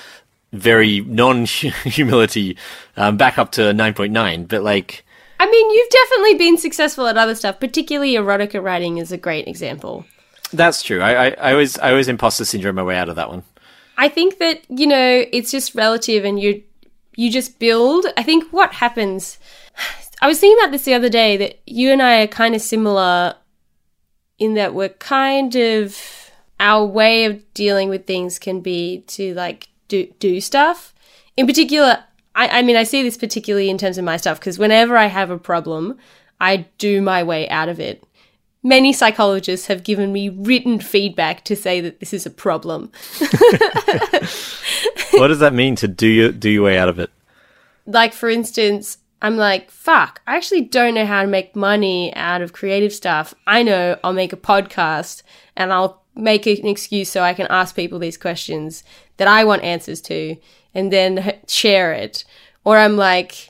very 0.53 1.01
non 1.01 1.45
humility. 1.45 2.57
Um, 2.97 3.17
back 3.17 3.39
up 3.39 3.53
to 3.53 3.73
nine 3.73 3.95
point 3.95 4.13
nine, 4.13 4.45
but 4.45 4.63
like 4.63 5.05
I 5.41 5.49
mean, 5.51 5.71
you've 5.71 5.91
definitely 5.91 6.35
been 6.35 6.59
successful 6.59 7.07
at 7.07 7.17
other 7.17 7.35
stuff, 7.35 7.61
particularly 7.61 8.15
erotica 8.15 8.63
writing 8.63 8.99
is 8.99 9.13
a 9.13 9.17
great 9.19 9.47
example. 9.49 10.05
that's 10.53 10.83
true. 10.83 11.01
I, 11.01 11.27
I, 11.27 11.31
I 11.31 11.53
always 11.53 11.79
I 11.79 11.91
always 11.91 12.09
imposter 12.09 12.45
syndrome 12.45 12.77
my 12.77 12.83
way 12.83 12.97
out 12.97 13.09
of 13.09 13.17
that 13.17 13.29
one. 13.29 13.43
I 13.99 14.09
think 14.09 14.39
that, 14.39 14.63
you 14.71 14.87
know, 14.87 15.25
it's 15.33 15.51
just 15.51 15.75
relative 15.75 16.25
and 16.25 16.41
you 16.41 16.63
you 17.17 17.31
just 17.31 17.59
build. 17.59 18.07
I 18.17 18.23
think 18.23 18.51
what 18.53 18.73
happens 18.73 19.39
I 20.21 20.27
was 20.27 20.41
thinking 20.41 20.59
about 20.63 20.73
this 20.73 20.85
the 20.85 20.95
other 20.95 21.09
day 21.09 21.37
that 21.37 21.61
you 21.67 21.93
and 21.93 22.03
I 22.03 22.23
are 22.23 22.27
kind 22.27 22.55
of 22.55 22.61
similar 22.61 23.37
in 24.39 24.55
that 24.55 24.75
we're 24.75 24.89
kind 24.89 25.55
of 25.55 26.31
our 26.59 26.85
way 26.85 27.25
of 27.25 27.43
dealing 27.55 27.89
with 27.89 28.07
things 28.07 28.39
can 28.39 28.61
be 28.61 29.05
to 29.09 29.35
like 29.35 29.69
do 29.87 30.13
do 30.19 30.41
stuff. 30.41 30.93
In 31.37 31.47
particular, 31.47 32.03
I, 32.35 32.59
I 32.59 32.63
mean 32.63 32.77
I 32.77 32.83
see 32.83 33.03
this 33.03 33.17
particularly 33.17 33.71
in 33.71 33.79
terms 33.79 33.97
of 33.99 34.05
my 34.05 34.17
stuff 34.17 34.41
because 34.41 34.59
whenever 34.59 34.97
I 34.97 35.07
have 35.07 35.31
a 35.31 35.39
problem, 35.39 35.99
I 36.41 36.67
do 36.79 37.01
my 37.01 37.23
way 37.23 37.49
out 37.49 37.69
of 37.69 37.79
it. 37.79 38.03
Many 38.63 38.93
psychologists 38.93 39.69
have 39.69 39.85
given 39.85 40.13
me 40.13 40.29
written 40.29 40.81
feedback 40.81 41.45
to 41.45 41.55
say 41.55 41.81
that 41.81 42.01
this 42.01 42.13
is 42.13 42.27
a 42.27 42.31
problem. 42.31 42.91
what 45.13 45.29
does 45.29 45.39
that 45.39 45.55
mean 45.55 45.77
to 45.77 45.89
do 45.89 46.07
your 46.07 46.33
do 46.33 46.51
your 46.51 46.65
way 46.65 46.79
out 46.79 46.89
of 46.89 46.99
it? 46.99 47.11
like 47.89 48.13
for 48.13 48.29
instance 48.29 48.99
i'm 49.23 49.37
like 49.37 49.69
fuck 49.71 50.21
i 50.27 50.37
actually 50.37 50.61
don't 50.61 50.95
know 50.95 51.07
how 51.07 51.23
to 51.23 51.29
make 51.29 51.57
money 51.57 52.15
out 52.15 52.43
of 52.43 52.53
creative 52.53 52.93
stuff 52.93 53.35
i 53.47 53.63
know 53.63 53.99
i'll 54.05 54.13
make 54.13 54.33
a 54.33 54.37
podcast 54.37 55.23
and 55.57 55.73
i'll 55.73 56.05
make 56.15 56.47
an 56.47 56.67
excuse 56.67 57.11
so 57.11 57.23
i 57.23 57.35
can 57.35 57.47
ask 57.51 57.75
people 57.75 57.99
these 57.99 58.19
questions 58.19 58.85
that 59.17 59.27
i 59.27 59.43
want 59.43 59.63
answers 59.63 60.01
to 60.01 60.37
and 60.75 60.93
then 60.93 61.41
share 61.49 61.93
it 61.93 62.25
or 62.65 62.77
i'm 62.77 62.97
like 62.97 63.49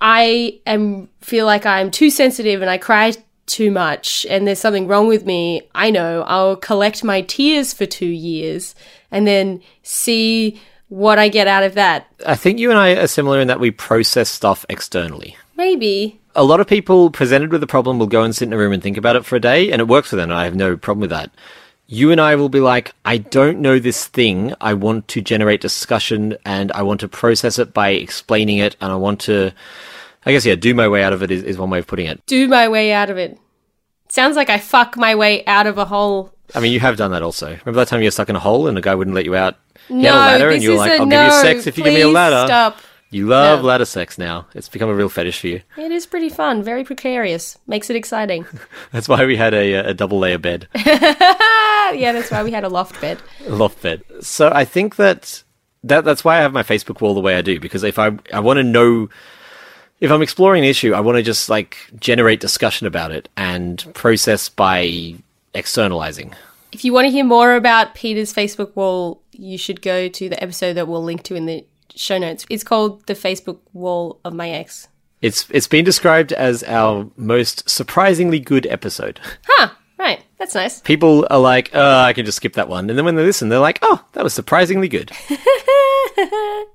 i 0.00 0.58
am 0.66 1.08
feel 1.20 1.44
like 1.44 1.66
i'm 1.66 1.90
too 1.90 2.10
sensitive 2.10 2.62
and 2.62 2.70
i 2.70 2.78
cry 2.78 3.12
too 3.46 3.70
much 3.70 4.26
and 4.30 4.46
there's 4.46 4.58
something 4.58 4.86
wrong 4.86 5.06
with 5.06 5.26
me 5.26 5.62
i 5.74 5.90
know 5.90 6.22
i'll 6.26 6.56
collect 6.56 7.04
my 7.04 7.20
tears 7.22 7.72
for 7.72 7.86
two 7.86 8.06
years 8.06 8.74
and 9.10 9.26
then 9.26 9.60
see 9.82 10.60
what 10.88 11.18
i 11.18 11.28
get 11.28 11.46
out 11.46 11.62
of 11.62 11.74
that 11.74 12.06
I 12.26 12.36
think 12.36 12.58
you 12.58 12.70
and 12.70 12.78
I 12.78 12.90
are 12.92 13.06
similar 13.06 13.40
in 13.40 13.48
that 13.48 13.60
we 13.60 13.70
process 13.70 14.28
stuff 14.30 14.64
externally. 14.68 15.36
maybe 15.56 16.20
A 16.34 16.44
lot 16.44 16.60
of 16.60 16.66
people 16.66 17.10
presented 17.10 17.52
with 17.52 17.62
a 17.62 17.66
problem 17.66 17.98
will 17.98 18.06
go 18.06 18.22
and 18.22 18.34
sit 18.34 18.46
in 18.46 18.52
a 18.52 18.56
room 18.56 18.72
and 18.72 18.82
think 18.82 18.96
about 18.96 19.16
it 19.16 19.24
for 19.24 19.36
a 19.36 19.40
day, 19.40 19.70
and 19.70 19.80
it 19.80 19.88
works 19.88 20.08
for 20.10 20.16
them, 20.16 20.30
and 20.30 20.38
I 20.38 20.44
have 20.44 20.54
no 20.54 20.76
problem 20.76 21.02
with 21.02 21.10
that. 21.10 21.30
You 21.86 22.10
and 22.10 22.20
I 22.20 22.34
will 22.36 22.48
be 22.48 22.60
like, 22.60 22.94
I 23.04 23.18
don't 23.18 23.60
know 23.60 23.78
this 23.78 24.06
thing. 24.06 24.54
I 24.60 24.72
want 24.72 25.06
to 25.08 25.20
generate 25.20 25.60
discussion 25.60 26.36
and 26.46 26.72
I 26.72 26.80
want 26.82 27.00
to 27.00 27.08
process 27.08 27.58
it 27.58 27.74
by 27.74 27.90
explaining 27.90 28.58
it, 28.58 28.74
and 28.80 28.90
I 28.90 28.96
want 28.96 29.20
to, 29.22 29.52
I 30.26 30.32
guess, 30.32 30.46
yeah, 30.46 30.54
do 30.54 30.74
my 30.74 30.88
way 30.88 31.02
out 31.02 31.12
of 31.12 31.22
it 31.22 31.30
is, 31.30 31.42
is 31.42 31.58
one 31.58 31.70
way 31.70 31.78
of 31.78 31.86
putting 31.86 32.06
it. 32.06 32.24
do 32.26 32.48
my 32.48 32.68
way 32.68 32.92
out 32.92 33.10
of 33.10 33.18
it. 33.18 33.38
Sounds 34.08 34.36
like 34.36 34.50
I 34.50 34.58
fuck 34.58 34.96
my 34.96 35.14
way 35.14 35.44
out 35.46 35.66
of 35.66 35.78
a 35.78 35.84
hole. 35.84 36.32
I 36.54 36.60
mean, 36.60 36.72
you 36.72 36.80
have 36.80 36.96
done 36.96 37.10
that 37.12 37.22
also. 37.22 37.48
Remember 37.48 37.72
that 37.72 37.88
time 37.88 38.00
you 38.00 38.06
were 38.06 38.10
stuck 38.12 38.28
in 38.28 38.36
a 38.36 38.40
hole 38.40 38.68
and 38.68 38.76
a 38.78 38.80
guy 38.80 38.94
wouldn't 38.94 39.14
let 39.14 39.24
you 39.24 39.34
out? 39.34 39.56
He 39.88 39.94
no, 39.94 40.12
had 40.12 40.16
a 40.16 40.18
ladder 40.18 40.50
and 40.50 40.62
you 40.62 40.70
were 40.70 40.76
like, 40.76 40.92
I'll 41.00 41.06
no, 41.06 41.24
give 41.26 41.32
you 41.34 41.40
sex 41.40 41.66
if 41.66 41.76
you 41.78 41.84
give 41.84 41.94
me 41.94 42.02
a 42.02 42.08
ladder. 42.08 42.46
Stop. 42.46 42.78
You 43.10 43.26
love 43.28 43.60
No. 43.60 43.66
ladder 43.66 43.84
sex 43.84 44.18
now. 44.18 44.46
It's 44.54 44.68
become 44.68 44.88
a 44.88 44.94
real 44.94 45.08
fetish 45.08 45.40
for 45.40 45.46
you. 45.46 45.60
It 45.76 45.92
is 45.92 46.04
pretty 46.04 46.28
fun, 46.28 46.62
very 46.62 46.82
precarious. 46.84 47.58
Makes 47.66 47.88
it 47.90 47.96
exciting. 47.96 48.44
That's 48.92 49.08
why 49.08 49.24
we 49.24 49.36
had 49.36 49.54
a, 49.54 49.74
a 49.74 49.94
double 49.94 50.18
layer 50.18 50.38
bed. 50.38 50.68
Ah, 50.74 51.90
yeah, 51.92 52.12
that's 52.12 52.30
why 52.30 52.42
we 52.42 52.50
had 52.50 52.64
a 52.64 52.68
loft 52.68 53.00
bed. 53.00 53.20
loft 53.48 53.82
bed. 53.82 54.02
So 54.20 54.50
I 54.52 54.64
think 54.64 54.96
that, 54.96 55.42
that 55.84 56.04
that's 56.04 56.24
why 56.24 56.38
I 56.38 56.40
have 56.40 56.52
my 56.52 56.62
Facebook 56.62 57.00
wall 57.00 57.14
the 57.14 57.20
way 57.20 57.36
I 57.36 57.42
do 57.42 57.60
because 57.60 57.84
if 57.84 57.98
I 57.98 58.12
I 58.32 58.40
want 58.40 58.56
to 58.58 58.64
know 58.64 59.08
if 60.00 60.10
I'm 60.10 60.22
exploring 60.22 60.64
an 60.64 60.68
issue, 60.68 60.92
I 60.94 61.00
want 61.00 61.16
to 61.16 61.22
just 61.22 61.48
like 61.48 61.78
generate 61.98 62.40
discussion 62.40 62.86
about 62.86 63.10
it 63.12 63.28
and 63.36 63.84
process 63.94 64.48
by 64.48 65.14
externalizing. 65.54 66.34
If 66.72 66.84
you 66.84 66.92
want 66.92 67.06
to 67.06 67.10
hear 67.10 67.24
more 67.24 67.54
about 67.54 67.94
Peter's 67.94 68.34
Facebook 68.34 68.74
wall, 68.74 69.22
you 69.30 69.56
should 69.56 69.80
go 69.80 70.08
to 70.08 70.28
the 70.28 70.42
episode 70.42 70.74
that 70.74 70.88
we'll 70.88 71.04
link 71.04 71.22
to 71.24 71.34
in 71.36 71.46
the 71.46 71.64
show 71.94 72.18
notes. 72.18 72.44
It's 72.50 72.64
called 72.64 73.06
The 73.06 73.14
Facebook 73.14 73.58
Wall 73.72 74.18
of 74.24 74.34
My 74.34 74.50
Ex. 74.50 74.88
It's 75.22 75.48
it's 75.50 75.68
been 75.68 75.84
described 75.84 76.32
as 76.32 76.62
our 76.64 77.08
most 77.16 77.68
surprisingly 77.70 78.40
good 78.40 78.66
episode. 78.66 79.20
Huh, 79.46 79.68
right. 79.98 80.22
That's 80.38 80.54
nice. 80.54 80.80
People 80.80 81.26
are 81.30 81.38
like, 81.38 81.70
"Oh, 81.72 82.00
I 82.00 82.12
can 82.12 82.26
just 82.26 82.36
skip 82.36 82.54
that 82.54 82.68
one," 82.68 82.90
and 82.90 82.98
then 82.98 83.04
when 83.04 83.14
they 83.14 83.22
listen, 83.22 83.48
they're 83.48 83.58
like, 83.60 83.78
"Oh, 83.82 84.04
that 84.12 84.24
was 84.24 84.34
surprisingly 84.34 84.88
good." 84.88 85.12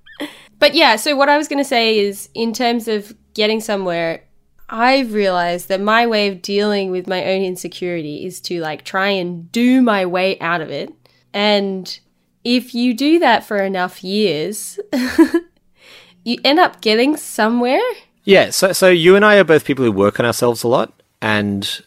But 0.60 0.76
yeah, 0.76 0.98
so 0.98 1.16
what 1.16 1.30
I 1.30 1.38
was 1.38 1.48
going 1.48 1.64
to 1.64 1.66
say 1.66 1.98
is 1.98 2.30
in 2.34 2.54
terms 2.54 2.88
of 2.88 3.16
getting 3.34 3.62
somewhere, 3.62 4.24
I've 4.70 5.14
realized 5.14 5.70
that 5.70 5.82
my 5.82 6.06
way 6.06 6.28
of 6.28 6.42
dealing 6.42 6.92
with 6.92 7.08
my 7.08 7.24
own 7.26 7.42
insecurity 7.42 8.26
is 8.26 8.40
to 8.42 8.60
like 8.60 8.84
try 8.84 9.08
and 9.08 9.52
do 9.52 9.82
my 9.82 10.06
way 10.06 10.38
out 10.40 10.62
of 10.62 10.70
it. 10.70 10.94
And 11.34 12.00
if 12.44 12.76
you 12.76 12.94
do 12.94 13.20
that 13.20 13.44
for 13.46 13.58
enough 13.58 14.04
years, 14.04 14.80
you 16.24 16.38
end 16.44 16.60
up 16.60 16.82
getting 16.82 17.18
somewhere. 17.18 17.82
Yeah, 18.26 18.52
so 18.52 18.74
so 18.74 18.90
you 18.90 19.16
and 19.16 19.26
I 19.26 19.38
are 19.38 19.44
both 19.44 19.66
people 19.66 19.86
who 19.86 19.92
work 19.92 20.20
on 20.20 20.26
ourselves 20.26 20.64
a 20.64 20.68
lot, 20.68 20.94
and 21.22 21.82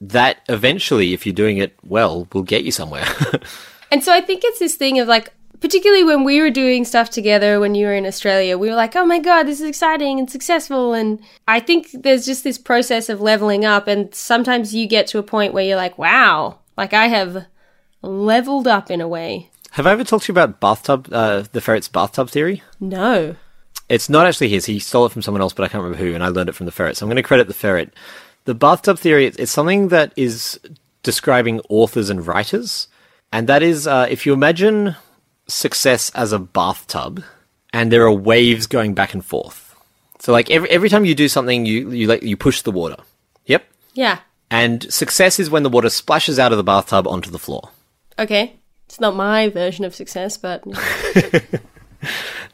that 0.00 0.38
eventually, 0.48 1.12
if 1.12 1.26
you're 1.26 1.34
doing 1.34 1.58
it 1.58 1.76
well, 1.84 2.26
will 2.32 2.42
get 2.42 2.64
you 2.64 2.72
somewhere. 2.72 3.06
And 3.90 4.02
so 4.02 4.12
I 4.12 4.20
think 4.20 4.42
it's 4.44 4.58
this 4.58 4.74
thing 4.74 4.98
of 4.98 5.08
like, 5.08 5.32
particularly 5.60 6.04
when 6.04 6.24
we 6.24 6.40
were 6.40 6.50
doing 6.50 6.84
stuff 6.84 7.10
together 7.10 7.60
when 7.60 7.74
you 7.74 7.86
were 7.86 7.94
in 7.94 8.06
Australia, 8.06 8.58
we 8.58 8.68
were 8.68 8.74
like, 8.74 8.96
oh 8.96 9.06
my 9.06 9.18
God, 9.18 9.44
this 9.44 9.60
is 9.60 9.68
exciting 9.68 10.18
and 10.18 10.30
successful. 10.30 10.92
And 10.92 11.20
I 11.46 11.60
think 11.60 11.88
there's 11.92 12.26
just 12.26 12.44
this 12.44 12.58
process 12.58 13.08
of 13.08 13.20
leveling 13.20 13.64
up. 13.64 13.88
And 13.88 14.14
sometimes 14.14 14.74
you 14.74 14.86
get 14.86 15.06
to 15.08 15.18
a 15.18 15.22
point 15.22 15.52
where 15.52 15.64
you're 15.64 15.76
like, 15.76 15.98
wow, 15.98 16.58
like 16.76 16.92
I 16.92 17.06
have 17.08 17.46
leveled 18.02 18.66
up 18.66 18.90
in 18.90 19.00
a 19.00 19.08
way. 19.08 19.50
Have 19.72 19.86
I 19.86 19.92
ever 19.92 20.04
talked 20.04 20.24
to 20.24 20.32
you 20.32 20.34
about 20.34 20.60
bathtub, 20.60 21.08
uh, 21.12 21.44
the 21.52 21.60
ferret's 21.60 21.88
bathtub 21.88 22.30
theory? 22.30 22.62
No. 22.80 23.36
It's 23.88 24.08
not 24.08 24.26
actually 24.26 24.48
his. 24.48 24.66
He 24.66 24.78
stole 24.78 25.06
it 25.06 25.12
from 25.12 25.22
someone 25.22 25.42
else, 25.42 25.52
but 25.52 25.64
I 25.64 25.68
can't 25.68 25.84
remember 25.84 26.02
who, 26.02 26.14
and 26.14 26.24
I 26.24 26.28
learned 26.28 26.48
it 26.48 26.54
from 26.54 26.66
the 26.66 26.72
ferret. 26.72 26.96
So 26.96 27.04
I'm 27.04 27.10
going 27.10 27.16
to 27.16 27.22
credit 27.22 27.46
the 27.46 27.54
ferret. 27.54 27.92
The 28.44 28.54
bathtub 28.54 28.98
theory, 28.98 29.26
it's 29.26 29.52
something 29.52 29.88
that 29.88 30.12
is 30.16 30.58
describing 31.02 31.60
authors 31.68 32.10
and 32.10 32.26
writers. 32.26 32.88
And 33.32 33.48
that 33.48 33.62
is, 33.62 33.86
uh, 33.86 34.06
if 34.08 34.24
you 34.24 34.32
imagine 34.32 34.96
success 35.46 36.10
as 36.14 36.32
a 36.32 36.38
bathtub, 36.38 37.22
and 37.72 37.92
there 37.92 38.04
are 38.04 38.12
waves 38.12 38.66
going 38.66 38.94
back 38.94 39.14
and 39.14 39.24
forth. 39.24 39.74
So 40.18 40.32
like 40.32 40.50
every 40.50 40.70
every 40.70 40.88
time 40.88 41.04
you 41.04 41.14
do 41.14 41.28
something, 41.28 41.66
you 41.66 41.90
you 41.90 42.06
like 42.06 42.22
you 42.22 42.36
push 42.36 42.62
the 42.62 42.72
water. 42.72 42.96
Yep. 43.46 43.64
Yeah. 43.94 44.20
And 44.50 44.92
success 44.92 45.38
is 45.38 45.50
when 45.50 45.62
the 45.62 45.68
water 45.68 45.90
splashes 45.90 46.38
out 46.38 46.52
of 46.52 46.58
the 46.58 46.64
bathtub 46.64 47.06
onto 47.06 47.30
the 47.30 47.38
floor. 47.38 47.70
Okay. 48.18 48.56
It's 48.86 49.00
not 49.00 49.16
my 49.16 49.48
version 49.48 49.84
of 49.84 49.94
success, 49.94 50.36
but 50.36 50.64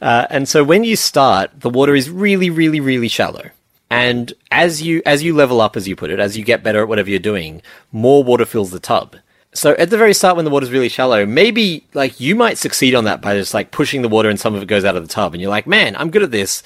Uh, 0.01 0.27
and 0.29 0.49
so 0.49 0.63
when 0.63 0.83
you 0.83 0.95
start, 0.95 1.51
the 1.61 1.69
water 1.69 1.95
is 1.95 2.09
really, 2.09 2.49
really, 2.49 2.79
really 2.81 3.07
shallow. 3.07 3.49
And 3.89 4.33
as 4.51 4.81
you 4.81 5.01
as 5.05 5.23
you 5.23 5.35
level 5.35 5.61
up, 5.61 5.77
as 5.77 5.87
you 5.87 5.95
put 5.95 6.09
it, 6.09 6.19
as 6.19 6.37
you 6.37 6.43
get 6.43 6.63
better 6.63 6.81
at 6.81 6.87
whatever 6.87 7.09
you're 7.09 7.19
doing, 7.19 7.61
more 7.91 8.23
water 8.23 8.45
fills 8.45 8.71
the 8.71 8.79
tub. 8.79 9.15
So 9.53 9.73
at 9.73 9.89
the 9.89 9.97
very 9.97 10.13
start, 10.13 10.35
when 10.35 10.45
the 10.45 10.51
water's 10.51 10.71
really 10.71 10.89
shallow, 10.89 11.25
maybe 11.25 11.85
like 11.93 12.19
you 12.19 12.35
might 12.35 12.57
succeed 12.57 12.95
on 12.95 13.03
that 13.05 13.21
by 13.21 13.35
just 13.35 13.53
like 13.53 13.71
pushing 13.71 14.01
the 14.01 14.09
water 14.09 14.29
and 14.29 14.39
some 14.39 14.55
of 14.55 14.61
it 14.63 14.67
goes 14.67 14.83
out 14.85 14.95
of 14.95 15.03
the 15.03 15.13
tub, 15.13 15.33
and 15.33 15.41
you're 15.41 15.49
like, 15.51 15.67
man, 15.67 15.95
I'm 15.95 16.09
good 16.09 16.23
at 16.23 16.31
this. 16.31 16.63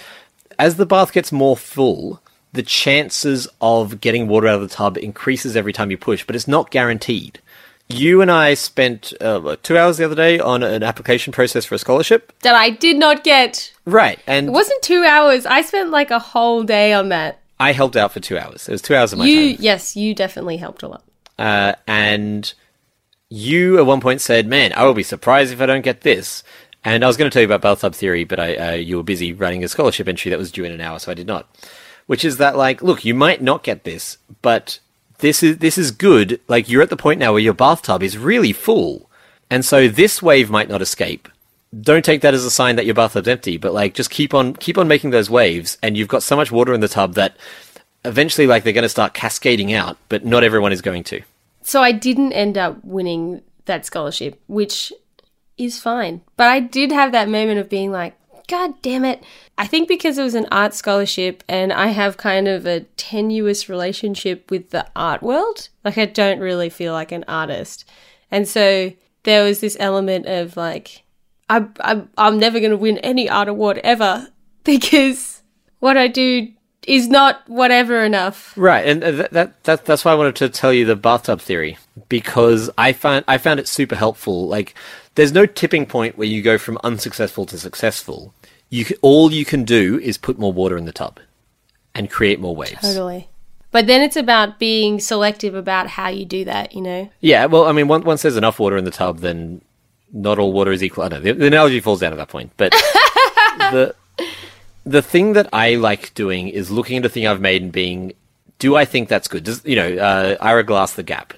As 0.57 0.75
the 0.77 0.85
bath 0.85 1.11
gets 1.13 1.31
more 1.31 1.57
full, 1.57 2.21
the 2.53 2.63
chances 2.63 3.47
of 3.61 3.99
getting 4.01 4.27
water 4.27 4.47
out 4.47 4.55
of 4.55 4.61
the 4.69 4.73
tub 4.75 4.97
increases 4.97 5.55
every 5.55 5.73
time 5.73 5.91
you 5.91 5.97
push, 5.97 6.25
but 6.25 6.35
it's 6.35 6.47
not 6.47 6.71
guaranteed. 6.71 7.39
You 7.89 8.21
and 8.21 8.29
I 8.31 8.53
spent 8.55 9.13
uh, 9.21 9.55
two 9.63 9.77
hours 9.77 9.97
the 9.97 10.05
other 10.05 10.15
day 10.15 10.39
on 10.39 10.61
an 10.63 10.83
application 10.83 11.31
process 11.31 11.63
for 11.65 11.75
a 11.75 11.77
scholarship. 11.77 12.33
that 12.41 12.55
I 12.55 12.69
did 12.69 12.97
not 12.97 13.23
get. 13.23 13.71
Right, 13.85 14.19
and 14.27 14.47
It 14.47 14.51
wasn't 14.51 14.81
two 14.81 15.03
hours. 15.03 15.45
I 15.45 15.61
spent 15.61 15.89
like 15.91 16.11
a 16.11 16.19
whole 16.19 16.63
day 16.63 16.91
on 16.93 17.09
that. 17.09 17.39
I 17.59 17.71
helped 17.71 17.95
out 17.95 18.11
for 18.11 18.19
two 18.19 18.37
hours. 18.37 18.67
It 18.67 18.71
was 18.73 18.81
two 18.81 18.95
hours 18.95 19.13
of 19.13 19.19
my 19.19 19.25
You, 19.25 19.55
time. 19.55 19.63
yes, 19.63 19.95
you 19.95 20.13
definitely 20.15 20.57
helped 20.57 20.83
a 20.83 20.87
lot. 20.89 21.03
Uh, 21.39 21.73
and 21.87 22.53
you 23.29 23.77
at 23.77 23.85
one 23.85 24.01
point 24.01 24.21
said, 24.21 24.47
"Man, 24.47 24.73
I 24.73 24.85
will 24.85 24.93
be 24.93 25.03
surprised 25.03 25.51
if 25.53 25.61
I 25.61 25.65
don't 25.65 25.81
get 25.81 26.01
this." 26.01 26.43
And 26.83 27.03
I 27.03 27.07
was 27.07 27.17
going 27.17 27.29
to 27.29 27.33
tell 27.33 27.41
you 27.41 27.47
about 27.47 27.61
bathtub 27.61 27.93
theory, 27.93 28.23
but 28.23 28.39
I, 28.39 28.55
uh, 28.55 28.71
you 28.75 28.95
were 28.97 29.03
busy 29.03 29.33
writing 29.33 29.63
a 29.63 29.67
scholarship 29.67 30.07
entry 30.07 30.29
that 30.29 30.39
was 30.39 30.51
due 30.51 30.63
in 30.63 30.71
an 30.71 30.79
hour, 30.79 30.99
so 30.99 31.11
I 31.11 31.15
did 31.15 31.27
not. 31.27 31.45
Which 32.05 32.23
is 32.23 32.37
that, 32.37 32.55
like, 32.55 32.81
look, 32.81 33.03
you 33.03 33.13
might 33.13 33.41
not 33.41 33.63
get 33.63 33.83
this, 33.83 34.17
but 34.41 34.79
this 35.17 35.43
is 35.43 35.57
this 35.57 35.77
is 35.77 35.91
good. 35.91 36.39
Like, 36.47 36.69
you're 36.69 36.81
at 36.81 36.89
the 36.89 36.95
point 36.95 37.19
now 37.19 37.33
where 37.33 37.41
your 37.41 37.53
bathtub 37.53 38.03
is 38.03 38.17
really 38.17 38.53
full, 38.53 39.09
and 39.49 39.65
so 39.65 39.87
this 39.87 40.21
wave 40.21 40.49
might 40.49 40.69
not 40.69 40.81
escape. 40.81 41.27
Don't 41.81 42.05
take 42.05 42.21
that 42.21 42.33
as 42.33 42.45
a 42.45 42.51
sign 42.51 42.77
that 42.77 42.85
your 42.85 42.95
bathtub's 42.95 43.27
empty, 43.27 43.57
but 43.57 43.73
like, 43.73 43.93
just 43.93 44.09
keep 44.09 44.33
on 44.33 44.55
keep 44.55 44.77
on 44.77 44.87
making 44.87 45.09
those 45.09 45.29
waves, 45.29 45.77
and 45.83 45.97
you've 45.97 46.07
got 46.07 46.23
so 46.23 46.37
much 46.37 46.51
water 46.51 46.73
in 46.73 46.79
the 46.79 46.87
tub 46.87 47.15
that 47.15 47.35
eventually, 48.05 48.47
like, 48.47 48.63
they're 48.63 48.71
going 48.71 48.83
to 48.83 48.89
start 48.89 49.13
cascading 49.13 49.73
out, 49.73 49.97
but 50.07 50.23
not 50.23 50.45
everyone 50.45 50.71
is 50.71 50.81
going 50.81 51.03
to. 51.05 51.21
So 51.67 51.81
I 51.83 51.91
didn't 51.91 52.31
end 52.31 52.57
up 52.57 52.77
winning 52.85 53.41
that 53.65 53.85
scholarship, 53.85 54.41
which 54.47 54.93
is 55.57 55.77
fine. 55.77 56.21
But 56.37 56.47
I 56.47 56.61
did 56.61 56.93
have 56.93 57.11
that 57.11 57.27
moment 57.27 57.59
of 57.59 57.67
being 57.67 57.91
like, 57.91 58.15
God 58.47 58.81
damn 58.81 59.03
it. 59.03 59.21
I 59.57 59.67
think 59.67 59.89
because 59.89 60.17
it 60.17 60.23
was 60.23 60.33
an 60.33 60.47
art 60.49 60.73
scholarship 60.73 61.43
and 61.49 61.73
I 61.73 61.87
have 61.87 62.15
kind 62.15 62.47
of 62.47 62.65
a 62.65 62.85
tenuous 62.95 63.67
relationship 63.67 64.49
with 64.49 64.69
the 64.69 64.87
art 64.95 65.21
world, 65.21 65.67
like 65.83 65.97
I 65.97 66.05
don't 66.05 66.39
really 66.39 66.69
feel 66.69 66.93
like 66.93 67.11
an 67.11 67.25
artist. 67.27 67.83
And 68.31 68.47
so 68.47 68.93
there 69.23 69.43
was 69.43 69.59
this 69.59 69.75
element 69.77 70.25
of 70.25 70.55
like, 70.55 71.03
I, 71.49 71.67
I, 71.81 72.03
I'm 72.17 72.39
never 72.39 72.61
going 72.61 72.71
to 72.71 72.77
win 72.77 72.97
any 72.99 73.29
art 73.29 73.49
award 73.49 73.79
ever 73.79 74.29
because 74.63 75.43
what 75.79 75.97
I 75.97 76.07
do 76.07 76.47
is 76.87 77.07
not 77.09 77.47
whatever 77.47 78.03
enough. 78.03 78.53
Right, 78.57 78.87
and 78.87 79.03
uh, 79.03 79.11
that, 79.11 79.31
that, 79.31 79.63
that 79.65 79.85
that's 79.85 80.05
why 80.05 80.13
I 80.13 80.15
wanted 80.15 80.37
to 80.37 80.49
tell 80.49 80.73
you 80.73 80.85
the 80.85 80.95
bathtub 80.95 81.41
theory 81.41 81.77
because 82.09 82.69
I 82.77 82.93
found 82.93 83.25
I 83.27 83.37
found 83.37 83.59
it 83.59 83.67
super 83.67 83.95
helpful. 83.95 84.47
Like, 84.47 84.73
there's 85.15 85.33
no 85.33 85.45
tipping 85.45 85.85
point 85.85 86.17
where 86.17 86.27
you 86.27 86.41
go 86.41 86.57
from 86.57 86.79
unsuccessful 86.83 87.45
to 87.47 87.59
successful. 87.59 88.33
You 88.69 88.85
all 89.01 89.31
you 89.31 89.45
can 89.45 89.65
do 89.65 89.99
is 89.99 90.17
put 90.17 90.39
more 90.39 90.53
water 90.53 90.77
in 90.77 90.85
the 90.85 90.93
tub 90.93 91.19
and 91.93 92.09
create 92.09 92.39
more 92.39 92.55
waves. 92.55 92.81
Totally. 92.81 93.29
But 93.71 93.85
then 93.87 94.01
it's 94.01 94.15
about 94.15 94.59
being 94.59 94.99
selective 94.99 95.53
about 95.53 95.87
how 95.87 96.07
you 96.07 96.25
do 96.25 96.45
that, 96.45 96.73
you 96.73 96.81
know? 96.81 97.09
Yeah, 97.19 97.47
well, 97.47 97.65
I 97.65 97.73
mean, 97.73 97.89
once, 97.89 98.05
once 98.05 98.21
there's 98.21 98.37
enough 98.37 98.59
water 98.59 98.77
in 98.77 98.85
the 98.85 98.91
tub, 98.91 99.19
then 99.19 99.61
not 100.13 100.39
all 100.39 100.53
water 100.53 100.71
is 100.71 100.81
equal. 100.81 101.03
I 101.03 101.09
don't 101.09 101.23
know 101.23 101.33
the, 101.33 101.39
the 101.39 101.47
analogy 101.47 101.81
falls 101.81 101.99
down 101.99 102.13
at 102.13 102.17
that 102.17 102.29
point, 102.29 102.51
but 102.55 102.71
the 102.71 103.93
the 104.87 105.01
thing 105.01 105.33
that 105.33 105.49
I 105.51 105.75
like 105.75 106.13
doing 106.13 106.47
is 106.47 106.71
looking 106.71 106.97
at 106.97 107.05
a 107.05 107.09
thing 107.09 107.27
I've 107.27 107.41
made 107.41 107.61
and 107.61 107.71
being, 107.71 108.13
do 108.57 108.75
I 108.75 108.85
think 108.85 109.09
that's 109.09 109.27
good? 109.27 109.43
Does 109.43 109.63
you 109.65 109.75
know, 109.75 109.97
uh, 109.97 110.37
Ira 110.39 110.63
Glass 110.63 110.93
the 110.93 111.03
Gap? 111.03 111.33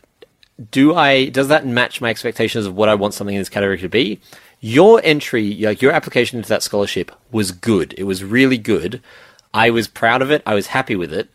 Do 0.72 0.94
I 0.94 1.30
does 1.30 1.48
that 1.48 1.66
match 1.66 2.02
my 2.02 2.10
expectations 2.10 2.66
of 2.66 2.76
what 2.76 2.90
I 2.90 2.96
want 2.96 3.14
something 3.14 3.36
in 3.36 3.42
this 3.42 3.50
category 3.50 3.80
to 3.80 3.90
be? 3.90 4.20
Your 4.60 5.02
entry, 5.04 5.56
like 5.56 5.82
your 5.82 5.94
application 5.94 6.38
into 6.38 6.50
that 6.50 6.64
scholarship, 6.64 7.12
was 7.32 7.52
good. 7.52 7.96
It 7.98 8.04
was 8.04 8.24
really 8.24 8.58
good. 8.58 9.02
I 9.54 9.70
was 9.70 9.88
proud 9.88 10.22
of 10.22 10.32
it. 10.32 10.44
I 10.46 10.54
was 10.54 10.68
happy 10.68 10.96
with 10.96 11.14
it. 11.14 11.30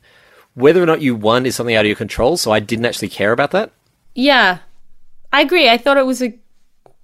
Whether 0.55 0.83
or 0.83 0.87
not 0.87 1.01
you 1.01 1.17
won 1.17 1.47
is 1.47 1.57
something 1.57 1.75
out 1.75 1.85
of 1.85 1.89
your 1.89 1.97
control, 1.97 2.37
so 2.37 2.53
I 2.53 2.61
didn't 2.61 2.85
actually 2.85 3.09
care 3.09 3.33
about 3.33 3.51
that. 3.53 3.73
Yeah. 4.15 4.59
I 5.33 5.41
agree. 5.41 5.69
I 5.69 5.79
thought 5.79 5.97
it 5.97 6.07
was 6.07 6.23
a 6.23 6.39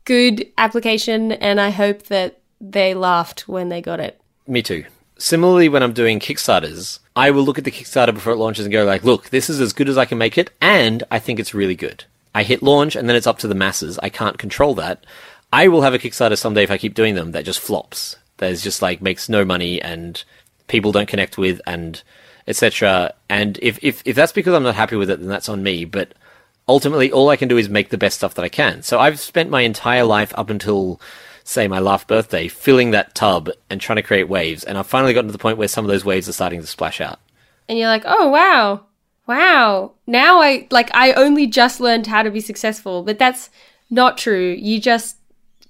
good 0.04 0.46
application 0.56 1.32
and 1.32 1.60
I 1.60 1.70
hope 1.70 2.04
that 2.04 2.38
they 2.60 2.94
laughed 2.94 3.48
when 3.48 3.70
they 3.70 3.80
got 3.80 3.98
it. 3.98 4.20
Me 4.46 4.62
too. 4.62 4.84
Similarly, 5.20 5.68
when 5.68 5.82
I'm 5.82 5.92
doing 5.92 6.18
Kickstarters, 6.18 6.98
I 7.14 7.30
will 7.30 7.42
look 7.42 7.58
at 7.58 7.64
the 7.64 7.70
Kickstarter 7.70 8.14
before 8.14 8.32
it 8.32 8.38
launches 8.38 8.64
and 8.64 8.72
go 8.72 8.84
like, 8.86 9.04
"Look, 9.04 9.28
this 9.28 9.50
is 9.50 9.60
as 9.60 9.74
good 9.74 9.90
as 9.90 9.98
I 9.98 10.06
can 10.06 10.16
make 10.16 10.38
it, 10.38 10.50
and 10.62 11.04
I 11.10 11.18
think 11.18 11.38
it's 11.38 11.52
really 11.52 11.74
good." 11.74 12.04
I 12.34 12.42
hit 12.42 12.62
launch, 12.62 12.96
and 12.96 13.06
then 13.06 13.16
it's 13.16 13.26
up 13.26 13.38
to 13.40 13.48
the 13.48 13.54
masses. 13.54 13.98
I 14.02 14.08
can't 14.08 14.38
control 14.38 14.74
that. 14.76 15.04
I 15.52 15.68
will 15.68 15.82
have 15.82 15.92
a 15.92 15.98
Kickstarter 15.98 16.38
someday 16.38 16.62
if 16.62 16.70
I 16.70 16.78
keep 16.78 16.94
doing 16.94 17.16
them 17.16 17.32
that 17.32 17.44
just 17.44 17.60
flops. 17.60 18.16
There's 18.38 18.62
just 18.62 18.80
like 18.80 19.02
makes 19.02 19.28
no 19.28 19.44
money 19.44 19.82
and 19.82 20.22
people 20.68 20.90
don't 20.90 21.08
connect 21.08 21.36
with 21.36 21.60
and 21.66 22.02
etc. 22.48 23.12
And 23.28 23.58
if, 23.60 23.78
if 23.82 24.02
if 24.06 24.16
that's 24.16 24.32
because 24.32 24.54
I'm 24.54 24.62
not 24.62 24.74
happy 24.74 24.96
with 24.96 25.10
it, 25.10 25.18
then 25.18 25.28
that's 25.28 25.50
on 25.50 25.62
me. 25.62 25.84
But 25.84 26.14
ultimately, 26.66 27.12
all 27.12 27.28
I 27.28 27.36
can 27.36 27.48
do 27.48 27.58
is 27.58 27.68
make 27.68 27.90
the 27.90 27.98
best 27.98 28.16
stuff 28.16 28.34
that 28.34 28.44
I 28.44 28.48
can. 28.48 28.82
So 28.82 28.98
I've 28.98 29.20
spent 29.20 29.50
my 29.50 29.60
entire 29.60 30.04
life 30.04 30.32
up 30.36 30.48
until 30.48 30.98
say 31.50 31.66
my 31.66 31.80
last 31.80 32.06
birthday 32.06 32.48
filling 32.48 32.92
that 32.92 33.14
tub 33.14 33.50
and 33.68 33.80
trying 33.80 33.96
to 33.96 34.02
create 34.02 34.28
waves, 34.28 34.64
and 34.64 34.78
I've 34.78 34.86
finally 34.86 35.12
gotten 35.12 35.28
to 35.28 35.32
the 35.32 35.38
point 35.38 35.58
where 35.58 35.68
some 35.68 35.84
of 35.84 35.90
those 35.90 36.04
waves 36.04 36.28
are 36.28 36.32
starting 36.32 36.60
to 36.60 36.66
splash 36.66 37.00
out. 37.00 37.18
And 37.68 37.78
you're 37.78 37.88
like, 37.88 38.04
"Oh, 38.06 38.28
wow. 38.28 38.86
Wow. 39.26 39.92
Now 40.06 40.40
I 40.40 40.66
like 40.70 40.90
I 40.94 41.12
only 41.12 41.46
just 41.46 41.80
learned 41.80 42.06
how 42.06 42.22
to 42.22 42.30
be 42.30 42.40
successful." 42.40 43.02
But 43.02 43.18
that's 43.18 43.50
not 43.90 44.18
true. 44.18 44.56
You 44.58 44.80
just 44.80 45.16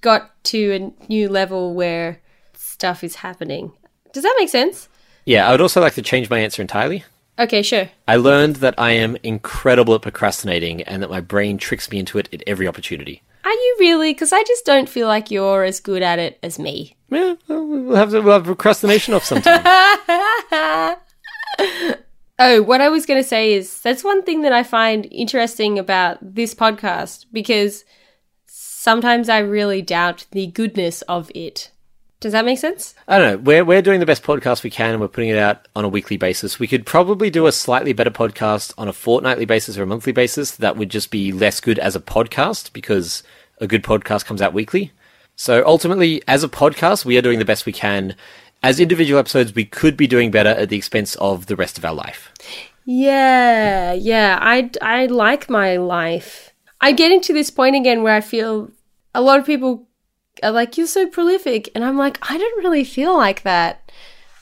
got 0.01 0.43
to 0.45 0.71
a 0.73 1.09
new 1.11 1.29
level 1.29 1.73
where 1.73 2.21
stuff 2.53 3.03
is 3.03 3.15
happening. 3.15 3.71
Does 4.13 4.23
that 4.23 4.35
make 4.39 4.49
sense? 4.49 4.87
Yeah, 5.25 5.47
I 5.47 5.51
would 5.51 5.61
also 5.61 5.81
like 5.81 5.93
to 5.95 6.01
change 6.01 6.29
my 6.29 6.39
answer 6.39 6.61
entirely. 6.61 7.03
Okay, 7.39 7.61
sure. 7.61 7.89
I 8.07 8.17
learned 8.17 8.57
that 8.57 8.75
I 8.77 8.91
am 8.91 9.17
incredible 9.23 9.95
at 9.95 10.01
procrastinating 10.01 10.81
and 10.83 11.01
that 11.01 11.09
my 11.09 11.21
brain 11.21 11.57
tricks 11.57 11.89
me 11.89 11.99
into 11.99 12.17
it 12.17 12.29
at 12.33 12.43
every 12.45 12.67
opportunity. 12.67 13.23
Are 13.51 13.53
you 13.53 13.75
really? 13.81 14.13
Because 14.13 14.31
I 14.31 14.43
just 14.43 14.63
don't 14.63 14.87
feel 14.87 15.09
like 15.09 15.29
you're 15.29 15.65
as 15.65 15.81
good 15.81 16.01
at 16.01 16.19
it 16.19 16.39
as 16.41 16.57
me. 16.57 16.95
Yeah, 17.09 17.35
well, 17.49 17.97
have 17.97 18.11
to, 18.11 18.21
we'll 18.21 18.35
have 18.35 18.45
procrastination 18.45 19.13
off 19.13 19.25
sometime. 19.25 20.95
Oh, 22.43 22.63
what 22.63 22.81
I 22.81 22.89
was 22.89 23.05
going 23.05 23.21
to 23.21 23.27
say 23.27 23.53
is 23.53 23.81
that's 23.81 24.03
one 24.03 24.23
thing 24.23 24.41
that 24.41 24.51
I 24.51 24.63
find 24.63 25.07
interesting 25.11 25.77
about 25.77 26.17
this 26.21 26.55
podcast 26.55 27.27
because 27.31 27.85
sometimes 28.47 29.29
I 29.29 29.39
really 29.39 29.83
doubt 29.83 30.25
the 30.31 30.47
goodness 30.47 31.03
of 31.03 31.29
it. 31.35 31.69
Does 32.19 32.31
that 32.31 32.45
make 32.45 32.57
sense? 32.57 32.95
I 33.07 33.19
don't 33.19 33.31
know. 33.31 33.37
We're 33.43 33.63
we're 33.63 33.83
doing 33.83 33.99
the 33.99 34.07
best 34.07 34.23
podcast 34.23 34.63
we 34.63 34.71
can, 34.71 34.91
and 34.91 34.99
we're 35.01 35.07
putting 35.07 35.29
it 35.29 35.37
out 35.37 35.67
on 35.75 35.85
a 35.85 35.89
weekly 35.89 36.17
basis. 36.17 36.57
We 36.57 36.67
could 36.67 36.85
probably 36.85 37.29
do 37.29 37.45
a 37.45 37.51
slightly 37.51 37.93
better 37.93 38.09
podcast 38.09 38.73
on 38.75 38.87
a 38.87 38.93
fortnightly 38.93 39.45
basis 39.45 39.77
or 39.77 39.83
a 39.83 39.87
monthly 39.87 40.11
basis. 40.11 40.55
That 40.55 40.77
would 40.77 40.89
just 40.89 41.11
be 41.11 41.31
less 41.31 41.59
good 41.59 41.77
as 41.77 41.95
a 41.95 41.99
podcast 41.99 42.73
because 42.73 43.21
a 43.61 43.67
good 43.67 43.83
podcast 43.83 44.25
comes 44.25 44.41
out 44.41 44.53
weekly. 44.53 44.91
So 45.35 45.63
ultimately, 45.65 46.21
as 46.27 46.43
a 46.43 46.49
podcast, 46.49 47.05
we 47.05 47.17
are 47.17 47.21
doing 47.21 47.39
the 47.39 47.45
best 47.45 47.65
we 47.65 47.71
can. 47.71 48.15
As 48.61 48.79
individual 48.79 49.19
episodes, 49.19 49.55
we 49.55 49.65
could 49.65 49.95
be 49.95 50.07
doing 50.07 50.29
better 50.29 50.49
at 50.49 50.69
the 50.69 50.77
expense 50.77 51.15
of 51.15 51.45
the 51.45 51.55
rest 51.55 51.77
of 51.77 51.85
our 51.85 51.93
life. 51.93 52.31
Yeah, 52.85 53.93
yeah. 53.93 54.37
I, 54.41 54.69
I 54.81 55.05
like 55.05 55.49
my 55.49 55.77
life. 55.77 56.53
I'm 56.81 56.95
getting 56.95 57.21
to 57.21 57.33
this 57.33 57.49
point 57.49 57.75
again 57.75 58.03
where 58.03 58.15
I 58.15 58.21
feel 58.21 58.71
a 59.15 59.21
lot 59.21 59.39
of 59.39 59.45
people 59.45 59.87
are 60.43 60.51
like, 60.51 60.77
you're 60.77 60.87
so 60.87 61.07
prolific. 61.07 61.69
And 61.75 61.83
I'm 61.83 61.97
like, 61.97 62.17
I 62.29 62.37
don't 62.37 62.63
really 62.63 62.83
feel 62.83 63.15
like 63.15 63.43
that. 63.43 63.91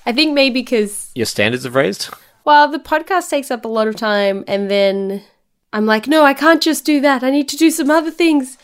I 0.06 0.12
think 0.12 0.34
maybe 0.34 0.62
because 0.62 1.12
Your 1.14 1.26
standards 1.26 1.66
have 1.66 1.76
raised. 1.76 2.10
Well, 2.46 2.70
the 2.70 2.80
podcast 2.80 3.30
takes 3.30 3.52
up 3.52 3.64
a 3.64 3.68
lot 3.68 3.88
of 3.88 3.96
time, 3.96 4.44
and 4.48 4.72
then 4.72 5.22
I'm 5.72 5.86
like, 5.86 6.08
no, 6.08 6.24
I 6.24 6.34
can't 6.34 6.64
just 6.64 6.84
do 6.84 7.00
that. 7.02 7.24
I 7.24 7.30
need 7.30 7.48
to 7.50 7.58
do 7.58 7.70
some 7.70 7.92
other 7.92 8.10
things. 8.10 8.58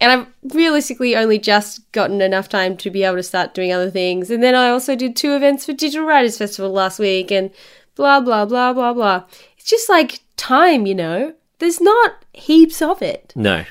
And 0.00 0.10
I've 0.10 0.54
realistically 0.54 1.14
only 1.14 1.38
just 1.38 1.90
gotten 1.92 2.22
enough 2.22 2.48
time 2.48 2.76
to 2.78 2.90
be 2.90 3.04
able 3.04 3.16
to 3.16 3.22
start 3.22 3.52
doing 3.52 3.72
other 3.72 3.90
things. 3.90 4.30
And 4.30 4.42
then 4.42 4.54
I 4.54 4.70
also 4.70 4.96
did 4.96 5.14
two 5.14 5.34
events 5.34 5.66
for 5.66 5.74
Digital 5.74 6.06
Writers 6.06 6.38
Festival 6.38 6.70
last 6.72 6.98
week, 6.98 7.30
and 7.30 7.50
blah, 7.96 8.20
blah, 8.20 8.46
blah, 8.46 8.72
blah, 8.72 8.94
blah. 8.94 9.24
It's 9.58 9.68
just 9.68 9.90
like 9.90 10.20
time, 10.36 10.86
you 10.86 10.94
know? 10.94 11.34
There's 11.58 11.80
not 11.80 12.24
heaps 12.32 12.80
of 12.80 13.02
it. 13.02 13.34
No. 13.36 13.66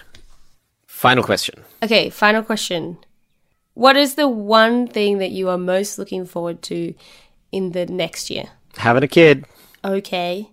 Final 0.85 1.23
question. 1.23 1.63
Okay, 1.81 2.11
final 2.11 2.43
question. 2.43 2.99
What 3.73 3.97
is 3.97 4.15
the 4.15 4.27
one 4.27 4.85
thing 4.85 5.17
that 5.17 5.31
you 5.31 5.49
are 5.49 5.57
most 5.57 5.97
looking 5.97 6.25
forward 6.25 6.61
to 6.63 6.93
in 7.51 7.71
the 7.71 7.85
next 7.85 8.29
year? 8.29 8.49
Having 8.77 9.03
a 9.03 9.07
kid. 9.07 9.45
Okay. 9.83 10.51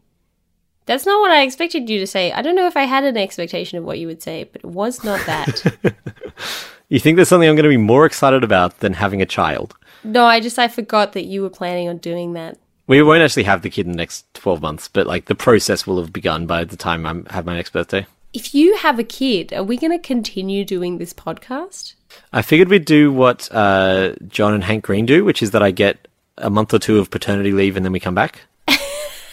That's 0.86 1.04
not 1.04 1.20
what 1.20 1.30
I 1.30 1.42
expected 1.42 1.90
you 1.90 1.98
to 1.98 2.06
say. 2.06 2.32
I 2.32 2.42
don't 2.42 2.56
know 2.56 2.66
if 2.66 2.76
I 2.76 2.84
had 2.84 3.04
an 3.04 3.16
expectation 3.16 3.78
of 3.78 3.84
what 3.84 3.98
you 3.98 4.06
would 4.06 4.22
say, 4.22 4.44
but 4.44 4.62
it 4.64 4.68
was 4.68 5.04
not 5.04 5.24
that. 5.26 5.94
You 6.88 7.00
think 7.00 7.16
there's 7.16 7.28
something 7.28 7.48
I'm 7.48 7.56
going 7.56 7.64
to 7.64 7.68
be 7.68 7.76
more 7.76 8.06
excited 8.06 8.44
about 8.44 8.78
than 8.78 8.92
having 8.92 9.20
a 9.20 9.26
child? 9.26 9.74
no, 10.04 10.24
I 10.24 10.38
just 10.38 10.58
I 10.58 10.68
forgot 10.68 11.14
that 11.14 11.24
you 11.24 11.42
were 11.42 11.50
planning 11.50 11.88
on 11.88 11.98
doing 11.98 12.34
that. 12.34 12.58
We 12.86 13.02
won't 13.02 13.22
actually 13.22 13.42
have 13.42 13.62
the 13.62 13.70
kid 13.70 13.86
in 13.86 13.92
the 13.92 13.98
next 13.98 14.32
12 14.34 14.62
months, 14.62 14.86
but 14.86 15.06
like 15.06 15.24
the 15.24 15.34
process 15.34 15.84
will 15.84 16.00
have 16.00 16.12
begun 16.12 16.46
by 16.46 16.62
the 16.62 16.76
time 16.76 17.04
I 17.04 17.34
have 17.34 17.44
my 17.44 17.56
next 17.56 17.72
birthday. 17.72 18.06
If 18.32 18.54
you 18.54 18.76
have 18.76 19.00
a 19.00 19.04
kid, 19.04 19.52
are 19.52 19.64
we 19.64 19.76
going 19.76 19.90
to 19.90 19.98
continue 19.98 20.64
doing 20.64 20.98
this 20.98 21.12
podcast? 21.12 21.94
I 22.32 22.42
figured 22.42 22.68
we'd 22.68 22.84
do 22.84 23.10
what 23.10 23.48
uh, 23.52 24.14
John 24.28 24.54
and 24.54 24.62
Hank 24.62 24.84
Green 24.84 25.06
do, 25.06 25.24
which 25.24 25.42
is 25.42 25.50
that 25.50 25.62
I 25.62 25.72
get 25.72 26.06
a 26.38 26.50
month 26.50 26.72
or 26.72 26.78
two 26.78 27.00
of 27.00 27.10
paternity 27.10 27.50
leave 27.50 27.76
and 27.76 27.84
then 27.84 27.92
we 27.92 27.98
come 27.98 28.14
back. 28.14 28.42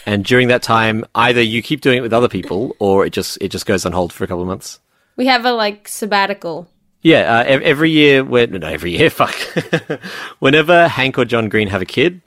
And 0.06 0.24
during 0.24 0.48
that 0.48 0.62
time, 0.62 1.04
either 1.14 1.40
you 1.40 1.62
keep 1.62 1.80
doing 1.80 1.98
it 1.98 2.02
with 2.02 2.12
other 2.12 2.28
people 2.28 2.76
or 2.78 3.06
it 3.06 3.12
just 3.12 3.38
it 3.40 3.48
just 3.50 3.66
goes 3.66 3.86
on 3.86 3.92
hold 3.92 4.12
for 4.12 4.24
a 4.24 4.26
couple 4.26 4.42
of 4.42 4.48
months. 4.48 4.80
We 5.16 5.26
have 5.26 5.44
a 5.44 5.52
like 5.52 5.88
sabbatical. 5.88 6.68
Yeah, 7.02 7.40
uh, 7.40 7.44
every 7.44 7.90
year, 7.90 8.24
when, 8.24 8.52
no, 8.52 8.66
every 8.66 8.96
year, 8.96 9.10
fuck. 9.10 9.34
Whenever 10.38 10.88
Hank 10.88 11.18
or 11.18 11.26
John 11.26 11.50
Green 11.50 11.68
have 11.68 11.82
a 11.82 11.86
kid, 11.86 12.22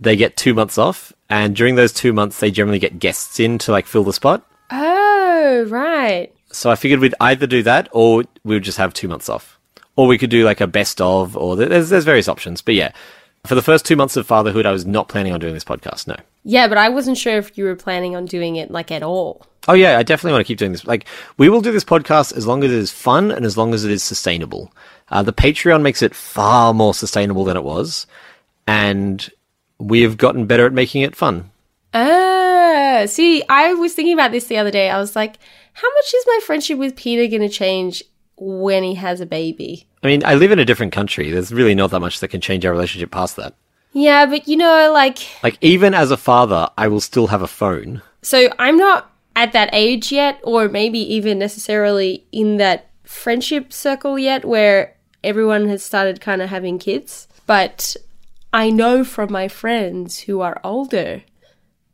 they 0.00 0.16
get 0.16 0.38
two 0.38 0.54
months 0.54 0.78
off, 0.78 1.12
and 1.28 1.54
during 1.54 1.74
those 1.74 1.92
two 1.92 2.14
months, 2.14 2.40
they 2.40 2.50
generally 2.50 2.78
get 2.78 2.98
guests 2.98 3.38
in 3.38 3.58
to 3.58 3.72
like 3.72 3.86
fill 3.86 4.04
the 4.04 4.14
spot. 4.14 4.42
Oh, 4.70 5.66
right. 5.68 6.32
So 6.50 6.70
I 6.70 6.76
figured 6.76 7.00
we'd 7.00 7.14
either 7.20 7.46
do 7.46 7.62
that, 7.64 7.88
or 7.92 8.24
we 8.42 8.54
would 8.56 8.64
just 8.64 8.78
have 8.78 8.94
two 8.94 9.06
months 9.06 9.28
off, 9.28 9.58
or 9.96 10.06
we 10.06 10.16
could 10.16 10.30
do 10.30 10.46
like 10.46 10.62
a 10.62 10.66
best 10.66 10.98
of, 11.02 11.36
or 11.36 11.54
th- 11.54 11.68
there's 11.68 11.90
there's 11.90 12.04
various 12.04 12.28
options. 12.28 12.62
But 12.62 12.74
yeah, 12.74 12.92
for 13.44 13.54
the 13.54 13.62
first 13.62 13.84
two 13.84 13.96
months 13.96 14.16
of 14.16 14.26
fatherhood, 14.26 14.64
I 14.64 14.72
was 14.72 14.86
not 14.86 15.08
planning 15.08 15.34
on 15.34 15.40
doing 15.40 15.52
this 15.52 15.64
podcast. 15.64 16.06
No. 16.06 16.16
Yeah, 16.48 16.68
but 16.68 16.78
I 16.78 16.88
wasn't 16.90 17.18
sure 17.18 17.38
if 17.38 17.58
you 17.58 17.64
were 17.64 17.74
planning 17.74 18.14
on 18.14 18.24
doing 18.24 18.54
it 18.54 18.70
like 18.70 18.92
at 18.92 19.02
all. 19.02 19.44
Oh 19.66 19.72
yeah, 19.72 19.98
I 19.98 20.04
definitely 20.04 20.30
want 20.30 20.46
to 20.46 20.46
keep 20.46 20.58
doing 20.58 20.70
this. 20.70 20.86
Like, 20.86 21.04
we 21.38 21.48
will 21.48 21.60
do 21.60 21.72
this 21.72 21.84
podcast 21.84 22.36
as 22.36 22.46
long 22.46 22.62
as 22.62 22.70
it 22.70 22.78
is 22.78 22.92
fun 22.92 23.32
and 23.32 23.44
as 23.44 23.58
long 23.58 23.74
as 23.74 23.84
it 23.84 23.90
is 23.90 24.04
sustainable. 24.04 24.72
Uh, 25.08 25.24
the 25.24 25.32
Patreon 25.32 25.82
makes 25.82 26.02
it 26.02 26.14
far 26.14 26.72
more 26.72 26.94
sustainable 26.94 27.44
than 27.44 27.56
it 27.56 27.64
was, 27.64 28.06
and 28.64 29.28
we 29.78 30.02
have 30.02 30.18
gotten 30.18 30.46
better 30.46 30.66
at 30.66 30.72
making 30.72 31.02
it 31.02 31.16
fun. 31.16 31.50
Ah, 31.92 33.02
see, 33.06 33.42
I 33.48 33.74
was 33.74 33.94
thinking 33.94 34.14
about 34.14 34.30
this 34.30 34.46
the 34.46 34.58
other 34.58 34.70
day. 34.70 34.88
I 34.88 34.98
was 34.98 35.16
like, 35.16 35.38
how 35.72 35.92
much 35.94 36.14
is 36.14 36.24
my 36.28 36.40
friendship 36.46 36.78
with 36.78 36.94
Peter 36.94 37.26
going 37.26 37.48
to 37.48 37.52
change 37.52 38.04
when 38.36 38.84
he 38.84 38.94
has 38.94 39.20
a 39.20 39.26
baby? 39.26 39.88
I 40.04 40.06
mean, 40.06 40.24
I 40.24 40.36
live 40.36 40.52
in 40.52 40.60
a 40.60 40.64
different 40.64 40.92
country. 40.92 41.32
There's 41.32 41.52
really 41.52 41.74
not 41.74 41.90
that 41.90 41.98
much 41.98 42.20
that 42.20 42.28
can 42.28 42.40
change 42.40 42.64
our 42.64 42.72
relationship 42.72 43.10
past 43.10 43.34
that. 43.34 43.54
Yeah, 43.96 44.26
but 44.26 44.46
you 44.46 44.58
know, 44.58 44.92
like, 44.92 45.20
Like, 45.42 45.56
even 45.62 45.94
as 45.94 46.10
a 46.10 46.18
father, 46.18 46.68
I 46.76 46.88
will 46.88 47.00
still 47.00 47.28
have 47.28 47.40
a 47.40 47.46
phone. 47.46 48.02
so 48.22 48.50
I'm 48.58 48.76
not 48.76 49.10
at 49.34 49.52
that 49.52 49.70
age 49.72 50.12
yet, 50.12 50.38
or 50.42 50.68
maybe 50.68 50.98
even 50.98 51.38
necessarily 51.38 52.26
in 52.30 52.58
that 52.58 52.90
friendship 53.04 53.72
circle 53.72 54.18
yet 54.18 54.44
where 54.44 54.94
everyone 55.24 55.66
has 55.68 55.82
started 55.82 56.20
kind 56.20 56.42
of 56.42 56.50
having 56.50 56.78
kids. 56.78 57.26
But 57.46 57.96
I 58.52 58.70
know 58.70 59.02
from 59.02 59.32
my 59.32 59.48
friends 59.48 60.20
who 60.20 60.40
are 60.42 60.60
older 60.62 61.22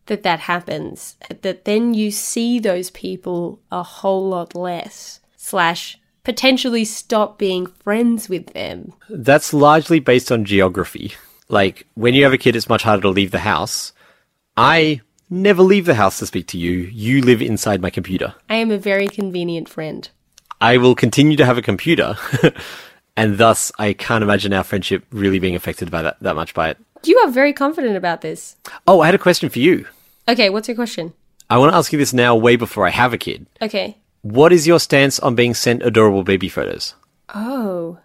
that 0.07 0.25
that 0.25 0.41
happens. 0.41 1.17
That 1.43 1.65
then 1.65 1.95
you 1.95 2.11
see 2.11 2.59
those 2.59 2.91
people 2.91 3.61
a 3.71 3.85
whole 3.85 4.29
lot 4.29 4.55
less, 4.57 5.21
slash, 5.37 6.01
potentially 6.25 6.85
stop 6.85 7.39
being 7.39 7.67
friends 7.67 8.29
with 8.29 8.47
them. 8.55 8.93
That's 9.09 9.55
largely 9.55 10.01
based 10.01 10.33
on 10.33 10.45
geography. 10.45 11.13
Like, 11.53 11.87
when 11.95 12.15
you 12.15 12.25
have 12.25 12.33
a 12.33 12.39
kid, 12.39 12.57
it's 12.57 12.69
much 12.71 12.83
harder 12.83 13.03
to 13.03 13.11
leave 13.11 13.31
the 13.31 13.41
house. 13.41 13.93
I 14.57 15.03
never 15.29 15.63
leave 15.63 15.85
the 15.85 15.95
house 15.95 16.19
to 16.19 16.27
speak 16.27 16.47
to 16.49 16.59
you. 16.59 16.73
You 16.73 17.21
live 17.21 17.43
inside 17.43 17.83
my 17.83 17.91
computer. 17.91 18.35
I 18.49 18.55
am 18.55 18.71
a 18.71 18.79
very 18.79 19.07
convenient 19.07 19.69
friend. 19.69 20.09
I 20.63 20.79
will 20.79 20.95
continue 20.95 21.37
to 21.37 21.45
have 21.45 21.59
a 21.59 21.63
computer, 21.63 22.17
and 23.19 23.37
thus 23.37 23.71
I 23.79 23.93
can't 23.93 24.25
imagine 24.25 24.55
our 24.55 24.65
friendship 24.65 25.05
really 25.11 25.39
being 25.41 25.55
affected 25.55 25.91
by 25.91 26.01
that, 26.01 26.17
that 26.21 26.37
much 26.37 26.55
by 26.55 26.71
it. 26.71 26.79
You 27.05 27.19
are 27.19 27.29
very 27.29 27.53
confident 27.53 27.97
about 27.97 28.23
this. 28.23 28.57
Oh, 28.87 29.01
I 29.01 29.07
had 29.07 29.15
a 29.15 29.19
question 29.19 29.51
for 29.51 29.59
you. 29.59 29.87
Okay, 30.27 30.49
what's 30.49 30.69
your 30.69 30.75
question? 30.75 31.13
I 31.51 31.59
want 31.59 31.73
to 31.73 31.77
ask 31.77 31.93
you 31.93 31.99
this 31.99 32.15
now, 32.15 32.35
way 32.35 32.57
before 32.57 32.87
I 32.87 32.91
have 32.91 33.13
a 33.13 33.19
kid. 33.19 33.45
Okay. 33.61 33.99
What 34.23 34.55
is 34.55 34.67
your 34.67 34.81
stance 34.81 35.19
on 35.19 35.35
being 35.35 35.53
sent 35.53 35.83
adorable 35.83 36.25
baby 36.25 36.49
photos? 36.49 36.95
Oh. 37.35 37.99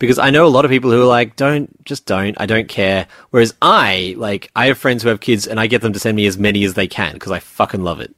Because 0.00 0.18
I 0.18 0.30
know 0.30 0.46
a 0.46 0.48
lot 0.48 0.64
of 0.64 0.72
people 0.72 0.90
who 0.90 1.02
are 1.02 1.06
like, 1.06 1.36
don't, 1.36 1.84
just 1.84 2.06
don't, 2.06 2.36
I 2.40 2.46
don't 2.46 2.68
care. 2.68 3.06
Whereas 3.30 3.54
I, 3.62 4.16
like, 4.18 4.50
I 4.56 4.66
have 4.66 4.78
friends 4.78 5.04
who 5.04 5.08
have 5.10 5.20
kids 5.20 5.46
and 5.46 5.60
I 5.60 5.68
get 5.68 5.82
them 5.82 5.92
to 5.92 6.00
send 6.00 6.16
me 6.16 6.26
as 6.26 6.36
many 6.36 6.64
as 6.64 6.74
they 6.74 6.88
can 6.88 7.12
because 7.12 7.30
I 7.30 7.38
fucking 7.38 7.84
love 7.84 8.00
it. 8.00 8.12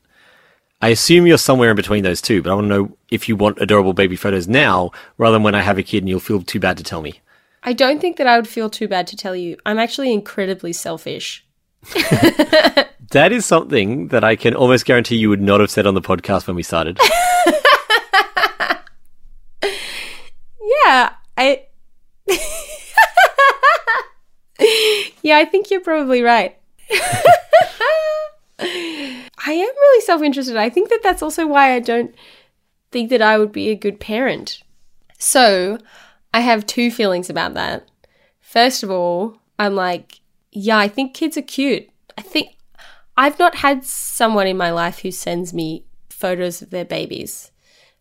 I 0.80 0.88
assume 0.88 1.26
you're 1.26 1.36
somewhere 1.36 1.70
in 1.70 1.76
between 1.76 2.02
those 2.02 2.22
two, 2.22 2.40
but 2.40 2.50
I 2.50 2.54
want 2.54 2.64
to 2.64 2.68
know 2.68 2.96
if 3.10 3.28
you 3.28 3.36
want 3.36 3.60
adorable 3.60 3.92
baby 3.92 4.16
photos 4.16 4.48
now 4.48 4.90
rather 5.18 5.34
than 5.34 5.42
when 5.42 5.54
I 5.54 5.60
have 5.60 5.76
a 5.76 5.82
kid 5.82 5.98
and 5.98 6.08
you'll 6.08 6.20
feel 6.20 6.40
too 6.42 6.58
bad 6.58 6.78
to 6.78 6.84
tell 6.84 7.02
me. 7.02 7.20
I 7.62 7.74
don't 7.74 8.00
think 8.00 8.16
that 8.16 8.26
I 8.26 8.36
would 8.36 8.48
feel 8.48 8.70
too 8.70 8.88
bad 8.88 9.06
to 9.08 9.16
tell 9.16 9.36
you. 9.36 9.58
I'm 9.66 9.78
actually 9.78 10.12
incredibly 10.12 10.72
selfish. 10.72 11.44
That 13.12 13.30
is 13.30 13.44
something 13.44 14.08
that 14.08 14.24
I 14.24 14.36
can 14.36 14.54
almost 14.54 14.86
guarantee 14.86 15.16
you 15.16 15.28
would 15.28 15.42
not 15.42 15.60
have 15.60 15.70
said 15.70 15.86
on 15.86 15.92
the 15.92 16.00
podcast 16.00 16.46
when 16.46 16.56
we 16.56 16.62
started. 16.62 16.98
Yeah, 20.84 21.12
I. 21.36 21.66
yeah, 25.22 25.36
I 25.38 25.44
think 25.44 25.70
you're 25.70 25.80
probably 25.80 26.22
right. 26.22 26.56
I 28.58 29.28
am 29.48 29.56
really 29.56 30.00
self 30.02 30.22
interested. 30.22 30.56
I 30.56 30.68
think 30.68 30.88
that 30.90 31.00
that's 31.02 31.22
also 31.22 31.46
why 31.46 31.74
I 31.74 31.80
don't 31.80 32.14
think 32.90 33.10
that 33.10 33.22
I 33.22 33.38
would 33.38 33.52
be 33.52 33.70
a 33.70 33.74
good 33.74 33.98
parent. 33.98 34.62
So, 35.18 35.78
I 36.34 36.40
have 36.40 36.66
two 36.66 36.90
feelings 36.90 37.30
about 37.30 37.54
that. 37.54 37.88
First 38.40 38.82
of 38.82 38.90
all, 38.90 39.38
I'm 39.58 39.74
like, 39.74 40.20
yeah, 40.50 40.78
I 40.78 40.88
think 40.88 41.14
kids 41.14 41.36
are 41.36 41.42
cute. 41.42 41.88
I 42.16 42.22
think 42.22 42.56
I've 43.16 43.38
not 43.38 43.56
had 43.56 43.84
someone 43.84 44.46
in 44.46 44.56
my 44.56 44.70
life 44.70 45.00
who 45.00 45.10
sends 45.10 45.52
me 45.52 45.84
photos 46.10 46.62
of 46.62 46.70
their 46.70 46.84
babies. 46.84 47.50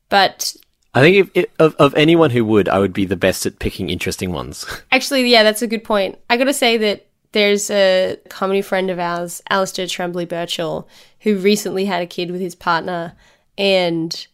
But 0.09 0.55
I 0.93 1.01
think 1.01 1.15
if, 1.15 1.29
if, 1.33 1.45
of, 1.59 1.75
of 1.75 1.95
anyone 1.95 2.31
who 2.31 2.43
would, 2.45 2.67
I 2.67 2.79
would 2.79 2.93
be 2.93 3.05
the 3.05 3.15
best 3.15 3.45
at 3.45 3.59
picking 3.59 3.89
interesting 3.89 4.31
ones. 4.31 4.65
Actually, 4.91 5.29
yeah, 5.29 5.43
that's 5.43 5.61
a 5.61 5.67
good 5.67 5.83
point. 5.83 6.17
I 6.29 6.37
gotta 6.37 6.53
say 6.53 6.77
that 6.77 7.07
there's 7.31 7.69
a 7.69 8.17
comedy 8.29 8.61
friend 8.61 8.89
of 8.89 8.99
ours, 8.99 9.41
Alistair 9.49 9.87
Tremblay 9.87 10.25
Birchall, 10.25 10.87
who 11.21 11.37
recently 11.37 11.85
had 11.85 12.01
a 12.01 12.07
kid 12.07 12.29
with 12.29 12.41
his 12.41 12.55
partner, 12.55 13.13
and 13.57 14.27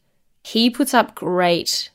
he 0.43 0.69
puts 0.69 0.93
up 0.93 1.13
great 1.13 1.91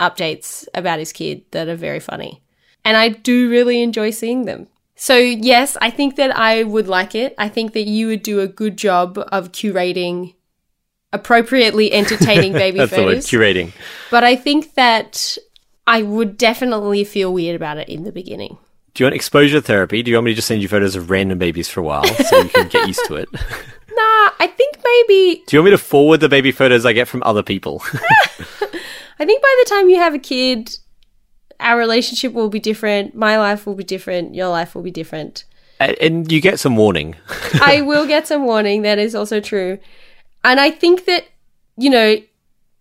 updates 0.00 0.66
about 0.74 0.98
his 0.98 1.12
kid 1.12 1.44
that 1.50 1.68
are 1.68 1.76
very 1.76 2.00
funny. 2.00 2.42
And 2.84 2.96
I 2.96 3.10
do 3.10 3.50
really 3.50 3.82
enjoy 3.82 4.10
seeing 4.10 4.46
them. 4.46 4.68
So, 4.94 5.16
yes, 5.16 5.76
I 5.80 5.90
think 5.90 6.16
that 6.16 6.36
I 6.36 6.62
would 6.62 6.88
like 6.88 7.14
it. 7.14 7.34
I 7.38 7.48
think 7.48 7.72
that 7.72 7.88
you 7.88 8.06
would 8.08 8.22
do 8.22 8.40
a 8.40 8.48
good 8.48 8.76
job 8.76 9.18
of 9.30 9.52
curating 9.52 10.34
appropriately 11.12 11.92
entertaining 11.92 12.52
baby 12.64 12.78
That's 12.78 12.90
the 12.92 13.02
word, 13.04 13.22
photos. 13.22 13.26
curating. 13.26 13.72
But 14.10 14.24
I 14.24 14.36
think 14.36 14.74
that 14.74 15.36
I 15.86 16.02
would 16.02 16.36
definitely 16.38 17.04
feel 17.04 17.32
weird 17.32 17.56
about 17.56 17.78
it 17.78 17.88
in 17.88 18.04
the 18.04 18.12
beginning. 18.12 18.58
Do 18.94 19.02
you 19.02 19.06
want 19.06 19.14
exposure 19.16 19.60
therapy? 19.60 20.02
Do 20.02 20.10
you 20.10 20.16
want 20.18 20.26
me 20.26 20.32
to 20.32 20.36
just 20.36 20.48
send 20.48 20.60
you 20.62 20.68
photos 20.68 20.96
of 20.96 21.10
random 21.10 21.38
babies 21.38 21.68
for 21.68 21.80
a 21.80 21.82
while 21.82 22.04
so 22.04 22.42
you 22.42 22.48
can 22.50 22.68
get 22.68 22.86
used 22.86 23.04
to 23.06 23.14
it? 23.16 23.28
Nah, 23.94 24.30
I 24.40 24.46
think 24.56 24.78
maybe 24.82 25.42
Do 25.46 25.54
you 25.54 25.60
want 25.60 25.66
me 25.66 25.70
to 25.72 25.78
forward 25.78 26.20
the 26.20 26.28
baby 26.30 26.50
photos 26.50 26.86
I 26.86 26.94
get 26.94 27.08
from 27.08 27.22
other 27.24 27.42
people? 27.42 27.82
I 29.18 29.24
think 29.26 29.42
by 29.42 29.56
the 29.62 29.66
time 29.68 29.90
you 29.90 29.96
have 29.96 30.14
a 30.14 30.18
kid, 30.18 30.78
our 31.60 31.76
relationship 31.76 32.32
will 32.32 32.48
be 32.48 32.58
different. 32.58 33.14
My 33.14 33.36
life 33.38 33.66
will 33.66 33.74
be 33.74 33.84
different. 33.84 34.34
Your 34.34 34.48
life 34.48 34.74
will 34.74 34.82
be 34.82 34.90
different. 34.90 35.44
and 35.78 36.32
you 36.32 36.40
get 36.40 36.58
some 36.58 36.74
warning. 36.74 37.16
I 37.60 37.82
will 37.82 38.06
get 38.06 38.26
some 38.26 38.44
warning. 38.44 38.80
That 38.80 38.98
is 38.98 39.14
also 39.14 39.40
true. 39.40 39.78
And 40.44 40.58
I 40.60 40.70
think 40.70 41.04
that, 41.06 41.24
you 41.76 41.90
know, 41.90 42.16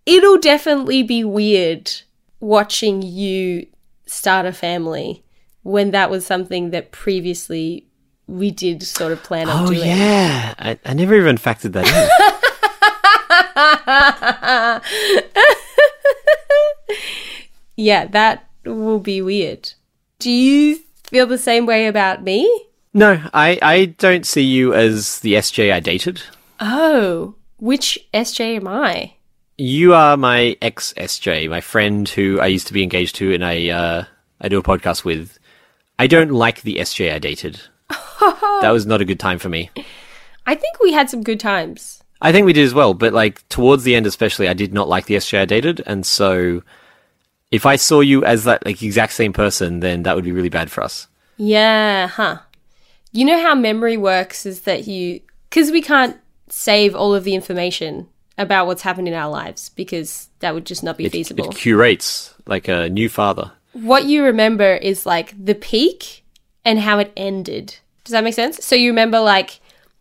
it'll 0.05 0.39
definitely 0.39 1.03
be 1.03 1.24
weird 1.24 1.91
watching 2.39 3.01
you 3.01 3.68
start 4.07 4.45
a 4.45 4.51
family 4.53 5.24
when 5.64 5.91
that 5.91 6.09
was 6.09 6.26
something 6.26 6.72
that 6.72 6.91
previously 6.91 7.86
we 8.28 8.49
did 8.51 8.82
sort 8.84 9.12
of 9.12 9.22
plan 9.24 9.47
on 9.49 9.66
Oh 9.66 9.68
doing. 9.68 9.88
yeah, 9.88 10.53
I, 10.57 10.80
I 10.86 10.93
never 10.93 11.16
even 11.16 11.38
factored 11.38 11.74
that 11.74 11.88
in. 11.88 12.09
Yeah, 17.76 18.05
that 18.07 18.47
will 18.66 18.99
be 18.99 19.22
weird. 19.22 19.74
Do 20.20 20.30
you 20.30 20.80
feel 21.05 21.26
the 21.26 21.38
same 21.38 21.66
way 21.66 21.88
about 21.88 22.24
me? 22.24 22.68
no, 22.93 23.22
I, 23.34 23.57
I 23.62 23.86
don't 23.86 24.26
see 24.26 24.43
you 24.43 24.74
as 24.74 25.20
the 25.20 25.34
SJ 25.34 25.72
I 25.74 25.80
dated. 25.80 26.22
Oh, 26.59 27.36
which 27.62 27.99
SJ 28.14 28.57
am 28.57 28.68
I? 28.68 29.14
You 29.57 29.93
are 29.93 30.18
my 30.18 30.57
ex 30.62 30.93
SJ, 30.97 31.49
my 31.49 31.62
friend 31.62 32.09
who 32.09 32.39
I 32.41 32.47
used 32.47 32.68
to 32.68 32.74
be 32.74 32.84
engaged 32.84 33.16
to, 33.18 33.34
and 33.34 33.45
I 33.45 33.70
uh, 33.70 34.05
I 34.41 34.49
do 34.49 34.59
a 34.59 34.64
podcast 34.64 35.05
with. 35.05 35.38
I 35.99 36.07
don't 36.07 36.32
like 36.32 36.64
the 36.64 36.78
SJ 36.78 37.14
I 37.14 37.20
dated. 37.20 37.62
that 37.89 38.72
was 38.72 38.88
not 38.88 39.01
a 39.01 39.05
good 39.05 39.20
time 39.20 39.38
for 39.38 39.49
me. 39.49 39.70
I 40.47 40.55
think 40.55 40.80
we 40.80 40.91
had 40.91 41.09
some 41.09 41.22
good 41.22 41.39
times. 41.39 42.03
I 42.20 42.32
think 42.32 42.45
we 42.45 42.53
did 42.53 42.66
as 42.66 42.74
well, 42.74 42.95
but 42.95 43.14
like 43.14 43.47
towards 43.49 43.84
the 43.84 43.95
end, 43.95 44.07
especially, 44.07 44.49
I 44.49 44.53
did 44.53 44.74
not 44.74 44.89
like 44.89 45.05
the 45.05 45.16
SJ 45.16 45.41
I 45.41 45.45
dated, 45.45 45.84
and 45.86 46.03
so 46.03 46.64
if 47.51 47.68
I 47.68 47.76
saw 47.76 47.99
you 47.99 48.26
as 48.26 48.45
that 48.45 48.66
like 48.66 48.82
exact 48.82 49.14
same 49.14 49.34
person, 49.34 49.82
then 49.82 50.03
that 50.03 50.16
would 50.16 50.26
be 50.26 50.32
really 50.32 50.49
bad 50.49 50.72
for 50.72 50.84
us. 50.84 51.07
Yeah, 51.38 52.07
huh. 52.07 52.39
You 53.12 53.26
know 53.26 53.39
how 53.39 53.53
memory 53.53 53.97
works 53.97 54.47
is 54.47 54.62
that 54.62 54.88
you, 54.88 55.22
because 55.49 55.70
we 55.70 55.82
can't 55.82 56.18
save 56.52 56.95
all 56.95 57.14
of 57.16 57.24
the 57.24 57.34
information 57.36 58.08
about 58.38 58.68
what's 58.68 58.82
happened 58.82 59.08
in 59.08 59.14
our 59.14 59.30
lives 59.30 59.70
because 59.70 60.30
that 60.39 60.54
would 60.54 60.66
just 60.66 60.84
not 60.84 60.97
be 60.97 61.06
It, 61.06 61.12
feasible. 61.12 61.45
it 61.49 61.56
curates 61.56 62.34
like 62.47 62.68
a 62.68 62.89
new 62.89 63.10
father. 63.10 63.52
what 63.74 64.06
you 64.06 64.24
remember 64.24 64.74
is 64.76 65.06
like 65.06 65.34
the 65.43 65.56
peak 65.56 66.24
and 66.66 66.80
how 66.80 66.99
it 66.99 67.12
ended. 67.16 67.76
Does 68.04 68.12
that 68.14 68.24
make 68.24 68.34
sense? 68.34 68.64
So 68.66 68.76
you 68.76 68.89
remember 68.89 69.20
like 69.20 69.60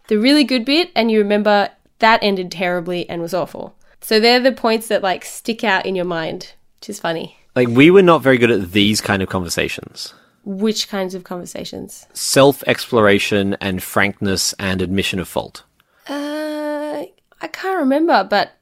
the 0.09 0.18
really 0.18 0.44
good 0.44 0.64
bit 0.64 0.90
and 0.96 1.11
you 1.11 1.18
remember 1.18 1.70
that 2.01 2.20
ended 2.22 2.51
terribly 2.51 3.09
and 3.09 3.20
was 3.22 3.34
awful. 3.34 3.74
So 4.01 4.18
they're 4.18 4.40
the 4.40 4.53
points 4.53 4.88
that 4.88 5.03
like 5.03 5.24
stick 5.24 5.62
out 5.62 5.84
in 5.86 5.94
your 5.94 6.07
mind, 6.07 6.55
which 6.80 6.88
is 6.90 6.98
funny. 6.98 7.36
Like 7.55 7.68
we 7.68 7.90
were 7.90 8.03
not 8.03 8.22
very 8.22 8.38
good 8.38 8.51
at 8.51 8.72
these 8.72 9.01
kind 9.01 9.22
of 9.22 9.28
conversations. 9.28 10.14
Which 10.44 10.88
kinds 10.88 11.14
of 11.14 11.24
conversations? 11.24 12.07
Self 12.14 12.64
exploration 12.66 13.57
and 13.61 13.82
frankness 13.82 14.55
and 14.59 14.80
admission 14.80 15.18
of 15.20 15.28
fault. 15.28 15.64
Uh, 16.11 17.04
I 17.40 17.46
can't 17.46 17.78
remember, 17.78 18.24
but 18.28 18.52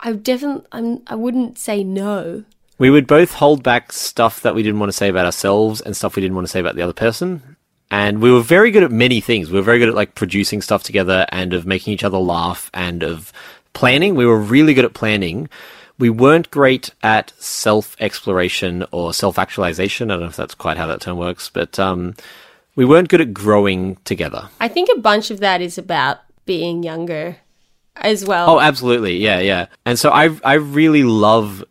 I 0.00 0.12
definitely 0.12 0.66
I'm, 0.72 1.02
I 1.06 1.14
wouldn't 1.14 1.58
say 1.58 1.84
no. 1.84 2.44
We 2.78 2.90
would 2.90 3.06
both 3.06 3.34
hold 3.34 3.62
back 3.62 3.92
stuff 3.92 4.40
that 4.40 4.56
we 4.56 4.64
didn't 4.64 4.80
want 4.80 4.90
to 4.90 4.96
say 4.96 5.08
about 5.08 5.26
ourselves 5.26 5.80
and 5.80 5.96
stuff 5.96 6.16
we 6.16 6.22
didn't 6.22 6.34
want 6.34 6.48
to 6.48 6.50
say 6.50 6.58
about 6.58 6.74
the 6.74 6.82
other 6.82 6.92
person. 6.92 7.56
And 7.92 8.20
we 8.20 8.32
were 8.32 8.40
very 8.40 8.72
good 8.72 8.82
at 8.82 8.90
many 8.90 9.20
things. 9.20 9.50
We 9.50 9.58
were 9.58 9.64
very 9.64 9.78
good 9.78 9.90
at 9.90 9.94
like 9.94 10.16
producing 10.16 10.60
stuff 10.60 10.82
together 10.82 11.26
and 11.28 11.52
of 11.52 11.66
making 11.66 11.92
each 11.92 12.02
other 12.02 12.18
laugh 12.18 12.70
and 12.74 13.04
of 13.04 13.32
planning. 13.74 14.16
We 14.16 14.26
were 14.26 14.38
really 14.38 14.74
good 14.74 14.84
at 14.84 14.94
planning. 14.94 15.48
We 15.98 16.10
weren't 16.10 16.50
great 16.50 16.90
at 17.02 17.32
self 17.38 17.94
exploration 18.00 18.84
or 18.90 19.14
self 19.14 19.38
actualization. 19.38 20.10
I 20.10 20.14
don't 20.14 20.22
know 20.22 20.28
if 20.28 20.36
that's 20.36 20.54
quite 20.56 20.78
how 20.78 20.88
that 20.88 21.02
term 21.02 21.18
works, 21.18 21.48
but 21.48 21.78
um, 21.78 22.14
we 22.74 22.84
weren't 22.84 23.08
good 23.08 23.20
at 23.20 23.32
growing 23.32 23.96
together. 24.04 24.48
I 24.58 24.66
think 24.66 24.88
a 24.92 25.00
bunch 25.00 25.30
of 25.30 25.38
that 25.40 25.60
is 25.60 25.78
about 25.78 26.20
being 26.44 26.82
younger 26.82 27.36
as 27.96 28.24
well. 28.24 28.50
Oh, 28.50 28.60
absolutely. 28.60 29.16
Yeah, 29.18 29.40
yeah. 29.40 29.66
And 29.84 29.98
so 29.98 30.10
I, 30.10 30.36
I 30.44 30.54
really 30.54 31.02
love 31.02 31.64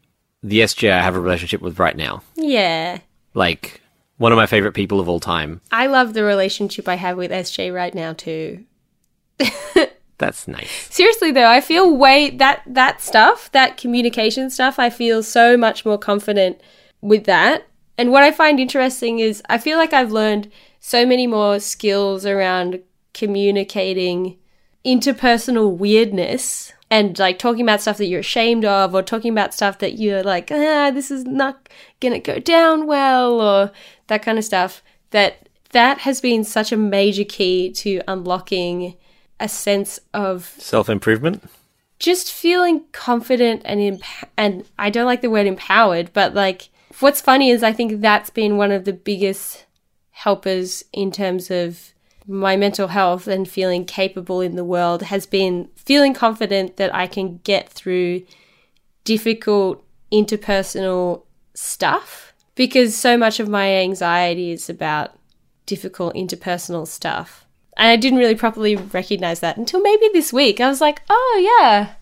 the 0.43 0.59
SJ 0.59 0.91
I 0.91 1.01
have 1.01 1.15
a 1.15 1.19
relationship 1.19 1.61
with 1.61 1.79
right 1.79 1.95
now. 1.95 2.23
yeah. 2.35 2.99
Like, 3.33 3.81
one 4.21 4.31
of 4.31 4.35
my 4.35 4.45
favorite 4.45 4.73
people 4.73 4.99
of 4.99 5.09
all 5.09 5.19
time. 5.19 5.61
I 5.71 5.87
love 5.87 6.13
the 6.13 6.23
relationship 6.23 6.87
I 6.87 6.93
have 6.95 7.17
with 7.17 7.31
SJ 7.31 7.73
right 7.73 7.93
now 7.95 8.13
too. 8.13 8.65
That's 10.19 10.47
nice. 10.47 10.69
Seriously 10.91 11.31
though, 11.31 11.49
I 11.49 11.59
feel 11.59 11.95
way 11.97 12.29
that 12.29 12.61
that 12.67 13.01
stuff, 13.01 13.51
that 13.53 13.77
communication 13.77 14.51
stuff, 14.51 14.77
I 14.77 14.91
feel 14.91 15.23
so 15.23 15.57
much 15.57 15.85
more 15.85 15.97
confident 15.97 16.61
with 17.01 17.23
that. 17.23 17.67
And 17.97 18.11
what 18.11 18.21
I 18.21 18.31
find 18.31 18.59
interesting 18.59 19.17
is 19.17 19.41
I 19.49 19.57
feel 19.57 19.79
like 19.79 19.91
I've 19.91 20.11
learned 20.11 20.51
so 20.79 21.03
many 21.03 21.25
more 21.25 21.59
skills 21.59 22.23
around 22.23 22.79
communicating 23.15 24.37
interpersonal 24.85 25.75
weirdness 25.77 26.73
and 26.89 27.17
like 27.19 27.39
talking 27.39 27.61
about 27.61 27.81
stuff 27.81 27.97
that 27.97 28.07
you're 28.07 28.19
ashamed 28.19 28.65
of 28.65 28.93
or 28.93 29.01
talking 29.01 29.31
about 29.31 29.53
stuff 29.53 29.79
that 29.79 29.97
you're 29.99 30.23
like, 30.23 30.51
ah, 30.51 30.91
this 30.91 31.09
is 31.11 31.23
not 31.25 31.69
gonna 31.99 32.19
go 32.19 32.39
down 32.39 32.85
well 32.87 33.39
or 33.39 33.71
that 34.07 34.21
kind 34.23 34.37
of 34.37 34.43
stuff. 34.43 34.83
That 35.11 35.47
that 35.71 35.99
has 35.99 36.19
been 36.19 36.43
such 36.43 36.71
a 36.71 36.77
major 36.77 37.23
key 37.23 37.71
to 37.71 38.01
unlocking 38.07 38.95
a 39.39 39.47
sense 39.47 39.99
of 40.13 40.53
Self 40.57 40.89
improvement. 40.89 41.43
just 41.99 42.31
feeling 42.31 42.83
confident 42.91 43.61
and 43.65 43.79
emp- 43.79 44.03
and 44.37 44.65
I 44.77 44.89
don't 44.89 45.05
like 45.05 45.21
the 45.21 45.29
word 45.29 45.47
empowered, 45.47 46.11
but 46.13 46.33
like 46.33 46.69
what's 46.99 47.21
funny 47.21 47.49
is 47.51 47.63
I 47.63 47.71
think 47.71 48.01
that's 48.01 48.29
been 48.29 48.57
one 48.57 48.71
of 48.71 48.83
the 48.85 48.93
biggest 48.93 49.65
helpers 50.11 50.83
in 50.91 51.11
terms 51.11 51.49
of 51.49 51.93
my 52.27 52.55
mental 52.55 52.89
health 52.89 53.27
and 53.27 53.47
feeling 53.47 53.85
capable 53.85 54.41
in 54.41 54.55
the 54.55 54.63
world 54.63 55.03
has 55.03 55.25
been 55.25 55.69
feeling 55.75 56.13
confident 56.13 56.77
that 56.77 56.93
I 56.93 57.07
can 57.07 57.39
get 57.43 57.69
through 57.69 58.23
difficult 59.03 59.83
interpersonal 60.11 61.23
stuff 61.53 62.33
because 62.55 62.95
so 62.95 63.17
much 63.17 63.39
of 63.39 63.49
my 63.49 63.75
anxiety 63.75 64.51
is 64.51 64.69
about 64.69 65.17
difficult 65.65 66.13
interpersonal 66.15 66.87
stuff. 66.87 67.47
And 67.77 67.87
I 67.87 67.95
didn't 67.95 68.19
really 68.19 68.35
properly 68.35 68.75
recognize 68.75 69.39
that 69.39 69.57
until 69.57 69.81
maybe 69.81 70.09
this 70.13 70.33
week. 70.33 70.59
I 70.59 70.67
was 70.67 70.81
like, 70.81 71.01
oh, 71.09 71.59
yeah. 71.61 71.93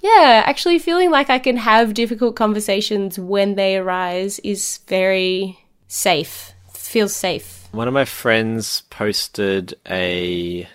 Yeah, 0.00 0.44
actually 0.46 0.78
feeling 0.78 1.10
like 1.10 1.28
I 1.28 1.38
can 1.38 1.56
have 1.56 1.94
difficult 1.94 2.36
conversations 2.36 3.18
when 3.18 3.56
they 3.56 3.76
arise 3.76 4.38
is 4.40 4.78
very 4.86 5.58
safe. 5.88 6.52
Feels 6.72 7.16
safe. 7.16 7.57
One 7.72 7.86
of 7.86 7.94
my 7.94 8.06
friends 8.06 8.82
posted 8.88 9.74
a. 9.88 10.66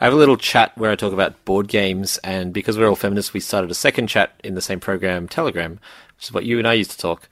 I 0.00 0.04
have 0.04 0.14
a 0.14 0.16
little 0.16 0.38
chat 0.38 0.76
where 0.76 0.90
I 0.90 0.96
talk 0.96 1.12
about 1.12 1.44
board 1.44 1.68
games, 1.68 2.18
and 2.18 2.52
because 2.52 2.78
we're 2.78 2.88
all 2.88 2.96
feminists, 2.96 3.34
we 3.34 3.40
started 3.40 3.70
a 3.70 3.74
second 3.74 4.06
chat 4.06 4.32
in 4.42 4.54
the 4.54 4.62
same 4.62 4.80
program, 4.80 5.28
Telegram, 5.28 5.78
which 6.16 6.24
is 6.24 6.32
what 6.32 6.46
you 6.46 6.58
and 6.58 6.66
I 6.66 6.72
used 6.72 6.90
to 6.92 6.98
talk, 6.98 7.28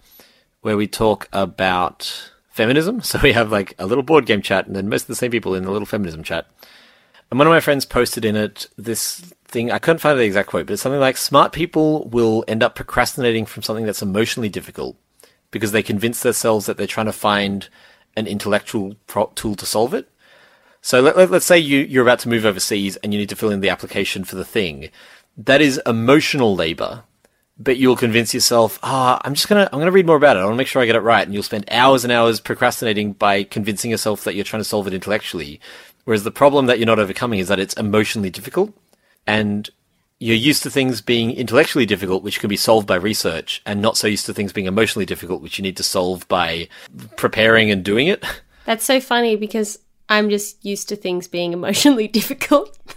where 0.61 0.77
we 0.77 0.87
talk 0.87 1.29
about 1.33 2.33
feminism. 2.51 3.01
So 3.03 3.19
we 3.23 3.33
have 3.33 3.51
like 3.51 3.75
a 3.79 3.87
little 3.87 4.05
board 4.05 4.27
game 4.27 4.43
chat, 4.43 4.67
and 4.67 4.77
then 4.77 4.91
most 4.91 5.03
of 5.03 5.09
the 5.09 5.17
same 5.17 5.31
people 5.31 5.55
in 5.55 5.65
the 5.65 5.71
little 5.71 5.87
feminism 5.87 6.23
chat. 6.23 6.47
And 7.31 7.39
one 7.39 7.47
of 7.47 7.53
my 7.53 7.61
friends 7.61 7.87
posted 7.87 8.27
in 8.27 8.37
it 8.37 8.67
this 8.77 9.21
thing, 9.47 9.71
I 9.71 9.79
couldn't 9.79 10.01
find 10.01 10.19
the 10.19 10.25
exact 10.25 10.51
quote, 10.51 10.67
but 10.67 10.75
it's 10.75 10.83
something 10.83 11.01
like 11.01 11.17
smart 11.17 11.53
people 11.53 12.09
will 12.11 12.45
end 12.47 12.63
up 12.63 12.75
procrastinating 12.75 13.47
from 13.47 13.63
something 13.63 13.87
that's 13.87 14.03
emotionally 14.03 14.51
difficult 14.51 14.99
because 15.51 15.73
they 15.73 15.83
convince 15.83 16.23
themselves 16.23 16.67
that 16.67 16.77
they're 16.77 16.87
trying 16.87 17.07
to 17.07 17.13
find 17.13 17.71
an 18.17 18.27
intellectual 18.27 18.97
tool 19.35 19.55
to 19.55 19.67
solve 19.67 19.95
it. 19.95 20.09
So 20.81 21.01
let, 21.01 21.17
let, 21.17 21.33
us 21.33 21.45
say 21.45 21.59
you, 21.59 21.79
you're 21.81 22.03
about 22.03 22.19
to 22.21 22.29
move 22.29 22.45
overseas 22.45 22.97
and 22.97 23.13
you 23.13 23.21
need 23.21 23.29
to 23.29 23.37
fill 23.37 23.51
in 23.51 23.61
the 23.61 23.69
application 23.69 24.25
for 24.25 24.37
the 24.37 24.45
thing. 24.45 24.91
That 25.37 25.61
is 25.61 25.81
emotional 25.87 26.57
labor, 26.57 27.05
but 27.57 27.77
you'll 27.77 27.97
convince 27.97 28.35
yourself, 28.35 28.79
ah, 28.83 29.21
I'm 29.25 29.35
just 29.35 29.49
gonna, 29.49 29.69
I'm 29.73 29.79
gonna 29.79 29.93
read 29.93 30.07
more 30.07 30.17
about 30.17 30.37
it. 30.37 30.41
I 30.41 30.45
want 30.45 30.55
to 30.55 30.59
make 30.59 30.67
sure 30.67 30.83
I 30.83 30.87
get 30.87 30.97
it 30.97 31.01
right. 31.01 31.25
And 31.25 31.33
you'll 31.33 31.45
spend 31.45 31.67
hours 31.71 32.03
and 32.03 32.13
hours 32.13 32.41
procrastinating 32.41 33.13
by 33.13 33.45
convincing 33.45 33.93
yourself 33.93 34.25
that 34.25 34.35
you're 34.35 34.45
trying 34.45 34.61
to 34.61 34.69
solve 34.69 34.87
it 34.89 34.95
intellectually. 34.95 35.61
Whereas 36.05 36.25
the 36.25 36.33
problem 36.33 36.67
that 36.67 36.79
you're 36.79 36.87
not 36.87 36.99
overcoming 36.99 37.39
is 37.39 37.49
that 37.49 37.61
it's 37.61 37.75
emotionally 37.75 38.31
difficult 38.31 38.75
and 39.27 39.71
you're 40.23 40.37
used 40.37 40.63
to 40.63 40.71
things 40.71 41.01
being 41.01 41.33
intellectually 41.33 41.85
difficult, 41.85 42.23
which 42.23 42.39
can 42.39 42.49
be 42.49 42.57
solved 42.57 42.87
by 42.87 42.95
research, 42.95 43.61
and 43.67 43.83
not 43.83 43.97
so 43.97 44.07
used 44.07 44.25
to 44.27 44.33
things 44.33 44.53
being 44.53 44.69
emotionally 44.69 45.05
difficult, 45.05 45.43
which 45.43 45.59
you 45.59 45.63
need 45.63 45.77
to 45.77 45.83
solve 45.83 46.29
by 46.29 46.69
preparing 47.17 47.73
and 47.73 47.85
doing 47.85 48.07
it. 48.07 48.25
That's 48.65 48.85
so 48.85 49.01
funny 49.01 49.35
because 49.35 49.81
I'm 50.09 50.31
just 50.31 50.65
used 50.65 50.89
to 50.91 50.97
things 50.97 51.27
being 51.27 51.53
emotionally 51.53 52.07
difficult. 52.21 52.79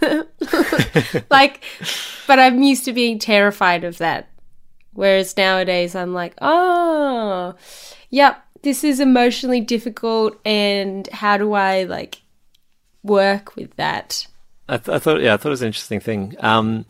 like, 1.30 1.64
but 2.28 2.38
I'm 2.38 2.62
used 2.62 2.84
to 2.84 2.92
being 2.92 3.18
terrified 3.18 3.82
of 3.82 3.98
that. 3.98 4.28
Whereas 4.92 5.36
nowadays 5.36 5.96
I'm 5.96 6.14
like, 6.14 6.34
oh, 6.40 7.56
yep, 8.08 8.40
this 8.62 8.84
is 8.84 9.00
emotionally 9.00 9.60
difficult, 9.60 10.38
and 10.46 11.08
how 11.08 11.38
do 11.38 11.54
I 11.54 11.82
like 11.82 12.22
work 13.02 13.56
with 13.56 13.74
that? 13.74 14.28
I, 14.68 14.76
th- 14.76 14.94
I 14.94 15.00
thought, 15.00 15.20
yeah, 15.20 15.34
I 15.34 15.36
thought 15.36 15.48
it 15.48 15.50
was 15.50 15.62
an 15.62 15.68
interesting 15.68 16.00
thing. 16.00 16.36
Um, 16.38 16.86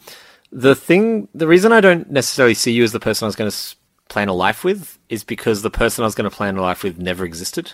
the 0.51 0.75
thing, 0.75 1.29
the 1.35 1.47
reason 1.47 1.73
I 1.73 1.81
don't 1.81 2.11
necessarily 2.11 2.55
see 2.55 2.73
you 2.73 2.85
as 2.85 2.93
the 2.93 3.01
person 3.01 3.27
I 3.27 3.29
was 3.29 3.37
going 3.37 3.51
to 3.51 3.77
plan 4.09 4.29
a 4.29 4.35
life 4.35 4.65
with 4.65 4.99
is 5.09 5.25
because 5.25 5.63
the 5.63 5.71
person 5.71 6.03
I 6.03 6.07
was 6.07 6.15
going 6.15 6.29
to 6.31 6.37
plan 6.37 6.57
a 6.57 6.63
life 6.63 6.83
with 6.83 6.99
never 6.99 7.25
existed. 7.25 7.73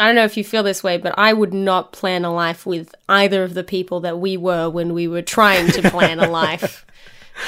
I 0.00 0.06
don't 0.06 0.14
know 0.14 0.24
if 0.24 0.36
you 0.36 0.44
feel 0.44 0.62
this 0.62 0.84
way, 0.84 0.96
but 0.96 1.14
I 1.18 1.32
would 1.32 1.52
not 1.52 1.92
plan 1.92 2.24
a 2.24 2.32
life 2.32 2.64
with 2.64 2.94
either 3.08 3.42
of 3.42 3.54
the 3.54 3.64
people 3.64 4.00
that 4.00 4.20
we 4.20 4.36
were 4.36 4.70
when 4.70 4.94
we 4.94 5.08
were 5.08 5.22
trying 5.22 5.68
to 5.72 5.90
plan 5.90 6.20
a 6.20 6.30
life. 6.30 6.86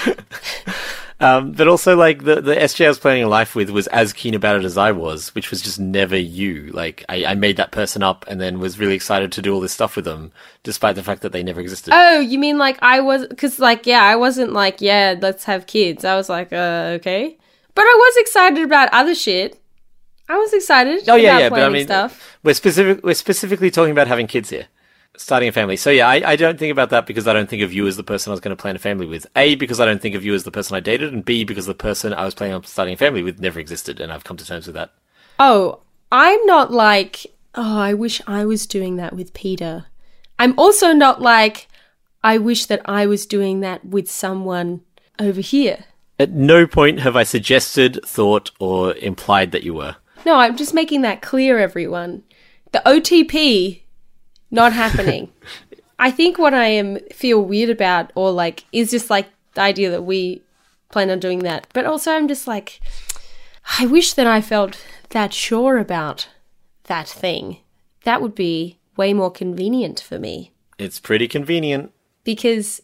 Um, 1.20 1.52
but 1.52 1.68
also, 1.68 1.96
like 1.96 2.24
the 2.24 2.40
the 2.40 2.54
SJ 2.54 2.86
I 2.86 2.88
was 2.88 2.98
planning 2.98 3.24
a 3.24 3.28
life 3.28 3.54
with 3.54 3.68
was 3.68 3.86
as 3.88 4.14
keen 4.14 4.34
about 4.34 4.56
it 4.56 4.64
as 4.64 4.78
I 4.78 4.92
was, 4.92 5.34
which 5.34 5.50
was 5.50 5.60
just 5.60 5.78
never 5.78 6.16
you. 6.16 6.68
Like 6.68 7.04
I, 7.10 7.26
I 7.26 7.34
made 7.34 7.58
that 7.58 7.72
person 7.72 8.02
up 8.02 8.24
and 8.26 8.40
then 8.40 8.58
was 8.58 8.78
really 8.78 8.94
excited 8.94 9.30
to 9.32 9.42
do 9.42 9.52
all 9.52 9.60
this 9.60 9.72
stuff 9.72 9.96
with 9.96 10.06
them, 10.06 10.32
despite 10.62 10.94
the 10.94 11.02
fact 11.02 11.20
that 11.20 11.32
they 11.32 11.42
never 11.42 11.60
existed. 11.60 11.92
Oh, 11.94 12.20
you 12.20 12.38
mean 12.38 12.56
like 12.56 12.78
I 12.80 13.00
was? 13.00 13.26
Because 13.26 13.58
like 13.58 13.86
yeah, 13.86 14.02
I 14.02 14.16
wasn't 14.16 14.54
like 14.54 14.80
yeah, 14.80 15.14
let's 15.20 15.44
have 15.44 15.66
kids. 15.66 16.06
I 16.06 16.16
was 16.16 16.30
like 16.30 16.54
uh, 16.54 16.96
okay, 16.98 17.36
but 17.74 17.82
I 17.82 17.94
was 17.98 18.14
excited 18.16 18.64
about 18.64 18.88
other 18.92 19.14
shit. 19.14 19.60
I 20.26 20.38
was 20.38 20.54
excited. 20.54 21.06
oh 21.08 21.16
yeah, 21.16 21.36
about 21.36 21.40
yeah. 21.40 21.48
But 21.50 21.60
I 21.60 21.68
mean, 21.68 21.84
stuff. 21.84 22.38
we're 22.42 22.54
specific. 22.54 23.04
We're 23.04 23.14
specifically 23.14 23.70
talking 23.70 23.92
about 23.92 24.08
having 24.08 24.26
kids 24.26 24.48
here, 24.48 24.68
starting 25.16 25.48
a 25.48 25.52
family. 25.52 25.76
So 25.76 25.90
yeah, 25.90 26.08
I, 26.08 26.32
I 26.32 26.36
don't 26.36 26.58
think 26.58 26.72
about 26.72 26.90
that 26.90 27.06
because 27.06 27.26
I 27.26 27.32
don't 27.32 27.48
think 27.48 27.62
of 27.62 27.72
you 27.72 27.86
as 27.86 27.96
the 27.96 28.02
person 28.02 28.30
I 28.30 28.34
was 28.34 28.40
going 28.40 28.56
to 28.56 28.60
plan 28.60 28.76
a 28.76 28.78
family 28.78 29.06
with. 29.06 29.26
A 29.36 29.54
because 29.54 29.80
I 29.80 29.84
don't 29.84 30.00
think 30.00 30.14
of 30.14 30.24
you 30.24 30.34
as 30.34 30.44
the 30.44 30.50
person 30.50 30.76
I 30.76 30.80
dated, 30.80 31.12
and 31.12 31.24
B 31.24 31.44
because 31.44 31.66
the 31.66 31.74
person 31.74 32.14
I 32.14 32.24
was 32.24 32.34
planning 32.34 32.54
on 32.54 32.64
starting 32.64 32.94
a 32.94 32.96
family 32.96 33.22
with 33.22 33.40
never 33.40 33.60
existed, 33.60 34.00
and 34.00 34.12
I've 34.12 34.24
come 34.24 34.36
to 34.36 34.46
terms 34.46 34.66
with 34.66 34.74
that. 34.76 34.92
Oh, 35.38 35.80
I'm 36.12 36.44
not 36.46 36.72
like 36.72 37.26
oh, 37.54 37.78
I 37.78 37.94
wish 37.94 38.20
I 38.26 38.44
was 38.44 38.66
doing 38.66 38.96
that 38.96 39.14
with 39.14 39.34
Peter. 39.34 39.86
I'm 40.38 40.58
also 40.58 40.92
not 40.92 41.20
like, 41.20 41.68
I 42.22 42.38
wish 42.38 42.66
that 42.66 42.82
I 42.84 43.06
was 43.06 43.26
doing 43.26 43.60
that 43.60 43.84
with 43.84 44.10
someone 44.10 44.82
over 45.18 45.40
here. 45.40 45.84
At 46.18 46.30
no 46.30 46.66
point 46.66 47.00
have 47.00 47.16
I 47.16 47.22
suggested, 47.22 48.00
thought, 48.04 48.50
or 48.58 48.94
implied 48.96 49.52
that 49.52 49.62
you 49.62 49.74
were. 49.74 49.96
No, 50.26 50.36
I'm 50.36 50.56
just 50.56 50.74
making 50.74 51.02
that 51.02 51.22
clear, 51.22 51.58
everyone. 51.58 52.22
The 52.72 52.82
OTP, 52.84 53.82
not 54.50 54.72
happening. 54.72 55.32
I 55.98 56.10
think 56.10 56.38
what 56.38 56.54
I 56.54 56.66
am 56.66 56.98
feel 57.12 57.42
weird 57.42 57.68
about, 57.68 58.10
or 58.14 58.30
like, 58.30 58.64
is 58.72 58.90
just 58.90 59.10
like 59.10 59.28
the 59.54 59.60
idea 59.60 59.90
that 59.90 60.02
we 60.02 60.42
plan 60.90 61.10
on 61.10 61.20
doing 61.20 61.40
that. 61.40 61.66
But 61.74 61.84
also, 61.84 62.12
I'm 62.12 62.26
just 62.26 62.46
like, 62.46 62.80
I 63.78 63.86
wish 63.86 64.14
that 64.14 64.26
I 64.26 64.40
felt 64.40 64.82
that 65.10 65.34
sure 65.34 65.78
about 65.78 66.28
that 66.84 67.08
thing. 67.08 67.58
That 68.04 68.22
would 68.22 68.34
be 68.34 68.78
way 68.96 69.12
more 69.12 69.30
convenient 69.30 70.00
for 70.00 70.18
me. 70.18 70.52
It's 70.78 70.98
pretty 70.98 71.28
convenient. 71.28 71.92
Because 72.24 72.80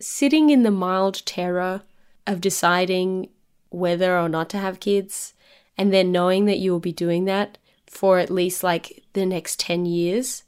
sitting 0.00 0.50
in 0.50 0.62
the 0.62 0.70
mild 0.70 1.26
terror 1.26 1.82
of 2.26 2.40
deciding 2.40 3.28
whether 3.70 4.16
or 4.16 4.28
not 4.28 4.48
to 4.50 4.58
have 4.58 4.78
kids, 4.78 5.34
and 5.76 5.92
then 5.92 6.12
knowing 6.12 6.44
that 6.44 6.58
you 6.58 6.70
will 6.70 6.80
be 6.80 6.92
doing 6.92 7.24
that 7.24 7.58
for 7.86 8.18
at 8.18 8.30
least 8.30 8.62
like 8.62 9.02
the 9.12 9.26
next 9.26 9.58
10 9.60 9.86
years, 9.86 10.44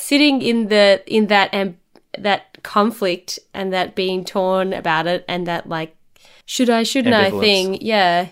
sitting 0.00 0.42
in 0.42 0.68
the 0.68 1.02
in 1.06 1.26
that 1.28 1.50
and 1.52 1.76
that 2.18 2.62
conflict 2.62 3.38
and 3.54 3.72
that 3.72 3.94
being 3.94 4.24
torn 4.24 4.72
about 4.72 5.06
it 5.06 5.24
and 5.28 5.46
that 5.46 5.68
like 5.68 5.96
should 6.44 6.68
I 6.68 6.82
shouldn't 6.82 7.14
I 7.14 7.30
thing 7.30 7.80
yeah 7.80 8.28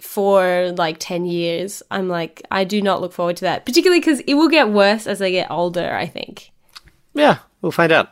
for 0.00 0.72
like 0.76 0.96
10 0.98 1.24
years 1.26 1.82
I'm 1.90 2.08
like 2.08 2.42
I 2.50 2.64
do 2.64 2.82
not 2.82 3.00
look 3.00 3.12
forward 3.12 3.36
to 3.36 3.44
that 3.44 3.64
particularly 3.64 4.00
cuz 4.00 4.20
it 4.20 4.34
will 4.34 4.48
get 4.48 4.68
worse 4.68 5.06
as 5.06 5.22
I 5.22 5.30
get 5.30 5.50
older 5.50 5.94
I 5.94 6.06
think 6.06 6.52
Yeah, 7.14 7.38
we'll 7.60 7.72
find 7.72 7.92
out. 7.92 8.08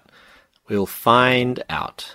We'll 0.68 0.86
find 0.86 1.62
out. 1.68 2.14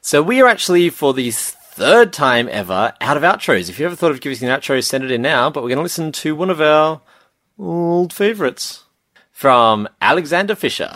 So 0.00 0.22
we 0.22 0.40
are 0.40 0.46
actually 0.46 0.90
for 0.90 1.12
the 1.12 1.30
third 1.30 2.12
time 2.12 2.48
ever 2.50 2.94
out 3.00 3.16
of 3.16 3.22
outros. 3.22 3.68
If 3.68 3.78
you 3.78 3.86
ever 3.86 3.96
thought 3.96 4.10
of 4.10 4.20
giving 4.20 4.36
us 4.36 4.42
an 4.42 4.48
outro, 4.48 4.82
send 4.82 5.04
it 5.04 5.10
in 5.10 5.22
now. 5.22 5.50
But 5.50 5.62
we're 5.62 5.70
going 5.70 5.78
to 5.78 5.82
listen 5.82 6.12
to 6.12 6.36
one 6.36 6.50
of 6.50 6.60
our 6.60 7.02
old 7.58 8.12
favourites 8.12 8.84
from 9.36 9.86
Alexander 10.00 10.54
Fisher. 10.54 10.90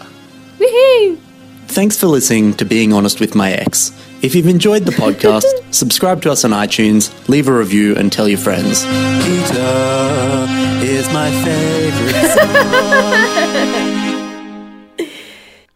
Woohoo 0.59 1.19
Thanks 1.67 2.01
for 2.01 2.07
listening 2.07 2.55
to 2.55 2.65
Being 2.65 2.95
Honest 2.95 3.21
with 3.21 3.35
My 3.35 3.53
Ex. 3.53 3.93
If 4.23 4.35
you've 4.35 4.47
enjoyed 4.47 4.87
the 4.87 4.93
podcast, 4.93 5.45
subscribe 5.75 6.23
to 6.23 6.33
us 6.33 6.43
on 6.43 6.53
iTunes, 6.53 7.13
leave 7.29 7.49
a 7.49 7.53
review, 7.53 7.95
and 7.97 8.11
tell 8.11 8.27
your 8.27 8.39
friends. 8.39 8.87
Peter 8.87 10.47
is 10.83 11.07
my 11.13 11.31
favorite 11.45 12.33
song. 12.33 12.49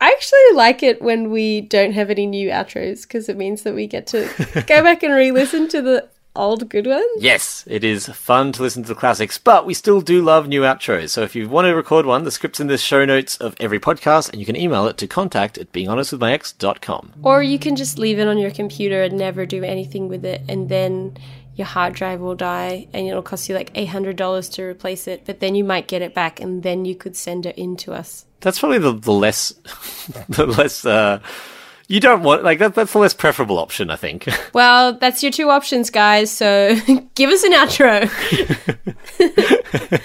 I 0.00 0.10
actually 0.10 0.54
like 0.54 0.82
it 0.82 1.02
when 1.02 1.30
we 1.30 1.60
don't 1.60 1.92
have 1.92 2.08
any 2.08 2.26
new 2.26 2.48
outros 2.48 3.02
because 3.02 3.28
it 3.28 3.36
means 3.36 3.62
that 3.64 3.74
we 3.74 3.86
get 3.86 4.06
to 4.08 4.26
go 4.66 4.82
back 4.82 5.02
and 5.02 5.12
re-listen 5.12 5.68
to 5.68 5.82
the 5.82 6.08
old 6.36 6.68
good 6.68 6.86
ones. 6.86 7.04
Yes, 7.18 7.64
it 7.66 7.84
is 7.84 8.06
fun 8.08 8.52
to 8.52 8.62
listen 8.62 8.82
to 8.82 8.88
the 8.88 8.94
classics, 8.94 9.38
but 9.38 9.66
we 9.66 9.74
still 9.74 10.00
do 10.00 10.22
love 10.22 10.48
new 10.48 10.62
outros. 10.62 11.10
So 11.10 11.22
if 11.22 11.34
you 11.34 11.48
want 11.48 11.66
to 11.66 11.74
record 11.74 12.06
one, 12.06 12.24
the 12.24 12.30
script's 12.30 12.60
in 12.60 12.66
the 12.66 12.78
show 12.78 13.04
notes 13.04 13.36
of 13.36 13.54
every 13.60 13.80
podcast, 13.80 14.30
and 14.30 14.40
you 14.40 14.46
can 14.46 14.56
email 14.56 14.86
it 14.86 14.96
to 14.98 15.06
contact 15.06 15.58
at 15.58 15.72
beinghonestwithmyex.com. 15.72 17.12
Or 17.22 17.42
you 17.42 17.58
can 17.58 17.76
just 17.76 17.98
leave 17.98 18.18
it 18.18 18.28
on 18.28 18.38
your 18.38 18.50
computer 18.50 19.02
and 19.02 19.16
never 19.16 19.46
do 19.46 19.62
anything 19.62 20.08
with 20.08 20.24
it, 20.24 20.42
and 20.48 20.68
then 20.68 21.16
your 21.54 21.66
hard 21.66 21.94
drive 21.94 22.20
will 22.20 22.34
die, 22.34 22.88
and 22.92 23.06
it'll 23.06 23.22
cost 23.22 23.48
you 23.48 23.54
like 23.54 23.70
eight 23.74 23.86
hundred 23.86 24.16
dollars 24.16 24.48
to 24.50 24.62
replace 24.62 25.06
it. 25.06 25.24
But 25.24 25.40
then 25.40 25.54
you 25.54 25.64
might 25.64 25.86
get 25.86 26.02
it 26.02 26.14
back, 26.14 26.40
and 26.40 26.62
then 26.62 26.84
you 26.84 26.94
could 26.94 27.16
send 27.16 27.46
it 27.46 27.56
in 27.56 27.76
to 27.78 27.92
us. 27.92 28.26
That's 28.40 28.58
probably 28.58 28.78
the, 28.78 28.92
the 28.92 29.12
less, 29.12 29.50
the 30.28 30.46
less, 30.46 30.84
uh, 30.84 31.20
you 31.88 32.00
don't 32.00 32.22
want, 32.22 32.42
like, 32.44 32.58
that, 32.58 32.74
that's 32.74 32.92
the 32.92 32.98
less 32.98 33.14
preferable 33.14 33.58
option, 33.58 33.90
I 33.90 33.96
think. 33.96 34.28
Well, 34.54 34.94
that's 34.94 35.22
your 35.22 35.32
two 35.32 35.50
options, 35.50 35.90
guys. 35.90 36.30
So 36.30 36.76
give 37.14 37.30
us 37.30 37.42
an 37.42 37.52
outro. 37.52 38.08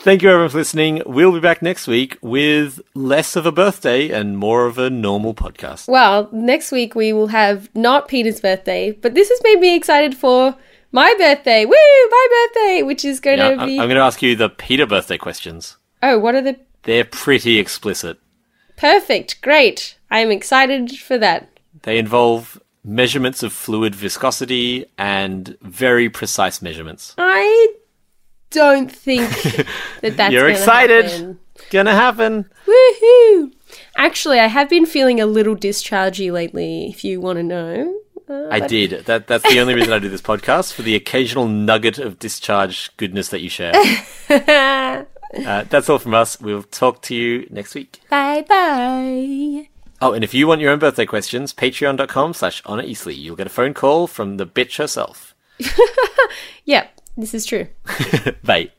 Thank 0.00 0.22
you 0.22 0.30
everyone 0.30 0.48
for 0.50 0.58
listening. 0.58 1.02
We'll 1.04 1.32
be 1.32 1.40
back 1.40 1.60
next 1.60 1.86
week 1.88 2.16
with 2.22 2.80
less 2.94 3.34
of 3.34 3.44
a 3.46 3.52
birthday 3.52 4.10
and 4.10 4.38
more 4.38 4.64
of 4.66 4.78
a 4.78 4.88
normal 4.88 5.34
podcast. 5.34 5.88
Well, 5.88 6.28
next 6.32 6.70
week 6.70 6.94
we 6.94 7.12
will 7.12 7.26
have 7.26 7.68
not 7.74 8.06
Peter's 8.06 8.40
birthday, 8.40 8.92
but 8.92 9.14
this 9.14 9.28
has 9.28 9.40
made 9.42 9.58
me 9.58 9.74
excited 9.74 10.16
for 10.16 10.54
my 10.92 11.12
birthday. 11.18 11.64
Woo, 11.64 11.72
my 11.72 12.26
birthday, 12.54 12.82
which 12.84 13.04
is 13.04 13.18
going 13.18 13.38
to 13.38 13.66
be. 13.66 13.72
I'm 13.80 13.88
going 13.88 13.96
to 13.96 14.02
ask 14.02 14.22
you 14.22 14.36
the 14.36 14.48
Peter 14.48 14.86
birthday 14.86 15.18
questions. 15.18 15.76
oh, 16.02 16.18
what 16.18 16.36
are 16.36 16.42
the 16.42 16.56
They're 16.84 17.04
pretty 17.04 17.58
explicit. 17.58 18.18
perfect? 18.76 19.42
Great. 19.42 19.97
I 20.10 20.20
am 20.20 20.30
excited 20.30 20.90
for 20.98 21.18
that. 21.18 21.48
They 21.82 21.98
involve 21.98 22.60
measurements 22.84 23.42
of 23.42 23.52
fluid 23.52 23.94
viscosity 23.94 24.86
and 24.96 25.56
very 25.62 26.08
precise 26.08 26.62
measurements. 26.62 27.14
I 27.18 27.74
don't 28.50 28.90
think 28.90 29.28
that 30.00 30.16
that's. 30.16 30.32
You're 30.32 30.42
gonna 30.42 30.52
excited. 30.54 31.04
happen. 31.06 31.38
Gonna 31.70 31.92
happen. 31.94 32.50
Woohoo! 32.66 33.52
Actually, 33.96 34.38
I 34.40 34.46
have 34.46 34.68
been 34.70 34.86
feeling 34.86 35.20
a 35.20 35.26
little 35.26 35.54
dischargey 35.56 36.32
lately. 36.32 36.88
If 36.88 37.04
you 37.04 37.20
want 37.20 37.38
to 37.38 37.42
know. 37.42 37.94
Uh, 38.28 38.48
I 38.50 38.60
did. 38.60 39.06
That 39.06 39.26
that's 39.26 39.48
the 39.50 39.58
only 39.60 39.74
reason 39.74 39.92
I 39.92 39.98
do 39.98 40.08
this 40.08 40.20
podcast 40.22 40.72
for 40.74 40.82
the 40.82 40.94
occasional 40.94 41.46
nugget 41.48 41.98
of 41.98 42.18
discharge 42.18 42.94
goodness 42.96 43.28
that 43.30 43.40
you 43.40 43.48
share. 43.50 43.72
Uh, 45.46 45.62
that's 45.64 45.90
all 45.90 45.98
from 45.98 46.14
us. 46.14 46.40
We'll 46.40 46.62
talk 46.62 47.02
to 47.02 47.14
you 47.14 47.46
next 47.50 47.74
week. 47.74 48.00
bye 48.08 48.42
bye. 48.48 49.68
Oh, 50.00 50.12
and 50.12 50.22
if 50.22 50.32
you 50.32 50.46
want 50.46 50.60
your 50.60 50.70
own 50.70 50.78
birthday 50.78 51.06
questions, 51.06 51.52
patreon.com 51.52 52.32
slash 52.34 52.62
Honor 52.64 52.84
Eastly. 52.84 53.14
You'll 53.14 53.34
get 53.34 53.48
a 53.48 53.50
phone 53.50 53.74
call 53.74 54.06
from 54.06 54.36
the 54.36 54.46
bitch 54.46 54.78
herself. 54.78 55.34
yeah, 56.64 56.86
this 57.16 57.34
is 57.34 57.44
true. 57.44 57.66
bye. 58.44 58.70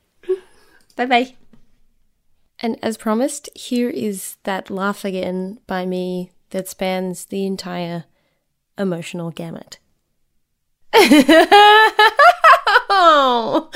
Bye 0.96 1.06
bye. 1.06 1.36
And 2.62 2.78
as 2.82 2.98
promised, 2.98 3.50
here 3.56 3.90
is 3.90 4.38
that 4.44 4.70
laugh 4.70 5.04
again 5.04 5.60
by 5.68 5.86
me 5.86 6.32
that 6.52 6.70
spans 6.70 7.26
the 7.26 7.46
entire 7.46 8.06
emotional 8.78 9.32
gamut. 9.32 9.78
oh. 12.90 13.70